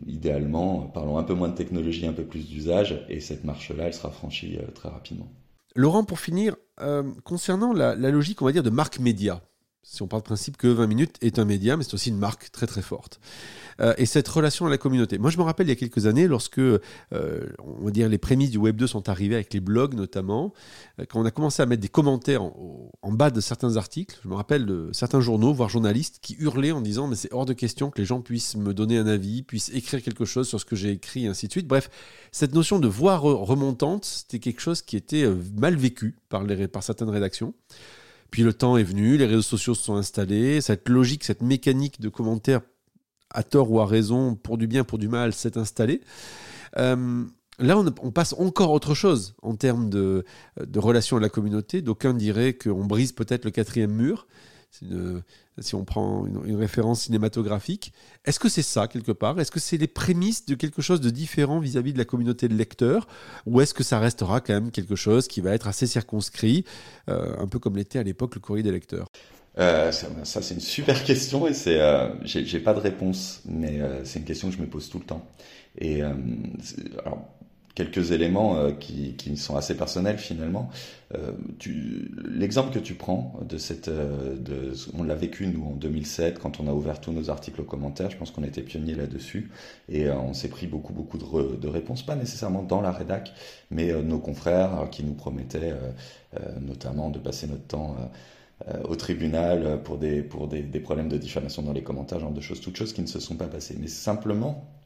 idéalement, 0.06 0.82
parlons 0.82 1.18
un 1.18 1.22
peu 1.22 1.34
moins 1.34 1.48
de 1.48 1.54
technologie, 1.54 2.06
un 2.06 2.12
peu 2.12 2.24
plus 2.24 2.48
d'usage, 2.48 3.04
et 3.08 3.20
cette 3.20 3.44
marche-là, 3.44 3.84
elle 3.86 3.94
sera 3.94 4.10
franchie 4.10 4.58
euh, 4.58 4.70
très 4.72 4.88
rapidement. 4.88 5.28
Laurent, 5.74 6.04
pour 6.04 6.18
finir, 6.18 6.56
euh, 6.80 7.04
concernant 7.24 7.72
la, 7.72 7.94
la, 7.94 8.10
logique, 8.10 8.42
on 8.42 8.44
va 8.44 8.52
dire, 8.52 8.62
de 8.62 8.70
marque 8.70 8.98
média, 8.98 9.40
si 9.82 10.02
on 10.02 10.06
part 10.06 10.20
du 10.20 10.24
principe 10.24 10.56
que 10.56 10.68
20 10.68 10.86
minutes 10.86 11.16
est 11.20 11.38
un 11.38 11.44
média, 11.44 11.76
mais 11.76 11.84
c'est 11.84 11.94
aussi 11.94 12.10
une 12.10 12.18
marque 12.18 12.50
très 12.52 12.66
très 12.66 12.82
forte. 12.82 13.18
Euh, 13.80 13.94
et 13.96 14.06
cette 14.06 14.28
relation 14.28 14.66
à 14.66 14.70
la 14.70 14.78
communauté. 14.78 15.18
Moi, 15.18 15.30
je 15.30 15.38
me 15.38 15.42
rappelle 15.42 15.66
il 15.66 15.70
y 15.70 15.72
a 15.72 15.76
quelques 15.76 16.06
années, 16.06 16.28
lorsque, 16.28 16.58
euh, 16.58 16.80
on 17.12 17.84
va 17.84 17.90
dire, 17.90 18.08
les 18.08 18.18
prémices 18.18 18.50
du 18.50 18.58
Web 18.58 18.76
2 18.76 18.86
sont 18.86 19.08
arrivées 19.08 19.36
avec 19.36 19.52
les 19.54 19.60
blogs 19.60 19.94
notamment, 19.94 20.52
euh, 21.00 21.06
quand 21.08 21.20
on 21.20 21.24
a 21.24 21.30
commencé 21.30 21.62
à 21.62 21.66
mettre 21.66 21.80
des 21.80 21.88
commentaires 21.88 22.42
en, 22.42 23.12
bas 23.12 23.30
de 23.30 23.40
certains 23.40 23.76
articles, 23.76 24.20
je 24.22 24.28
me 24.28 24.34
rappelle 24.34 24.66
de 24.66 24.90
certains 24.92 25.20
journaux, 25.20 25.52
voire 25.52 25.68
journalistes, 25.68 26.18
qui 26.20 26.36
hurlaient 26.38 26.72
en 26.72 26.80
disant, 26.80 27.08
mais 27.08 27.16
c'est 27.16 27.32
hors 27.32 27.46
de 27.46 27.52
question 27.52 27.90
que 27.90 27.98
les 27.98 28.04
gens 28.04 28.20
puissent 28.20 28.56
me 28.56 28.74
donner 28.74 28.98
un 28.98 29.06
avis, 29.06 29.42
puissent 29.42 29.70
écrire 29.70 30.02
quelque 30.02 30.24
chose 30.24 30.48
sur 30.48 30.60
ce 30.60 30.64
que 30.64 30.76
j'ai 30.76 30.90
écrit, 30.90 31.24
et 31.24 31.28
ainsi 31.28 31.46
de 31.46 31.52
suite. 31.52 31.66
Bref, 31.66 31.90
cette 32.32 32.54
notion 32.54 32.78
de 32.78 32.88
voix 32.88 33.16
remontante, 33.16 34.04
c'était 34.04 34.38
quelque 34.38 34.60
chose 34.60 34.82
qui 34.82 34.96
était 34.96 35.26
mal 35.56 35.74
vécu 35.74 36.16
par 36.28 36.44
certaines 36.82 37.10
rédactions. 37.10 37.54
Puis 38.30 38.42
le 38.42 38.52
temps 38.52 38.76
est 38.76 38.84
venu, 38.84 39.16
les 39.16 39.26
réseaux 39.26 39.42
sociaux 39.42 39.74
se 39.74 39.82
sont 39.82 39.96
installés, 39.96 40.60
cette 40.60 40.88
logique, 40.88 41.24
cette 41.24 41.42
mécanique 41.42 42.00
de 42.00 42.08
commentaires 42.08 42.60
à 43.30 43.42
tort 43.42 43.70
ou 43.70 43.80
à 43.80 43.86
raison, 43.86 44.34
pour 44.34 44.58
du 44.58 44.66
bien, 44.66 44.84
pour 44.84 44.98
du 44.98 45.08
mal, 45.08 45.32
s'est 45.32 45.56
installée. 45.56 46.00
Euh, 46.78 47.24
là, 47.58 47.78
on, 47.78 48.10
passe 48.10 48.32
encore 48.34 48.70
autre 48.70 48.94
chose 48.94 49.34
en 49.42 49.54
termes 49.54 49.88
de, 49.88 50.24
de 50.60 50.78
relation 50.78 51.16
à 51.16 51.20
la 51.20 51.28
communauté. 51.28 51.82
D'aucuns 51.82 52.14
diraient 52.14 52.54
qu'on 52.54 52.84
brise 52.84 53.12
peut-être 53.12 53.44
le 53.44 53.50
quatrième 53.50 53.92
mur. 53.92 54.26
Une, 54.82 55.22
si 55.60 55.74
on 55.74 55.84
prend 55.84 56.26
une, 56.26 56.56
référence 56.56 57.02
cinématographique. 57.02 57.92
Est-ce 58.24 58.38
que 58.38 58.48
c'est 58.48 58.62
ça 58.62 58.88
quelque 58.88 59.12
part? 59.12 59.38
Est-ce 59.40 59.50
que 59.50 59.60
c'est 59.60 59.76
les 59.76 59.86
prémices 59.86 60.46
de 60.46 60.54
quelque 60.54 60.82
chose 60.82 61.00
de 61.00 61.10
différent 61.10 61.60
vis-à-vis 61.60 61.90
-vis 61.90 61.94
de 61.94 61.98
la 61.98 62.04
communauté 62.04 62.48
de 62.48 62.54
lecteurs? 62.54 63.06
Ou 63.46 63.60
est-ce 63.60 63.74
que 63.74 63.84
ça 63.84 63.98
restera 63.98 64.40
quand 64.40 64.54
même 64.54 64.70
quelque 64.70 64.96
chose 64.96 65.28
qui 65.28 65.40
va 65.40 65.52
être 65.52 65.68
assez 65.68 65.86
circonscrit, 65.86 66.64
euh, 67.08 67.34
un 67.38 67.46
peu 67.46 67.58
comme 67.58 67.76
l'était 67.76 67.98
à 67.98 68.02
l'époque 68.02 68.34
le 68.34 68.40
courrier 68.40 68.62
des 68.62 68.72
lecteurs? 68.72 69.06
Euh, 69.58 69.90
ça, 69.92 70.42
c'est 70.42 70.54
une 70.54 70.60
super 70.60 71.02
question 71.04 71.46
et 71.46 71.54
c'est, 71.54 71.80
euh, 71.80 72.08
j'ai 72.24 72.60
pas 72.60 72.74
de 72.74 72.80
réponse, 72.80 73.42
mais 73.46 73.80
euh, 73.80 74.04
c'est 74.04 74.20
une 74.20 74.24
question 74.24 74.48
que 74.48 74.56
je 74.56 74.60
me 74.60 74.66
pose 74.66 74.88
tout 74.88 74.98
le 74.98 75.04
temps. 75.04 75.26
Et 75.78 76.02
alors, 76.02 77.28
quelques 77.74 78.10
éléments 78.12 78.56
euh, 78.56 78.72
qui, 78.72 79.14
qui, 79.14 79.36
sont 79.36 79.56
assez 79.56 79.76
personnels 79.76 80.18
finalement. 80.18 80.70
Euh, 81.14 81.32
L'exemple 82.24 82.72
que 82.72 82.78
tu 82.78 82.94
prends 82.94 83.38
de 83.48 83.58
cette, 83.58 83.88
euh, 83.88 84.36
on 84.96 85.02
l'a 85.02 85.14
vécu 85.14 85.46
nous 85.46 85.64
en 85.64 85.74
2007 85.74 86.38
quand 86.38 86.60
on 86.60 86.68
a 86.68 86.72
ouvert 86.72 87.00
tous 87.00 87.12
nos 87.12 87.30
articles 87.30 87.60
aux 87.60 87.64
commentaires. 87.64 88.10
Je 88.10 88.16
pense 88.16 88.30
qu'on 88.30 88.44
était 88.44 88.62
pionniers 88.62 88.94
là-dessus 88.94 89.50
et 89.88 90.10
on 90.10 90.32
s'est 90.34 90.48
pris 90.48 90.66
beaucoup 90.66 90.92
beaucoup 90.92 91.18
de, 91.18 91.56
de, 91.56 91.68
réponses, 91.68 92.04
pas 92.04 92.16
nécessairement 92.16 92.62
dans 92.62 92.80
la 92.80 92.92
rédac, 92.92 93.32
mais 93.70 93.92
nos 94.02 94.18
confrères 94.18 94.88
qui 94.90 95.04
nous 95.04 95.14
promettaient 95.14 95.74
notamment 96.60 97.10
de 97.10 97.18
passer 97.18 97.46
notre 97.46 97.66
temps 97.66 97.96
au 98.84 98.94
tribunal 98.96 99.80
pour 99.82 99.98
des 99.98 100.22
pour 100.22 100.48
des, 100.48 100.62
des, 100.62 100.80
problèmes 100.80 101.08
de 101.08 101.18
diffamation 101.18 101.62
dans 101.62 101.72
les 101.72 101.82
commentaires, 101.82 102.20
genre 102.20 102.32
de 102.32 102.40
choses, 102.40 102.60
toutes 102.60 102.76
choses 102.76 102.92
qui 102.92 103.02
ne 103.02 103.06
se 103.06 103.20
sont 103.20 103.36
pas 103.36 103.46
passées. 103.46 103.76
Mais 103.80 103.88
simplement 103.88 104.79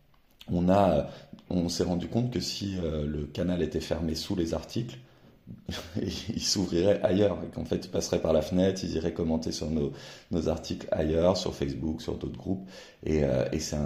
on 0.51 0.69
a, 0.69 1.09
on 1.51 1.69
s'est 1.69 1.85
rendu 1.85 2.09
compte 2.09 2.33
que 2.33 2.41
si 2.41 2.77
euh, 2.83 3.07
le 3.07 3.27
canal 3.27 3.63
était 3.63 3.81
fermé 3.81 4.15
sous 4.15 4.37
les 4.37 4.55
articles, 4.55 4.99
ils 6.03 6.43
s'ouvriraient 6.43 7.03
ailleurs 7.03 7.39
et 7.45 7.49
qu'en 7.49 7.67
fait 7.67 7.85
ils 7.85 7.91
passeraient 7.91 8.21
par 8.21 8.33
la 8.33 8.41
fenêtre, 8.41 8.83
ils 8.83 8.95
iraient 8.97 9.13
commenter 9.13 9.53
sur 9.53 9.69
nos, 9.71 9.93
articles 10.49 10.89
ailleurs, 10.91 11.37
sur 11.37 11.55
Facebook, 11.55 12.01
sur 12.01 12.17
d'autres 12.17 12.39
groupes. 12.39 12.67
Et, 13.05 13.25
euh, 13.25 13.45
c'est 13.59 13.77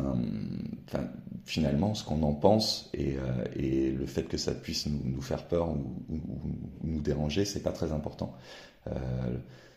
finalement 1.45 1.95
ce 1.95 2.05
qu'on 2.05 2.23
en 2.23 2.35
pense 2.35 2.91
et, 2.95 3.17
euh, 3.17 3.45
et, 3.57 3.91
le 3.91 4.07
fait 4.07 4.25
que 4.25 4.37
ça 4.37 4.53
puisse 4.53 4.87
nous, 4.87 5.21
faire 5.21 5.49
peur 5.49 5.71
ou, 5.71 5.97
ou, 6.11 6.17
ou 6.17 6.87
nous 6.87 7.01
déranger, 7.01 7.45
c'est 7.45 7.63
pas 7.63 7.73
très 7.73 7.93
important. 7.93 8.35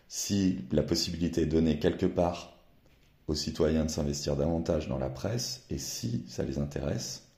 Si 0.07 0.59
la 0.71 0.83
possibilité 0.83 1.41
est 1.41 1.45
donnée 1.45 1.79
quelque 1.79 2.05
part 2.05 2.60
aux 3.31 3.35
citoyens 3.35 3.85
de 3.85 3.89
s'investir 3.89 4.35
davantage 4.35 4.89
dans 4.89 4.97
la 4.97 5.09
presse 5.09 5.63
et 5.69 5.77
si 5.77 6.25
ça 6.27 6.43
les 6.43 6.59
intéresse, 6.59 7.29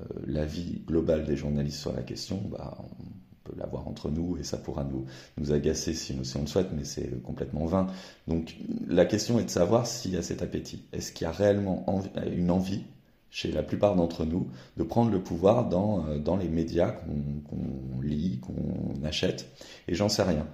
euh, 0.00 0.04
l'avis 0.26 0.80
global 0.86 1.26
des 1.26 1.36
journalistes 1.36 1.78
sur 1.78 1.92
la 1.92 2.02
question, 2.02 2.40
bah, 2.50 2.78
on 2.78 3.04
peut 3.44 3.52
l'avoir 3.58 3.86
entre 3.86 4.10
nous 4.10 4.38
et 4.38 4.44
ça 4.44 4.56
pourra 4.56 4.82
nous, 4.82 5.04
nous 5.36 5.52
agacer 5.52 5.92
si, 5.92 6.14
on 6.14 6.40
le 6.40 6.46
souhaite, 6.46 6.68
mais 6.74 6.84
c'est 6.84 7.22
complètement 7.22 7.66
vain. 7.66 7.88
Donc 8.28 8.56
la 8.88 9.04
question 9.04 9.38
est 9.38 9.44
de 9.44 9.50
savoir 9.50 9.86
s'il 9.86 10.12
y 10.12 10.16
a 10.16 10.22
cet 10.22 10.40
appétit. 10.40 10.84
Est-ce 10.94 11.12
qu'il 11.12 11.26
y 11.26 11.28
a 11.28 11.32
réellement 11.32 11.84
une 12.26 12.50
envie 12.50 12.84
chez 13.28 13.52
la 13.52 13.62
plupart 13.62 13.96
d'entre 13.96 14.24
nous 14.24 14.48
de 14.78 14.82
prendre 14.84 15.10
le 15.10 15.22
pouvoir 15.22 15.68
dans, 15.68 16.06
euh, 16.06 16.18
dans 16.18 16.36
les 16.38 16.48
médias 16.48 16.92
qu'on 16.92 18.00
qu 18.00 18.06
lit, 18.06 18.40
qu'on 18.40 19.04
achète? 19.04 19.50
Et 19.86 19.94
j'en 19.94 20.08
sais 20.08 20.22
rien 20.22 20.46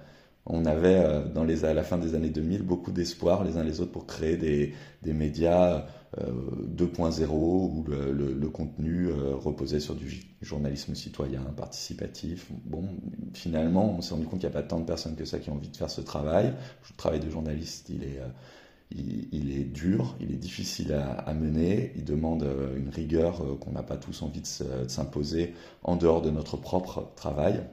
on 0.49 0.65
avait 0.65 0.95
euh, 0.95 1.63
à 1.63 1.73
la 1.73 1.83
fin 1.83 1.97
des 1.97 2.15
années 2.15 2.29
2000 2.29 2.63
beaucoup 2.63 2.91
d'espoir 2.91 3.43
les 3.43 3.57
uns 3.57 3.63
les 3.63 3.81
autres 3.81 3.91
pour 3.91 4.05
créer 4.05 4.37
des, 4.37 4.73
médias 5.13 5.85
euh, 6.19 6.31
2.0 6.75 7.27
où 7.29 7.85
le, 7.87 8.49
contenu 8.49 9.07
euh, 9.07 9.35
reposait 9.35 9.79
sur 9.79 9.95
du 9.95 10.23
journalisme 10.41 10.95
citoyen, 10.95 11.41
participatif. 11.55 12.47
Bon, 12.65 12.87
finalement, 13.33 13.95
on 13.97 14.01
s'est 14.01 14.13
rendu 14.13 14.25
compte 14.25 14.39
qu'il 14.39 14.49
n'y 14.49 14.55
a 14.55 14.61
pas 14.61 14.67
tant 14.67 14.79
de 14.79 14.85
personnes 14.85 15.15
que 15.15 15.25
ça 15.25 15.39
qui 15.39 15.49
ont 15.49 15.55
envie 15.55 15.69
de 15.69 15.77
faire 15.77 15.89
ce 15.89 16.01
travail. 16.01 16.53
Le 16.89 16.95
travail 16.95 17.19
de 17.19 17.29
journaliste, 17.29 17.89
il 17.89 18.03
est, 18.03 18.19
euh, 18.19 19.63
dur, 19.73 20.15
il 20.19 20.31
est 20.31 20.37
difficile 20.37 20.93
à, 20.93 21.33
mener, 21.33 21.91
il 21.95 22.05
demande 22.05 22.43
euh, 22.43 22.77
une 22.77 22.89
rigueur 22.89 23.41
euh, 23.41 23.55
qu'on 23.55 23.71
n'a 23.71 23.83
pas 23.83 23.97
tous 23.97 24.21
envie 24.21 24.41
de 24.41 24.87
s'imposer 24.87 25.53
en 25.83 25.95
dehors 25.95 26.21
de 26.21 26.31
notre 26.31 26.57
propre 26.57 27.11
travail. 27.15 27.63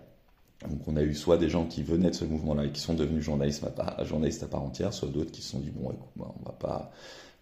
Donc 0.68 0.81
on 0.87 0.96
a 0.96 1.03
eu 1.03 1.14
soit 1.14 1.37
des 1.37 1.48
gens 1.48 1.66
qui 1.66 1.83
venaient 1.83 2.11
de 2.11 2.14
ce 2.14 2.24
mouvement-là 2.24 2.64
et 2.66 2.72
qui 2.72 2.81
sont 2.81 2.94
devenus 2.94 3.22
journalistes 3.22 3.64
à 3.64 3.70
part, 3.70 4.62
entière, 4.62 4.92
soit 4.92 5.09
d'autres 5.09 5.33
qui 5.33 5.42
se 5.42 5.50
sont 5.50 5.61
dit 5.61 5.70
bon 5.70 5.90
écoute, 5.90 6.11
on 6.18 6.44
va 6.44 6.53
pas 6.53 6.92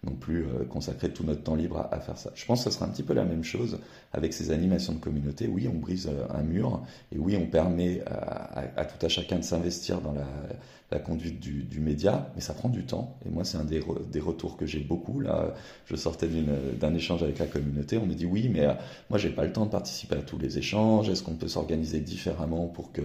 non 0.03 0.13
plus 0.13 0.43
euh, 0.43 0.65
consacrer 0.69 1.09
tout 1.09 1.23
notre 1.23 1.43
temps 1.43 1.55
libre 1.55 1.87
à, 1.91 1.99
faire 1.99 2.17
ça. 2.17 2.31
Je 2.35 2.45
pense 2.45 2.63
que 2.63 2.69
ce 2.69 2.75
sera 2.75 2.85
un 2.85 2.89
petit 2.89 3.03
peu 3.03 3.13
la 3.13 3.23
même 3.23 3.43
chose 3.43 3.79
avec 4.11 4.33
ces 4.33 4.51
animations 4.51 4.93
de 4.93 4.99
communauté. 4.99 5.47
Oui, 5.47 5.67
on 5.73 5.77
brise 5.77 6.07
euh, 6.07 6.25
un 6.33 6.43
mur 6.43 6.81
et 7.13 7.17
oui, 7.17 7.37
on 7.37 7.45
permet 7.45 8.01
à, 8.05 8.85
tout 8.85 9.05
à 9.05 9.09
chacun 9.09 9.37
de 9.37 9.43
s'investir 9.43 10.01
dans 10.01 10.13
la, 10.13 10.23
conduite 10.99 11.39
du, 11.39 11.79
média, 11.79 12.29
mais 12.35 12.41
ça 12.41 12.53
prend 12.53 12.69
du 12.69 12.83
temps. 12.83 13.17
Et 13.25 13.29
moi, 13.29 13.43
c'est 13.43 13.57
un 13.57 13.63
des, 13.63 13.83
des, 14.11 14.19
retours 14.19 14.57
que 14.57 14.67
j'ai 14.67 14.79
beaucoup. 14.79 15.21
Là, 15.21 15.55
je 15.87 15.95
sortais 15.95 16.27
d'un 16.27 16.93
échange 16.93 17.23
avec 17.23 17.39
la 17.39 17.47
communauté. 17.47 17.97
On 17.97 18.05
me 18.05 18.13
dit 18.13 18.27
oui, 18.27 18.47
mais 18.53 18.67
euh, 18.67 18.73
moi, 19.09 19.17
j'ai 19.17 19.31
pas 19.31 19.43
le 19.43 19.51
temps 19.51 19.65
de 19.65 19.71
participer 19.71 20.15
à 20.15 20.21
tous 20.21 20.37
les 20.37 20.59
échanges. 20.59 21.09
Est-ce 21.09 21.23
qu'on 21.23 21.33
peut 21.33 21.47
s'organiser 21.47 21.99
différemment 21.99 22.67
pour 22.67 22.91
que 22.91 23.01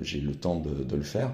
j'ai 0.00 0.20
le 0.20 0.34
temps 0.34 0.58
de 0.58 0.96
le 0.96 1.02
faire? 1.02 1.32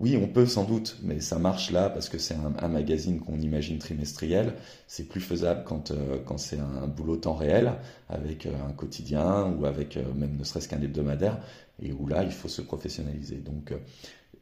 Oui, 0.00 0.18
on 0.20 0.26
peut 0.26 0.46
sans 0.46 0.64
doute, 0.64 0.98
mais 1.02 1.20
ça 1.20 1.38
marche 1.38 1.70
là 1.70 1.88
parce 1.88 2.08
que 2.08 2.18
c'est 2.18 2.34
un, 2.34 2.68
magazine 2.68 3.20
qu'on 3.20 3.38
imagine 3.38 3.78
trimestriel. 3.78 4.54
C'est 4.88 5.08
plus 5.08 5.20
faisable 5.20 5.62
quand, 5.64 5.92
euh, 5.92 6.18
c'est 6.36 6.58
un 6.58 6.88
boulot 6.88 7.16
temps 7.16 7.34
réel, 7.34 7.74
avec 8.08 8.46
euh, 8.46 8.52
un 8.68 8.72
quotidien 8.72 9.54
ou 9.56 9.66
avec 9.66 9.96
euh, 9.96 10.02
même 10.14 10.36
ne 10.36 10.42
serait-ce 10.42 10.68
qu'un 10.68 10.82
hebdomadaire, 10.82 11.38
et 11.80 11.92
où 11.92 12.08
là, 12.08 12.24
il 12.24 12.32
faut 12.32 12.48
se 12.48 12.60
professionnaliser. 12.60 13.36
Donc, 13.36 13.72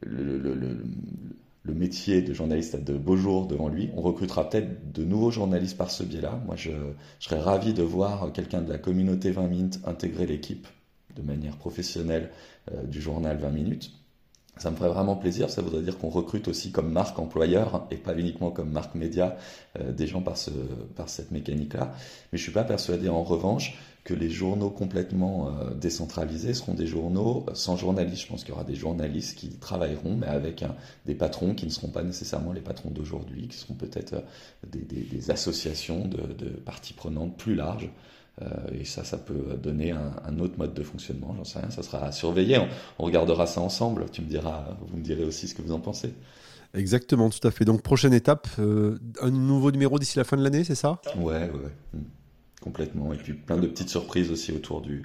le, 0.01 0.83
métier 1.65 2.21
de 2.21 2.33
journaliste 2.33 2.75
a 2.75 2.77
de 2.79 2.97
beaux 2.97 3.17
jours 3.17 3.47
devant 3.47 3.67
lui. 3.67 3.89
On 3.95 4.01
recrutera 4.01 4.49
peut-être 4.49 4.91
de 4.91 5.03
nouveaux 5.03 5.31
journalistes 5.31 5.77
par 5.77 5.91
ce 5.91 6.03
biais-là. 6.03 6.41
Moi, 6.45 6.55
je, 6.55 6.71
je 7.19 7.25
serais 7.25 7.39
ravi 7.39 7.73
de 7.73 7.83
voir 7.83 8.31
quelqu'un 8.33 8.61
de 8.61 8.69
la 8.69 8.77
communauté 8.77 9.31
20 9.31 9.47
minutes 9.47 9.79
intégrer 9.85 10.25
l'équipe 10.25 10.67
de 11.15 11.21
manière 11.21 11.57
professionnelle 11.57 12.31
du 12.87 13.01
journal 13.01 13.37
20 13.37 13.49
minutes 13.49 13.91
ça 14.57 14.69
me 14.69 14.75
ferait 14.75 14.89
vraiment 14.89 15.15
plaisir. 15.15 15.49
Ça 15.49 15.61
voudrait 15.61 15.81
dire 15.81 15.97
qu'on 15.97 16.09
recrute 16.09 16.47
aussi 16.47 16.71
comme 16.71 16.91
marque 16.91 17.17
employeur 17.17 17.87
et 17.91 17.97
pas 17.97 18.15
uniquement 18.15 18.51
comme 18.51 18.69
marque 18.69 18.95
média 18.95 19.35
euh, 19.79 19.91
des 19.91 20.07
gens 20.07 20.21
par, 20.21 20.37
ce, 20.37 20.51
par 20.95 21.09
cette 21.09 21.31
mécanique-là. 21.31 21.93
Mais 22.31 22.37
je 22.37 22.43
suis 22.43 22.51
pas 22.51 22.63
persuadé 22.63 23.09
en 23.09 23.23
revanche 23.23 23.77
que 24.03 24.13
les 24.13 24.29
journaux 24.29 24.69
complètement 24.69 25.47
euh, 25.49 25.73
décentralisés 25.73 26.53
seront 26.53 26.73
des 26.73 26.87
journaux 26.87 27.45
sans 27.53 27.77
journalistes. 27.77 28.23
Je 28.23 28.27
pense 28.27 28.43
qu'il 28.43 28.49
y 28.49 28.53
aura 28.53 28.65
des 28.65 28.75
journalistes 28.75 29.37
qui 29.37 29.49
travailleront, 29.49 30.15
mais 30.17 30.27
avec 30.27 30.63
des 31.05 31.15
patrons 31.15 31.55
qui 31.55 31.65
ne 31.65 31.71
seront 31.71 31.89
pas 31.89 32.03
nécessairement 32.03 32.51
les 32.53 32.61
patrons 32.61 32.91
d'aujourd'hui, 32.91 33.47
qui 33.47 33.57
seront 33.57 33.75
peut-être 33.75 34.13
euh, 34.13 34.21
des, 34.67 34.81
des, 34.81 35.01
des, 35.01 35.31
associations 35.31 36.05
de, 36.05 36.33
de 36.33 36.49
parties 36.49 36.93
prenantes 36.93 37.35
plus 37.37 37.55
larges. 37.55 37.89
Euh, 38.41 38.45
et 38.79 38.85
ça, 38.85 39.03
ça 39.03 39.17
peut 39.17 39.57
donner 39.61 39.91
un, 39.91 40.39
autre 40.39 40.57
mode 40.57 40.73
de 40.73 40.83
fonctionnement, 40.83 41.35
j'en 41.37 41.43
sais 41.43 41.59
rien, 41.59 41.69
ça 41.69 41.83
sera 41.83 42.03
à 42.03 42.11
surveiller. 42.11 42.59
On, 42.97 43.05
regardera 43.05 43.45
ça 43.45 43.61
ensemble, 43.61 44.05
tu 44.11 44.21
me 44.21 44.27
diras, 44.27 44.75
vous 44.87 44.97
me 44.97 45.03
direz 45.03 45.23
aussi 45.23 45.47
ce 45.47 45.53
que 45.53 45.61
vous 45.61 45.71
en 45.71 45.79
pensez. 45.79 46.13
Exactement, 46.73 47.29
tout 47.29 47.47
à 47.47 47.51
fait. 47.51 47.65
Donc 47.65 47.83
prochaine 47.83 48.13
étape, 48.13 48.47
euh, 48.57 48.97
un 49.21 49.29
nouveau 49.29 49.71
numéro 49.71 49.99
d'ici 49.99 50.17
la 50.17 50.23
fin 50.23 50.37
de 50.37 50.43
l'année, 50.43 50.63
c'est 50.63 50.75
ça? 50.75 50.99
Ouais, 51.17 51.51
ouais, 51.51 51.71
hmm. 51.93 51.99
complètement. 52.61 53.13
Et 53.13 53.17
puis 53.17 53.33
plein 53.33 53.57
de 53.57 53.67
petites 53.67 53.89
surprises 53.89 54.31
aussi 54.31 54.51
autour 54.51 54.81
du, 54.81 55.03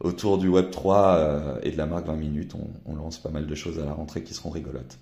autour 0.00 0.38
du 0.38 0.48
Web 0.48 0.70
3 0.70 1.16
euh, 1.16 1.58
et 1.62 1.70
de 1.72 1.76
la 1.76 1.84
marque 1.84 2.06
20 2.06 2.16
minutes. 2.16 2.54
On, 2.54 2.90
on, 2.90 2.96
lance 2.96 3.18
pas 3.18 3.28
mal 3.28 3.46
de 3.46 3.54
choses 3.54 3.78
à 3.78 3.84
la 3.84 3.92
rentrée 3.92 4.22
qui 4.22 4.32
seront 4.32 4.48
rigolotes. 4.48 4.96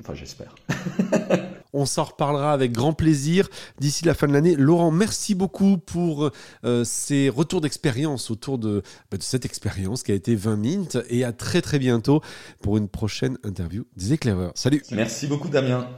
Enfin, 0.00 0.14
j'espère. 0.14 0.54
On 1.74 1.86
s'en 1.86 2.04
reparlera 2.04 2.52
avec 2.52 2.72
grand 2.72 2.92
plaisir 2.92 3.48
d'ici 3.80 4.04
la 4.04 4.14
fin 4.14 4.28
de 4.28 4.32
l'année. 4.32 4.54
Laurent, 4.54 4.92
merci 4.92 5.34
beaucoup 5.34 5.76
pour 5.76 6.30
euh, 6.64 6.84
ces 6.84 7.28
retours 7.28 7.60
d'expérience 7.60 8.30
autour 8.30 8.58
de, 8.58 8.82
bah, 9.10 9.18
de, 9.18 9.22
cette 9.22 9.44
expérience 9.44 10.04
qui 10.04 10.12
a 10.12 10.14
été 10.14 10.36
20 10.36 10.56
minutes 10.56 10.98
et 11.10 11.24
à 11.24 11.32
très 11.32 11.60
très 11.60 11.80
bientôt 11.80 12.20
pour 12.62 12.76
une 12.76 12.88
prochaine 12.88 13.38
interview 13.42 13.84
des 13.96 14.12
éclaireurs. 14.12 14.52
Salut. 14.54 14.82
Merci 14.92 15.26
beaucoup 15.26 15.48
Damien. 15.48 15.88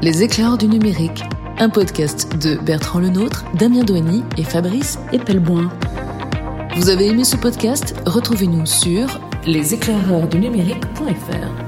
Les 0.00 0.22
éclaireurs 0.22 0.56
du 0.56 0.68
numérique, 0.68 1.22
un 1.58 1.68
podcast 1.68 2.38
de 2.38 2.56
Bertrand 2.56 3.00
Lenôtre, 3.00 3.44
Damien 3.58 3.84
Douany 3.84 4.22
et 4.38 4.44
Fabrice 4.44 4.98
Epelboin. 5.12 5.68
Vous 6.76 6.88
avez 6.88 7.08
aimé 7.08 7.24
ce 7.24 7.36
podcast? 7.36 7.94
Retrouvez-nous 8.06 8.64
sur 8.64 9.20
leséclaireurdunumérique.fr. 9.44 11.67